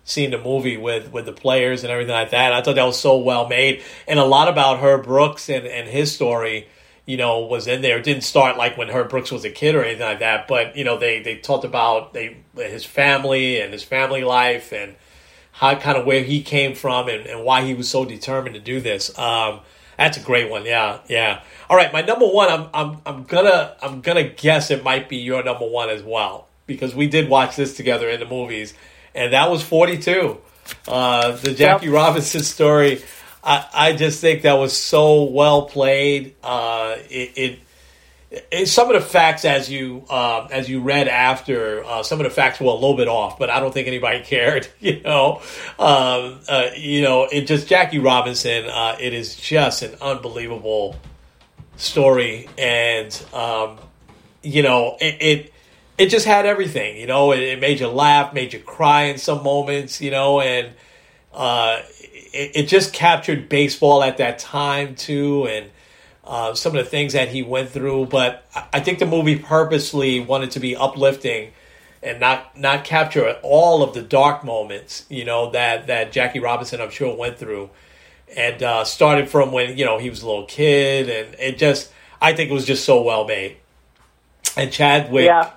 seen 0.05 0.31
the 0.33 0.39
movie 0.39 0.77
with 0.77 1.13
with 1.13 1.25
the 1.25 1.33
players 1.33 1.85
and 1.85 1.93
everything 1.93 2.13
like 2.15 2.31
that. 2.31 2.53
I 2.53 2.61
thought 2.61 2.75
that 2.75 2.85
was 2.85 2.99
so 3.01 3.19
well 3.19 3.49
made 3.49 3.83
and 4.09 4.19
a 4.19 4.25
lot 4.25 4.49
about 4.49 4.81
Herb 4.81 5.05
Brooks 5.05 5.49
and 5.49 5.67
and 5.67 5.89
his 5.89 6.13
story. 6.13 6.69
You 7.07 7.19
know, 7.19 7.41
was 7.41 7.67
in 7.67 7.83
there. 7.83 7.99
It 7.99 8.03
didn't 8.05 8.23
start 8.23 8.57
like 8.57 8.79
when 8.79 8.89
Herb 8.89 9.11
Brooks 9.11 9.31
was 9.31 9.45
a 9.45 9.51
kid 9.51 9.75
or 9.75 9.85
anything 9.85 10.07
like 10.07 10.21
that. 10.21 10.49
But 10.49 10.75
you 10.75 10.85
know, 10.85 10.99
they 10.99 11.21
they 11.23 11.37
talked 11.37 11.67
about 11.67 12.15
they 12.15 12.39
his 12.57 12.85
family 12.85 13.61
and 13.61 13.75
his 13.75 13.83
family 13.83 14.25
life 14.25 14.73
and 14.73 14.97
how 15.55 15.77
kind 15.77 15.97
of 15.97 16.05
where 16.05 16.25
he 16.25 16.43
came 16.43 16.75
from 16.75 17.09
and, 17.09 17.27
and 17.27 17.45
why 17.45 17.65
he 17.65 17.75
was 17.75 17.89
so 17.89 18.05
determined 18.05 18.55
to 18.57 18.61
do 18.61 18.81
this. 18.81 19.17
Um, 19.17 19.61
that's 19.97 20.19
a 20.19 20.21
great 20.21 20.51
one. 20.51 20.67
Yeah, 20.67 20.99
yeah. 21.09 21.43
All 21.71 21.77
right, 21.77 21.93
my 21.93 22.03
number 22.03 22.27
one. 22.27 22.51
I'm 22.51 22.69
I'm 22.75 22.99
I'm 23.07 23.23
gonna 23.25 23.77
I'm 23.81 24.01
gonna 24.01 24.29
guess 24.29 24.71
it 24.73 24.83
might 24.83 25.09
be 25.09 25.19
your 25.19 25.45
number 25.45 25.67
one 25.67 25.91
as 25.91 26.03
well 26.03 26.49
because 26.67 26.95
we 26.95 27.07
did 27.07 27.29
watch 27.29 27.55
this 27.55 27.77
together 27.77 28.09
in 28.09 28.19
the 28.19 28.27
movies, 28.27 28.75
and 29.15 29.33
that 29.33 29.49
was 29.51 29.63
42. 29.63 30.39
Uh, 30.89 31.37
the 31.37 31.55
Jackie 31.55 31.89
Robinson 31.89 32.43
story. 32.43 33.03
I, 33.45 33.67
I 33.73 33.93
just 33.93 34.21
think 34.21 34.43
that 34.43 34.55
was 34.55 34.77
so 34.77 35.25
well 35.25 35.67
played. 35.67 36.35
Uh, 36.43 36.97
it 37.09 37.33
it, 37.37 37.59
some 38.65 38.89
of 38.89 38.95
the 38.95 39.07
facts 39.07 39.45
as 39.45 39.71
you 39.71 40.05
um, 40.11 40.49
as 40.51 40.69
you 40.69 40.81
read 40.81 41.09
after 41.09 41.85
uh, 41.85 42.03
some 42.03 42.21
of 42.21 42.25
the 42.25 42.31
facts 42.31 42.61
were 42.61 42.67
a 42.67 42.75
little 42.75 42.97
bit 42.97 43.09
off, 43.09 43.39
but 43.39 43.51
I 43.51 43.61
don't 43.61 43.73
think 43.73 43.89
anybody 43.89 44.21
cared. 44.25 44.69
You 44.81 45.01
know, 45.03 45.41
um, 45.79 46.41
uh, 46.49 46.69
you 46.77 47.03
know, 47.03 47.25
it 47.25 47.43
just 47.43 47.69
Jackie 47.69 47.99
Robinson. 47.99 48.67
Uh, 48.67 48.97
it 49.01 49.13
is 49.15 49.37
just 49.37 49.83
an 49.83 49.95
unbelievable 50.01 50.97
story, 51.77 52.49
and 52.59 53.25
um, 53.33 53.79
you 54.43 54.63
know, 54.63 54.97
it, 55.01 55.17
it 55.21 55.53
it 55.97 56.07
just 56.09 56.27
had 56.27 56.47
everything. 56.47 56.97
You 56.97 57.07
know, 57.07 57.33
it, 57.33 57.41
it 57.41 57.61
made 57.61 57.81
you 57.81 57.89
laugh, 57.89 58.35
made 58.35 58.53
you 58.53 58.61
cry 58.61 59.05
in 59.05 59.19
some 59.19 59.43
moments. 59.43 60.01
You 60.01 60.11
know, 60.11 60.41
and 60.41 60.71
uh, 61.33 61.81
it, 62.01 62.53
it 62.55 62.63
just 62.69 62.93
captured 62.93 63.49
baseball 63.49 64.03
at 64.03 64.19
that 64.19 64.39
time 64.39 64.95
too, 64.95 65.47
and 65.49 65.71
uh, 66.27 66.55
some 66.55 66.77
of 66.77 66.85
the 66.85 66.91
things 66.91 67.13
that 67.13 67.29
he 67.29 67.43
went 67.43 67.71
through. 67.71 68.07
But 68.07 68.47
I- 68.73 68.81
think 68.81 68.99
the 68.99 69.07
movie 69.07 69.37
purposely 69.39 70.21
wanted 70.21 70.51
to 70.53 70.61
be 70.61 70.77
uplifting 70.77 71.53
and 72.03 72.21
not 72.21 72.59
not 72.59 72.85
capture 72.85 73.39
all 73.43 73.83
of 73.83 73.95
the 73.95 74.03
dark 74.03 74.45
moments, 74.45 75.07
you 75.09 75.25
know, 75.25 75.51
that 75.51 75.87
that 75.87 76.13
Jackie 76.13 76.41
Robinson 76.41 76.81
I'm 76.81 76.91
sure 76.91 77.17
went 77.17 77.39
through, 77.39 77.71
and 78.37 78.63
uh, 78.63 78.85
started 78.85 79.29
from 79.29 79.53
when 79.53 79.79
you 79.79 79.85
know 79.85 79.99
he 79.99 80.11
was 80.11 80.23
a 80.23 80.27
little 80.27 80.47
kid, 80.47 81.09
and 81.09 81.35
it 81.41 81.59
just 81.59 81.91
I 82.21 82.35
think 82.35 82.51
it 82.51 82.55
was 82.55 82.67
just 82.67 82.85
so 82.85 83.03
well 83.03 83.27
made. 83.27 83.57
And 84.57 84.71
Chadwick, 84.71 85.27
Yeah. 85.27 85.51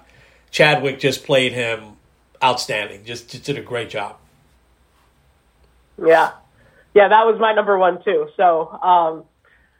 Chadwick 0.51 0.99
just 0.99 1.24
played 1.26 1.53
him 1.53 1.97
outstanding. 2.43 3.03
Just, 3.03 3.30
just 3.30 3.43
did 3.43 3.57
a 3.57 3.61
great 3.61 3.89
job. 3.89 4.15
Yeah, 6.03 6.32
yeah, 6.93 7.07
that 7.07 7.26
was 7.26 7.39
my 7.39 7.53
number 7.53 7.78
one 7.78 8.03
too. 8.03 8.30
So 8.38 8.70
um, 8.82 9.24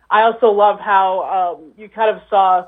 I 0.10 0.24
also 0.24 0.52
love 0.52 0.80
how 0.80 1.58
um, 1.58 1.74
you 1.78 1.90
kind 1.90 2.16
of 2.16 2.22
saw 2.30 2.68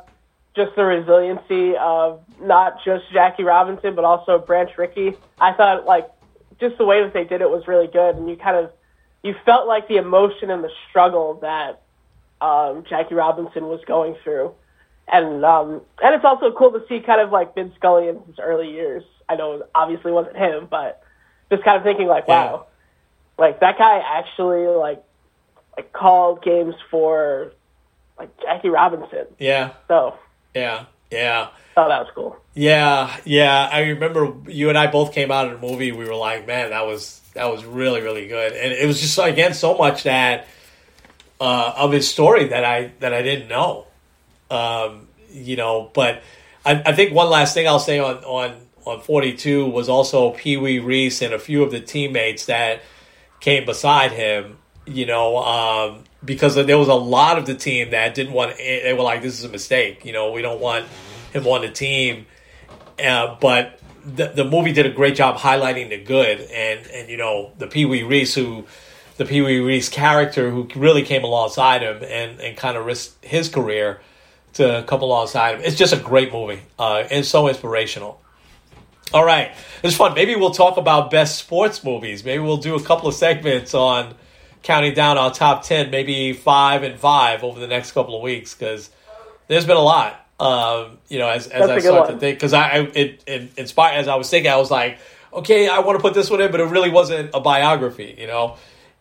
just 0.55 0.75
the 0.75 0.83
resiliency 0.83 1.77
of 1.77 2.21
not 2.41 2.83
just 2.83 3.05
Jackie 3.13 3.43
Robinson, 3.43 3.95
but 3.95 4.03
also 4.03 4.39
Branch 4.39 4.69
Rickey. 4.77 5.15
I 5.39 5.53
thought 5.53 5.85
like 5.85 6.09
just 6.59 6.77
the 6.77 6.85
way 6.85 7.03
that 7.03 7.13
they 7.13 7.23
did 7.23 7.41
it 7.41 7.49
was 7.49 7.67
really 7.67 7.87
good, 7.87 8.15
and 8.15 8.29
you 8.29 8.35
kind 8.35 8.57
of 8.57 8.71
you 9.23 9.35
felt 9.45 9.67
like 9.67 9.87
the 9.87 9.97
emotion 9.97 10.49
and 10.49 10.63
the 10.63 10.71
struggle 10.89 11.39
that 11.41 11.81
um, 12.41 12.83
Jackie 12.89 13.15
Robinson 13.15 13.65
was 13.67 13.81
going 13.85 14.15
through, 14.23 14.53
and 15.07 15.45
um, 15.45 15.81
and 16.01 16.15
it's 16.15 16.25
also 16.25 16.51
cool 16.51 16.71
to 16.71 16.83
see 16.89 16.99
kind 16.99 17.21
of 17.21 17.31
like 17.31 17.55
Vince 17.55 17.73
Scully 17.75 18.09
in 18.09 18.19
his 18.27 18.39
early 18.39 18.71
years. 18.71 19.03
I 19.27 19.35
know 19.35 19.53
it 19.53 19.69
obviously 19.73 20.11
wasn't 20.11 20.37
him, 20.37 20.67
but 20.69 21.03
just 21.49 21.63
kind 21.63 21.77
of 21.77 21.83
thinking 21.83 22.07
like, 22.07 22.27
wow, 22.27 22.67
like 23.37 23.59
that 23.61 23.77
guy 23.77 23.99
actually 23.99 24.67
like 24.67 25.03
like 25.79 25.93
called 25.93 26.43
games 26.43 26.75
for 26.91 27.53
like 28.17 28.29
Jackie 28.41 28.67
Robinson. 28.67 29.27
Yeah, 29.39 29.71
So 29.87 30.19
yeah, 30.53 30.85
yeah. 31.09 31.49
oh, 31.77 31.87
that 31.87 31.99
was 31.99 32.09
cool. 32.13 32.35
Yeah, 32.53 33.15
yeah. 33.23 33.69
I 33.71 33.81
remember 33.81 34.35
you 34.47 34.67
and 34.67 34.77
I 34.77 34.87
both 34.87 35.13
came 35.13 35.31
out 35.31 35.49
of 35.49 35.61
the 35.61 35.65
movie. 35.65 35.93
We 35.93 36.03
were 36.03 36.15
like, 36.15 36.45
man, 36.45 36.71
that 36.71 36.85
was 36.85 37.21
that 37.33 37.49
was 37.49 37.63
really 37.63 38.01
really 38.01 38.27
good, 38.27 38.51
and 38.51 38.73
it 38.73 38.85
was 38.85 38.99
just 38.99 39.17
again 39.17 39.53
so 39.53 39.77
much 39.77 40.03
that 40.03 40.47
uh, 41.39 41.73
of 41.77 41.93
his 41.93 42.09
story 42.09 42.49
that 42.49 42.65
I 42.65 42.91
that 42.99 43.13
I 43.13 43.21
didn't 43.21 43.47
know. 43.47 43.87
Um, 44.51 45.07
you 45.31 45.55
know, 45.55 45.89
but 45.93 46.21
I, 46.65 46.81
I 46.85 46.93
think 46.93 47.13
one 47.13 47.29
last 47.29 47.53
thing 47.53 47.69
I'll 47.69 47.79
say 47.79 47.99
on 47.99 48.17
on 48.25 48.57
on 48.85 48.99
42 48.99 49.69
was 49.69 49.87
also 49.87 50.31
Pee 50.31 50.57
Wee 50.57 50.79
Reese 50.79 51.21
and 51.21 51.33
a 51.33 51.39
few 51.39 51.63
of 51.63 51.71
the 51.71 51.79
teammates 51.79 52.47
that 52.47 52.81
came 53.39 53.65
beside 53.65 54.11
him. 54.11 54.57
You 54.89 55.05
know, 55.05 55.37
um, 55.37 56.03
because 56.25 56.55
there 56.55 56.77
was 56.77 56.87
a 56.87 56.93
lot 56.93 57.37
of 57.37 57.45
the 57.45 57.55
team 57.55 57.91
that 57.91 58.15
didn't 58.15 58.33
want. 58.33 58.57
They 58.57 58.93
were 58.93 59.03
like, 59.03 59.21
"This 59.21 59.37
is 59.37 59.43
a 59.45 59.49
mistake." 59.49 60.03
You 60.03 60.13
know, 60.13 60.31
we 60.31 60.41
don't 60.41 60.59
want 60.59 60.85
him 61.31 61.45
on 61.47 61.61
the 61.61 61.69
team. 61.69 62.25
Uh, 63.03 63.37
but 63.39 63.79
the, 64.03 64.27
the 64.27 64.45
movie 64.45 64.71
did 64.71 64.85
a 64.85 64.91
great 64.91 65.15
job 65.15 65.37
highlighting 65.37 65.89
the 65.89 65.97
good 65.97 66.41
and 66.41 66.85
and 66.87 67.09
you 67.09 67.17
know 67.17 67.51
the 67.57 67.67
Pee 67.67 67.85
Wee 67.85 68.03
Reese 68.03 68.33
who 68.35 68.65
the 69.17 69.25
Pee 69.25 69.41
Wee 69.41 69.59
Reese 69.59 69.89
character 69.89 70.49
who 70.49 70.67
really 70.75 71.03
came 71.03 71.23
alongside 71.23 71.81
him 71.81 72.03
and 72.03 72.39
and 72.39 72.57
kind 72.57 72.77
of 72.77 72.85
risked 72.85 73.23
his 73.23 73.49
career 73.49 74.01
to 74.53 74.83
come 74.87 75.01
alongside 75.01 75.55
him. 75.55 75.61
It's 75.63 75.75
just 75.75 75.93
a 75.93 75.97
great 75.97 76.33
movie 76.33 76.61
uh, 76.77 77.03
and 77.11 77.25
so 77.25 77.47
inspirational. 77.47 78.21
All 79.11 79.25
right, 79.25 79.51
it's 79.81 79.95
fun. 79.95 80.13
Maybe 80.13 80.35
we'll 80.35 80.51
talk 80.51 80.77
about 80.77 81.09
best 81.09 81.39
sports 81.39 81.83
movies. 81.83 82.23
Maybe 82.23 82.43
we'll 82.43 82.57
do 82.57 82.75
a 82.75 82.81
couple 82.81 83.09
of 83.09 83.15
segments 83.15 83.73
on 83.73 84.13
counting 84.63 84.93
down 84.93 85.17
our 85.17 85.31
top 85.31 85.63
ten, 85.63 85.89
maybe 85.91 86.33
five 86.33 86.83
and 86.83 86.99
five 86.99 87.43
over 87.43 87.59
the 87.59 87.67
next 87.67 87.91
couple 87.91 88.15
of 88.15 88.21
weeks 88.21 88.53
because 88.53 88.89
there's 89.47 89.65
been 89.65 89.77
a 89.77 89.81
lot. 89.81 90.25
Um, 90.39 90.99
you 91.09 91.19
know, 91.19 91.27
as, 91.27 91.47
as 91.47 91.67
That's 91.67 91.85
I 91.85 91.87
start 91.87 92.07
one. 92.07 92.13
to 92.13 92.19
think, 92.19 92.37
because 92.37 92.53
I, 92.53 92.69
I 92.69 92.77
it, 92.93 93.23
it 93.27 93.51
inspired 93.57 93.97
as 93.97 94.07
I 94.07 94.15
was 94.15 94.29
thinking, 94.29 94.49
I 94.51 94.55
was 94.55 94.71
like, 94.71 94.99
okay, 95.33 95.67
I 95.67 95.79
want 95.79 95.97
to 95.97 96.01
put 96.01 96.13
this 96.13 96.29
one 96.29 96.41
in, 96.41 96.49
but 96.51 96.61
it 96.61 96.65
really 96.65 96.89
wasn't 96.89 97.31
a 97.33 97.41
biography, 97.41 98.15
you 98.17 98.27
know. 98.27 98.55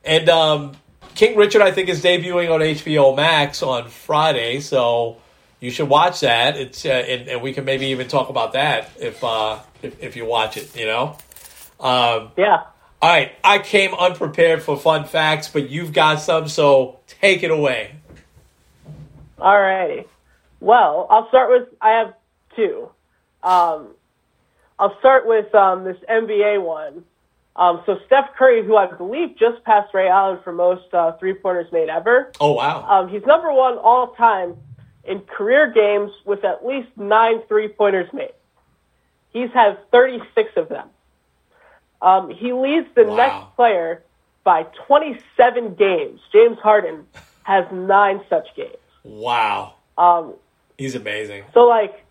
And 0.04 0.28
um, 0.28 0.76
King 1.14 1.36
Richard, 1.36 1.62
I 1.62 1.70
think, 1.70 1.88
is 1.88 2.02
debuting 2.02 2.52
on 2.52 2.60
HBO 2.60 3.14
Max 3.16 3.62
on 3.62 3.88
Friday, 3.88 4.60
so 4.60 5.18
you 5.60 5.70
should 5.70 5.88
watch 5.88 6.20
that. 6.20 6.56
It's 6.56 6.84
uh, 6.84 6.88
and, 6.88 7.28
and 7.28 7.42
we 7.42 7.52
can 7.52 7.64
maybe 7.64 7.86
even 7.86 8.08
talk 8.08 8.28
about 8.28 8.54
that 8.54 8.90
if 8.98 9.22
uh, 9.22 9.58
if, 9.82 10.02
if 10.02 10.16
you 10.16 10.24
watch 10.24 10.56
it, 10.56 10.76
you 10.76 10.86
know. 10.86 11.16
Um, 11.80 12.32
Yeah. 12.36 12.64
All 13.00 13.10
right, 13.10 13.32
I 13.44 13.58
came 13.60 13.94
unprepared 13.94 14.62
for 14.62 14.76
fun 14.76 15.04
facts, 15.04 15.48
but 15.48 15.70
you've 15.70 15.92
got 15.92 16.20
some, 16.20 16.48
so 16.48 16.98
take 17.06 17.42
it 17.42 17.50
away. 17.50 17.94
All 19.38 19.60
righty. 19.60 20.04
Well, 20.60 21.06
I'll 21.08 21.28
start 21.28 21.50
with 21.50 21.68
I 21.80 21.90
have 21.90 22.14
two. 22.56 22.90
Um, 23.42 23.88
I'll 24.78 24.98
start 24.98 25.26
with 25.26 25.54
um, 25.54 25.84
this 25.84 25.96
NBA 26.10 26.62
one. 26.62 27.04
Um, 27.54 27.82
so 27.86 27.98
Steph 28.06 28.34
Curry, 28.36 28.64
who 28.64 28.76
I 28.76 28.86
believe 28.86 29.36
just 29.36 29.64
passed 29.64 29.92
Ray 29.94 30.08
Allen 30.08 30.38
for 30.42 30.52
most 30.52 30.92
uh, 30.92 31.12
three 31.18 31.34
pointers 31.34 31.70
made 31.72 31.88
ever. 31.88 32.32
Oh 32.40 32.52
wow! 32.52 32.84
Um, 32.88 33.08
he's 33.08 33.24
number 33.24 33.52
one 33.52 33.78
all 33.78 34.14
time 34.14 34.56
in 35.04 35.20
career 35.20 35.72
games 35.72 36.12
with 36.24 36.44
at 36.44 36.64
least 36.64 36.88
nine 36.96 37.42
three 37.48 37.68
pointers 37.68 38.12
made. 38.12 38.32
He's 39.32 39.50
had 39.52 39.78
36 39.90 40.50
of 40.56 40.68
them. 40.68 40.88
Um, 42.00 42.30
he 42.30 42.52
leads 42.52 42.86
the 42.94 43.04
Wow. 43.04 43.16
next 43.16 43.56
player 43.56 44.04
by 44.44 44.64
27 44.86 45.74
games. 45.74 46.20
James 46.32 46.58
Harden 46.58 47.06
has 47.42 47.64
nine 47.72 48.20
such 48.28 48.46
games. 48.54 48.76
Wow, 49.04 49.74
Um, 49.96 50.34
he's 50.76 50.94
amazing. 50.94 51.44
so 51.54 51.60
like, 51.66 52.04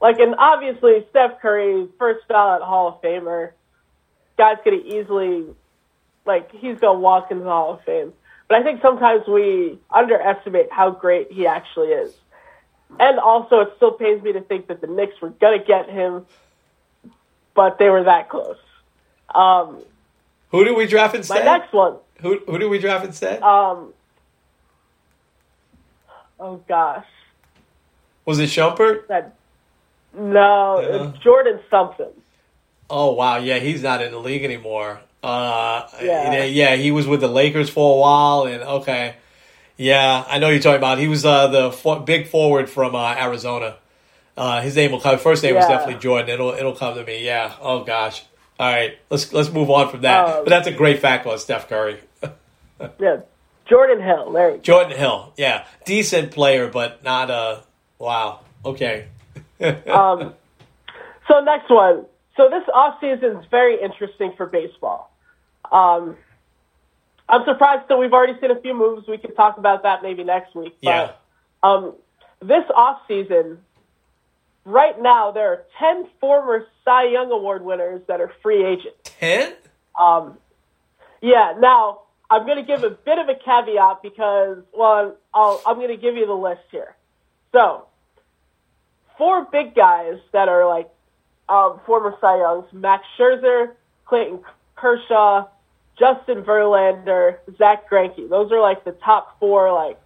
like, 0.00 0.18
and 0.18 0.34
obviously 0.36 1.06
Steph 1.10 1.40
Curry, 1.40 1.88
first 1.98 2.26
ballot 2.28 2.62
Hall 2.62 2.88
of 2.88 3.02
Famer. 3.02 3.52
Guy's 4.36 4.58
gonna 4.64 4.76
easily, 4.78 5.44
like, 6.26 6.50
he's 6.52 6.78
gonna 6.78 6.98
walk 6.98 7.30
into 7.30 7.44
the 7.44 7.50
Hall 7.50 7.74
of 7.74 7.82
Fame. 7.84 8.12
But 8.48 8.58
I 8.58 8.62
think 8.62 8.80
sometimes 8.82 9.26
we 9.26 9.78
underestimate 9.90 10.72
how 10.72 10.90
great 10.90 11.30
he 11.32 11.46
actually 11.46 11.88
is. 11.88 12.14
And 12.98 13.18
also, 13.18 13.60
it 13.60 13.72
still 13.76 13.92
pains 13.92 14.22
me 14.22 14.32
to 14.32 14.40
think 14.40 14.68
that 14.68 14.80
the 14.80 14.86
Knicks 14.86 15.20
were 15.20 15.30
gonna 15.30 15.58
get 15.62 15.88
him, 15.90 16.26
but 17.54 17.78
they 17.78 17.90
were 17.90 18.04
that 18.04 18.28
close. 18.28 18.56
Um, 19.34 19.82
Who 20.50 20.64
do 20.64 20.74
we 20.74 20.86
draft 20.86 21.14
instead? 21.14 21.44
my 21.44 21.58
next 21.58 21.72
one, 21.72 21.96
Who 22.22 22.38
who 22.46 22.58
did 22.58 22.68
we 22.68 22.78
draft 22.78 23.04
instead? 23.04 23.42
um, 23.42 23.92
oh 26.40 26.56
gosh, 26.68 27.04
Was 28.24 28.38
it 28.38 28.48
Shumpert? 28.50 29.06
that 29.08 29.34
no, 30.14 30.80
Yeah. 30.80 31.08
it's 31.10 31.18
Jordan 31.18 31.60
something. 31.70 32.08
Oh 32.90 33.12
wow, 33.12 33.36
yeah, 33.36 33.58
he's 33.58 33.82
not 33.82 34.00
in 34.02 34.10
the 34.12 34.18
league 34.18 34.44
anymore. 34.44 35.00
Uh, 35.22 35.86
Yeah. 36.00 36.32
yeah, 36.32 36.44
yeah, 36.44 36.76
he 36.76 36.90
was 36.90 37.06
with 37.06 37.20
the 37.20 37.28
Lakers 37.28 37.68
for 37.68 37.96
a 37.96 38.00
while, 38.00 38.44
and 38.44 38.62
okay, 38.62 39.16
yeah, 39.76 40.24
I 40.26 40.38
know 40.38 40.48
you're 40.48 40.60
talking 40.60 40.78
about. 40.78 40.98
He 40.98 41.08
was 41.08 41.24
uh, 41.24 41.48
the 41.48 41.70
fo- 41.72 42.00
big 42.00 42.28
forward 42.28 42.70
from 42.70 42.94
uh, 42.94 43.14
Arizona. 43.18 43.76
Uh, 44.36 44.60
his 44.62 44.76
name 44.76 44.92
will 44.92 45.00
come. 45.00 45.18
First 45.18 45.42
name 45.42 45.56
was 45.56 45.66
definitely 45.66 46.00
Jordan. 46.00 46.30
It'll 46.30 46.50
it'll 46.52 46.74
come 46.76 46.94
to 46.94 47.04
me. 47.04 47.24
Yeah. 47.24 47.52
Oh 47.60 47.82
gosh. 47.84 48.24
All 48.58 48.72
right, 48.72 48.98
let's 49.10 49.32
let's 49.32 49.50
move 49.50 49.70
on 49.70 49.90
from 49.90 50.02
that. 50.02 50.26
Um, 50.26 50.44
but 50.44 50.50
that's 50.50 50.66
a 50.66 50.72
great 50.72 51.00
fact 51.00 51.26
on 51.26 51.38
Steph 51.38 51.68
Curry. 51.68 51.98
Yeah, 53.00 53.22
Jordan 53.68 54.00
Hill. 54.00 54.30
There. 54.30 54.56
Jordan 54.58 54.96
Hill, 54.96 55.32
yeah, 55.36 55.66
decent 55.84 56.30
player, 56.30 56.68
but 56.68 57.02
not 57.02 57.28
a 57.28 57.64
wow. 57.98 58.40
Okay. 58.64 59.08
Um, 59.60 60.34
so 61.26 61.40
next 61.40 61.68
one. 61.68 62.06
So 62.36 62.48
this 62.48 62.62
offseason 62.72 63.40
is 63.40 63.46
very 63.50 63.82
interesting 63.82 64.32
for 64.36 64.46
baseball. 64.46 65.12
Um, 65.72 66.16
I'm 67.28 67.44
surprised 67.44 67.88
that 67.88 67.98
we've 67.98 68.12
already 68.12 68.38
seen 68.40 68.50
a 68.50 68.60
few 68.60 68.74
moves. 68.74 69.06
We 69.06 69.18
could 69.18 69.36
talk 69.36 69.58
about 69.58 69.82
that 69.82 70.02
maybe 70.02 70.24
next 70.24 70.54
week. 70.54 70.76
Yeah. 70.80 71.12
But 71.60 71.68
um, 71.68 71.94
this 72.40 72.64
offseason, 72.70 73.58
right 74.68 75.00
now, 75.00 75.30
there 75.32 75.48
are 75.52 75.62
10 75.78 76.06
former 76.20 76.66
Cy 76.84 77.04
Young 77.08 77.30
Award 77.30 77.64
winners 77.64 78.02
that 78.06 78.20
are 78.20 78.32
free 78.42 78.64
agents. 78.64 78.96
Ten? 79.04 79.54
Um, 79.98 80.38
yeah, 81.20 81.54
now 81.58 82.02
I'm 82.30 82.44
going 82.46 82.58
to 82.58 82.62
give 82.62 82.84
a 82.84 82.90
bit 82.90 83.18
of 83.18 83.28
a 83.28 83.34
caveat 83.34 84.02
because, 84.02 84.58
well, 84.72 85.16
I'll, 85.34 85.60
I'm 85.66 85.76
going 85.76 85.88
to 85.88 85.96
give 85.96 86.16
you 86.16 86.26
the 86.26 86.34
list 86.34 86.60
here. 86.70 86.94
So, 87.52 87.86
four 89.16 89.46
big 89.50 89.74
guys 89.74 90.18
that 90.32 90.48
are 90.48 90.66
like 90.68 90.88
um, 91.48 91.80
former 91.86 92.14
Cy 92.20 92.36
Youngs 92.38 92.66
Max 92.72 93.04
Scherzer, 93.18 93.72
Clayton 94.04 94.40
Kershaw, 94.76 95.46
Justin 95.98 96.42
Verlander, 96.42 97.38
Zach 97.56 97.88
Greinke. 97.90 98.28
Those 98.28 98.52
are 98.52 98.60
like 98.60 98.84
the 98.84 98.92
top 98.92 99.38
four, 99.40 99.72
like, 99.72 99.98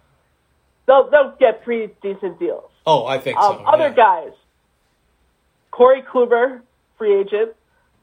they'll, 0.87 1.09
they'll 1.11 1.35
get 1.39 1.63
pretty 1.63 1.93
decent 2.01 2.39
deals. 2.39 2.71
Oh, 2.85 3.05
I 3.05 3.19
think 3.19 3.37
Um, 3.37 3.57
so. 3.59 3.63
other 3.65 3.89
yeah. 3.89 3.93
guys, 3.93 4.31
Corey 5.73 6.03
Kluber, 6.03 6.61
free 6.99 7.19
agent, 7.19 7.53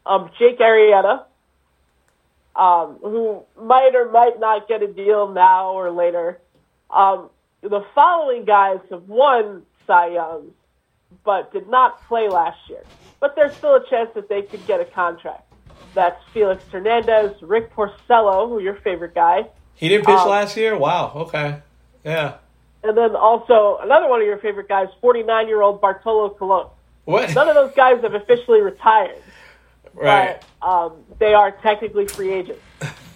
um, 0.05 0.29
Jake 0.41 0.59
Arrieta, 0.59 1.23
um, 2.57 2.99
who 3.01 3.45
might 3.63 3.95
or 3.95 4.11
might 4.11 4.41
not 4.41 4.67
get 4.67 4.83
a 4.83 4.89
deal 4.89 5.29
now 5.29 5.71
or 5.71 5.93
later. 5.93 6.41
Um, 6.91 7.31
the 7.63 7.85
following 7.95 8.45
guys 8.45 8.81
have 8.91 9.09
won 9.09 9.63
Cy 9.87 10.09
Youngs, 10.15 10.53
but 11.25 11.53
did 11.53 11.69
not 11.69 12.03
play 12.09 12.29
last 12.29 12.59
year. 12.69 12.83
But 13.21 13.37
there's 13.37 13.55
still 13.55 13.77
a 13.77 13.89
chance 13.89 14.11
that 14.17 14.29
they 14.29 14.43
could 14.43 14.67
get 14.67 14.81
a 14.81 14.85
contract. 14.85 15.45
That's 15.95 16.21
Felix 16.35 16.65
Hernandez, 16.73 17.41
Rick 17.41 17.73
Porcello, 17.73 18.49
who 18.49 18.59
your 18.61 18.77
favorite 18.83 19.15
guy, 19.15 19.47
He 19.77 19.89
didn't 19.89 20.07
pitch 20.07 20.17
um, 20.17 20.29
last 20.29 20.57
year. 20.57 20.77
Wow. 20.77 21.13
Okay. 21.15 21.61
Yeah. 22.05 22.39
and 22.83 22.99
then 22.99 23.15
also 23.15 23.79
another 23.81 24.09
one 24.09 24.21
of 24.21 24.27
your 24.27 24.39
favorite 24.39 24.67
guys, 24.69 24.89
49-year-old 25.05 25.81
Bartolo 25.81 26.31
Colon. 26.31 26.67
What? 27.11 27.35
None 27.35 27.49
of 27.49 27.57
those 27.57 27.75
guys 27.75 28.01
have 28.03 28.15
officially 28.15 28.61
retired, 28.61 29.21
right. 29.95 30.41
but 30.61 30.67
um, 30.67 30.93
they 31.19 31.35
are 31.35 31.51
technically 31.51 32.07
free 32.07 32.33
agents. 32.33 32.63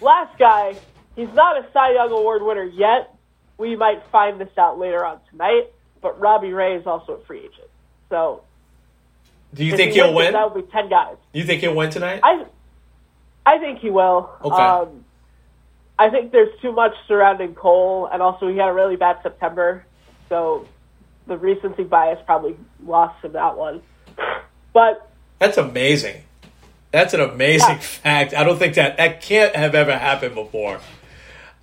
Last 0.01 0.37
guy, 0.37 0.75
he's 1.15 1.33
not 1.33 1.57
a 1.57 1.65
Cy 1.71 1.93
Young 1.93 2.11
Award 2.11 2.43
winner 2.43 2.65
yet. 2.65 3.15
We 3.57 3.77
might 3.77 4.03
find 4.11 4.39
this 4.39 4.49
out 4.57 4.77
later 4.77 5.05
on 5.05 5.19
tonight, 5.29 5.71
but 6.01 6.19
Robbie 6.19 6.51
Ray 6.51 6.75
is 6.75 6.85
also 6.85 7.13
a 7.13 7.25
free 7.25 7.39
agent. 7.39 7.69
So 8.09 8.43
Do 9.53 9.63
you 9.63 9.77
think 9.77 9.91
he 9.93 9.99
he'll 9.99 10.13
wins 10.13 10.27
win? 10.27 10.33
That 10.33 10.53
would 10.53 10.65
be 10.65 10.71
ten 10.71 10.89
guys. 10.89 11.15
Do 11.31 11.39
You 11.39 11.45
think 11.45 11.61
he'll 11.61 11.73
win 11.73 11.89
tonight? 11.89 12.19
I, 12.21 12.45
I 13.45 13.59
think 13.59 13.79
he 13.79 13.89
will. 13.89 14.29
Okay. 14.43 14.61
Um, 14.61 15.05
I 15.97 16.09
think 16.09 16.33
there's 16.33 16.51
too 16.61 16.73
much 16.73 16.93
surrounding 17.07 17.55
Cole, 17.55 18.09
and 18.11 18.21
also 18.21 18.49
he 18.49 18.57
had 18.57 18.67
a 18.67 18.73
really 18.73 18.97
bad 18.97 19.19
September, 19.23 19.85
so 20.27 20.67
the 21.27 21.37
recency 21.37 21.83
bias 21.83 22.19
probably 22.25 22.55
lost 22.85 23.23
him 23.23 23.33
that 23.33 23.57
one. 23.57 23.81
But 24.73 25.09
That's 25.39 25.57
amazing. 25.57 26.23
That's 26.91 27.13
an 27.13 27.19
amazing 27.21 27.69
Yeah. 27.69 27.77
fact. 27.79 28.33
I 28.33 28.43
don't 28.43 28.57
think 28.57 28.75
that 28.75 28.97
that 28.97 29.21
can't 29.21 29.55
have 29.55 29.75
ever 29.75 29.97
happened 29.97 30.35
before. 30.35 30.79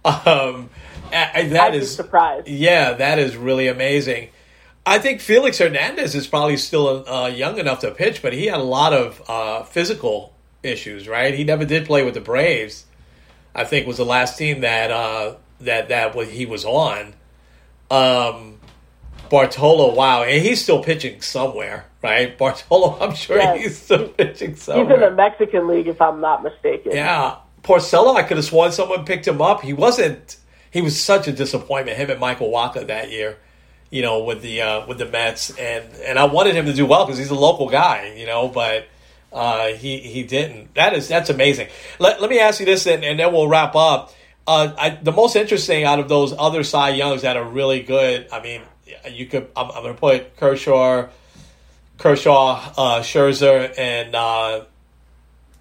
Um, 0.05 0.69
and 1.13 1.53
that 1.53 1.73
be 1.73 1.85
surprised. 1.85 2.49
yeah, 2.49 2.93
that 2.95 3.19
is 3.19 3.37
really 3.37 3.69
amazing. 3.69 4.31
I 4.85 4.99
think 4.99 5.21
Felix 5.21 5.59
Hernandez 5.59 6.15
is 6.15 6.27
probably 6.27 6.57
still 6.57 7.09
uh, 7.09 7.29
young 7.29 7.59
enough 7.59 7.81
to 7.81 7.91
pitch, 7.93 8.21
but 8.21 8.33
he 8.33 8.47
had 8.47 8.59
a 8.59 8.65
lot 8.65 8.93
of 8.93 9.23
uh, 9.29 9.63
physical 9.63 10.35
issues. 10.63 11.07
Right, 11.09 11.35
he 11.35 11.45
never 11.45 11.65
did 11.65 11.87
play 11.87 12.03
with 12.05 12.15
the 12.15 12.21
Braves. 12.21 12.87
I 13.55 13.65
think 13.65 13.87
was 13.87 13.99
the 13.99 14.05
last 14.05 14.37
team 14.39 14.63
that 14.63 14.91
uh, 14.91 15.35
that 15.61 15.89
that 15.89 16.15
he 16.29 16.47
was 16.47 16.65
on. 16.65 17.15
Um, 17.91 18.59
Bartolo, 19.33 19.95
wow, 19.95 20.25
and 20.25 20.43
he's 20.43 20.63
still 20.63 20.83
pitching 20.85 21.23
somewhere, 21.23 21.87
right? 22.03 22.37
Bartolo, 22.39 22.99
I'm 23.01 23.15
sure 23.15 23.39
Yeah. 23.39 23.57
he's 23.57 23.79
still 23.79 24.09
pitching 24.11 24.57
somewhere. 24.57 24.85
He's 24.85 24.95
in 24.95 25.01
the. 25.01 25.11
Mexican 25.11 25.67
League, 25.69 25.89
if 25.89 26.03
I'm 26.03 26.21
not 26.21 26.43
mistaken. 26.43 26.93
Yeah, 26.93 27.37
Porcello, 27.63 28.15
I 28.15 28.25
could 28.25 28.37
have 28.37 28.45
sworn 28.45 28.73
someone 28.73 29.07
picked 29.07 29.27
him 29.27 29.41
up. 29.41 29.63
He 29.63 29.73
wasn't. 29.73 30.37
He 30.71 30.83
was 30.83 31.01
such 31.01 31.29
a 31.29 31.33
disappointment. 31.33 31.97
Him 31.97 32.11
and 32.11 32.21
Michael 32.21 32.51
Wacha 32.51 32.87
that 32.89 33.11
year, 33.11 33.39
you 33.91 34.03
know, 34.03 34.23
with 34.25 34.43
the 34.43 34.61
uh, 34.61 34.87
with 34.87 34.99
the 34.99 35.07
Mets, 35.07 35.51
and 35.59 35.85
and 36.05 36.19
I 36.19 36.25
wanted 36.27 36.55
him 36.55 36.67
to 36.67 36.75
do 36.75 36.85
well 36.85 37.07
because 37.07 37.19
he's 37.19 37.31
a 37.31 37.35
local 37.35 37.71
guy, 37.71 38.13
you 38.19 38.27
know, 38.27 38.49
but 38.49 38.87
uh, 39.33 39.69
he 39.69 39.97
he 40.01 40.25
didn't. 40.25 40.75
That 40.75 40.93
is 40.93 41.09
that's 41.09 41.31
amazing. 41.31 41.69
Let 41.99 42.21
let 42.21 42.29
me 42.29 42.39
ask 42.39 42.61
you 42.61 42.67
this, 42.67 42.87
and, 42.87 43.03
and 43.03 43.19
then 43.19 43.33
we'll 43.33 43.49
wrap 43.49 43.75
up. 43.75 44.13
Uh, 44.47 44.75
I, 44.79 44.91
the 44.91 45.13
most 45.13 45.37
interesting 45.37 45.85
out 45.85 46.01
of 46.01 46.09
those 46.11 46.35
other 46.39 46.65
Cy 46.65 46.91
Youngs 46.91 47.23
that 47.23 47.37
are 47.39 47.45
really 47.45 47.81
good. 47.83 48.27
I 48.33 48.43
mean, 48.43 48.61
you 49.11 49.27
could. 49.27 49.51
I'm, 49.57 49.71
I'm 49.71 49.83
going 49.83 49.95
to 49.95 50.01
put 50.01 50.37
Kershaw, 50.37 51.09
Kershaw, 51.99 52.73
uh, 52.77 53.01
Scherzer, 53.03 53.77
and 53.79 54.15
uh, 54.15 54.65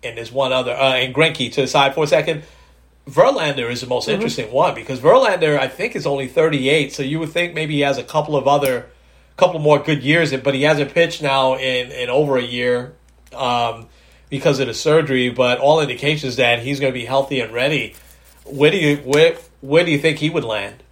and 0.03 0.17
there's 0.17 0.31
one 0.31 0.51
other, 0.51 0.71
uh, 0.71 0.93
and 0.95 1.13
Greinke 1.13 1.51
to 1.53 1.61
the 1.61 1.67
side 1.67 1.93
for 1.93 2.03
a 2.03 2.07
second. 2.07 2.43
Verlander 3.07 3.69
is 3.69 3.81
the 3.81 3.87
most 3.87 4.07
interesting 4.07 4.51
one 4.51 4.75
because 4.75 4.99
Verlander, 4.99 5.59
I 5.59 5.67
think, 5.67 5.95
is 5.95 6.05
only 6.05 6.27
38. 6.27 6.93
So 6.93 7.03
you 7.03 7.19
would 7.19 7.29
think 7.29 7.53
maybe 7.53 7.73
he 7.75 7.79
has 7.81 7.97
a 7.97 8.03
couple 8.03 8.35
of 8.35 8.47
other, 8.47 8.87
couple 9.37 9.59
more 9.59 9.79
good 9.79 10.03
years, 10.03 10.35
but 10.37 10.53
he 10.53 10.63
hasn't 10.63 10.93
pitched 10.93 11.21
now 11.21 11.55
in, 11.55 11.91
in 11.91 12.09
over 12.09 12.37
a 12.37 12.43
year 12.43 12.93
um, 13.35 13.87
because 14.29 14.59
of 14.59 14.67
the 14.67 14.73
surgery. 14.73 15.29
But 15.29 15.59
all 15.59 15.81
indications 15.81 16.35
that 16.35 16.59
he's 16.59 16.79
going 16.79 16.93
to 16.93 16.99
be 16.99 17.05
healthy 17.05 17.39
and 17.39 17.51
ready. 17.51 17.95
Where 18.45 18.71
do 18.71 18.77
you 18.77 18.97
where 18.97 19.37
where 19.61 19.83
do 19.83 19.91
you 19.91 19.99
think 19.99 20.19
he 20.19 20.29
would 20.29 20.43
land? 20.43 20.83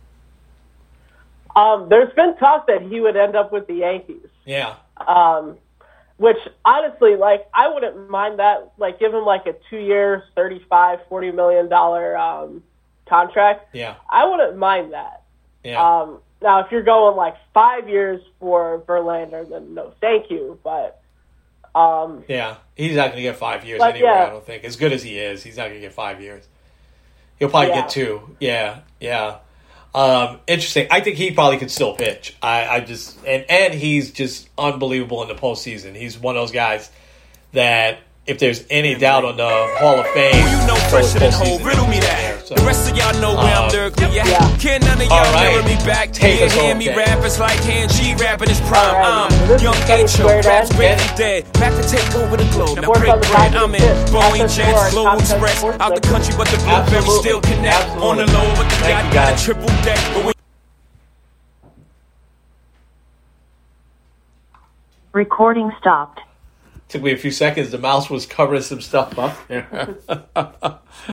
Um, 1.60 1.90
there's 1.90 2.14
been 2.14 2.38
talk 2.38 2.68
that 2.68 2.82
he 2.82 3.00
would 3.02 3.16
end 3.18 3.36
up 3.36 3.52
with 3.52 3.68
the 3.68 3.74
Yankees. 3.76 4.28
Yeah, 4.46 4.76
Um, 5.06 5.58
which 6.18 6.38
honestly, 6.66 7.16
like, 7.16 7.48
I 7.54 7.68
wouldn't 7.74 8.10
mind 8.10 8.40
that. 8.40 8.72
Like, 8.78 9.00
give 9.00 9.14
him 9.14 9.26
like 9.26 9.46
a 9.46 9.56
two 9.70 9.78
year, 9.80 10.24
thirty-five, 10.36 11.00
forty 11.10 11.32
million 11.32 11.70
dollar 11.70 12.18
um, 12.18 12.64
contract. 13.08 13.74
yeah, 13.76 13.96
I 14.10 14.26
wouldn't 14.26 14.58
mind 14.58 14.94
that. 14.94 15.24
yeah. 15.64 15.80
Um, 16.02 16.20
now, 16.42 16.60
if 16.60 16.72
you're 16.72 16.84
going 16.84 17.18
like 17.18 17.36
five 17.54 17.90
years 17.90 18.22
for 18.40 18.80
Verlander, 18.88 19.48
then 19.50 19.74
no, 19.74 19.94
thank 20.00 20.32
you. 20.32 20.58
But 20.64 21.02
um, 21.76 22.24
Yeah, 22.30 22.56
he's 22.76 22.96
not 22.96 23.08
going 23.08 23.18
to 23.18 23.22
get 23.24 23.36
five 23.38 23.66
years 23.66 23.82
anyway. 23.82 24.08
yeah. 24.08 24.26
I 24.26 24.30
don't 24.30 24.46
think. 24.46 24.64
As 24.64 24.76
good 24.78 24.94
as 24.94 25.04
he 25.04 25.18
is, 25.20 25.44
he's 25.44 25.58
not 25.58 25.64
going 25.64 25.76
to 25.76 25.82
get 25.82 25.94
five 25.94 26.22
years. 26.22 26.48
He'll 27.38 27.50
probably 27.50 27.70
Yeah. 27.70 27.82
get 27.82 27.90
two. 27.90 28.36
Yeah, 28.40 28.80
yeah. 29.00 29.38
Um, 29.94 30.40
interesting. 30.46 30.88
I 30.92 31.02
think 31.02 31.18
he 31.18 31.32
probably 31.32 31.58
could 31.58 31.72
still 31.72 31.96
pitch. 31.96 32.36
I, 32.42 32.68
I 32.68 32.80
just 32.82 33.18
and 33.26 33.46
and 33.50 33.74
he's 33.74 34.12
just 34.12 34.50
unbelievable 34.58 35.22
in 35.24 35.28
the 35.28 35.36
postseason. 35.36 35.96
He's 35.96 36.18
one 36.18 36.36
of 36.36 36.42
those 36.42 36.52
guys 36.52 36.92
that 37.54 38.00
if 38.30 38.38
there's 38.38 38.64
any 38.70 38.94
doubt 38.94 39.26
on 39.26 39.38
the 39.38 39.50
Hall 39.82 39.98
of 40.00 40.06
Fame, 40.14 40.38
Who 40.38 40.46
you 40.54 40.68
know 40.70 40.78
so 40.78 40.90
fresher 40.94 41.18
than 41.18 41.32
postseason 41.34 41.58
whole? 41.58 41.60
Riddle 41.66 41.88
me 41.88 41.98
that. 42.00 42.46
so. 42.46 42.54
The 42.54 42.62
rest 42.62 42.86
of 42.86 42.96
y'all 42.96 43.18
know 43.20 43.34
where 43.34 43.50
I'm 43.58 43.70
uh, 43.70 43.74
lyrically 43.74 44.06
at. 44.22 44.28
Yeah. 44.30 44.58
Can't 44.62 44.86
none 44.86 45.02
of 45.02 45.10
y'all 45.10 45.18
All 45.18 45.34
right. 45.34 45.50
mirror 45.50 45.66
me 45.66 45.76
back. 45.82 46.14
Take 46.14 46.38
Can't 46.38 46.46
us 46.46 46.54
hear 46.54 46.70
home, 46.70 46.78
me 46.78 46.86
Jay. 46.86 46.96
rap. 46.96 47.26
It's 47.26 47.40
like 47.42 47.58
hand 47.66 47.90
G 47.92 48.14
rapping 48.22 48.50
his 48.50 48.62
prime. 48.70 48.86
All 48.86 49.02
right, 49.02 49.34
I'm 49.34 49.48
this 49.50 49.64
young 49.66 49.74
H.O. 49.90 50.30
Raps 50.46 50.70
Ed. 50.70 50.78
greatly 50.78 51.10
dead. 51.18 51.42
Back 51.58 51.74
to 51.74 51.84
take 51.90 52.06
over 52.22 52.38
the 52.38 52.46
globe. 52.54 52.78
Now 52.78 52.94
break 52.94 53.18
bread. 53.34 53.56
I'm 53.58 53.74
in 53.74 53.82
Boeing 54.14 54.46
Jets, 54.46 54.94
Sports, 54.94 55.34
Express. 55.34 55.64
Out 55.82 55.98
the 55.98 56.06
country, 56.06 56.38
but 56.38 56.46
the 56.54 56.58
blueberry 56.62 57.10
still 57.26 57.42
connect. 57.42 57.90
On 57.98 58.14
the 58.22 58.30
low, 58.30 58.46
but 58.54 58.70
the 58.70 58.78
Thank 58.86 59.10
yacht 59.10 59.14
got 59.14 59.28
a 59.34 59.44
triple 59.44 59.66
deck. 59.82 59.98
But 60.14 60.26
we 60.30 60.34
Recording 65.14 65.72
stopped. 65.82 66.22
Took 66.90 67.04
me 67.04 67.12
a 67.12 67.18
few 67.18 67.32
seconds. 67.32 67.70
The 67.72 67.78
mouse 67.78 68.10
was 68.10 68.26
covering 68.26 68.62
some 68.62 68.82
stuff 68.82 69.18
up. 69.18 69.38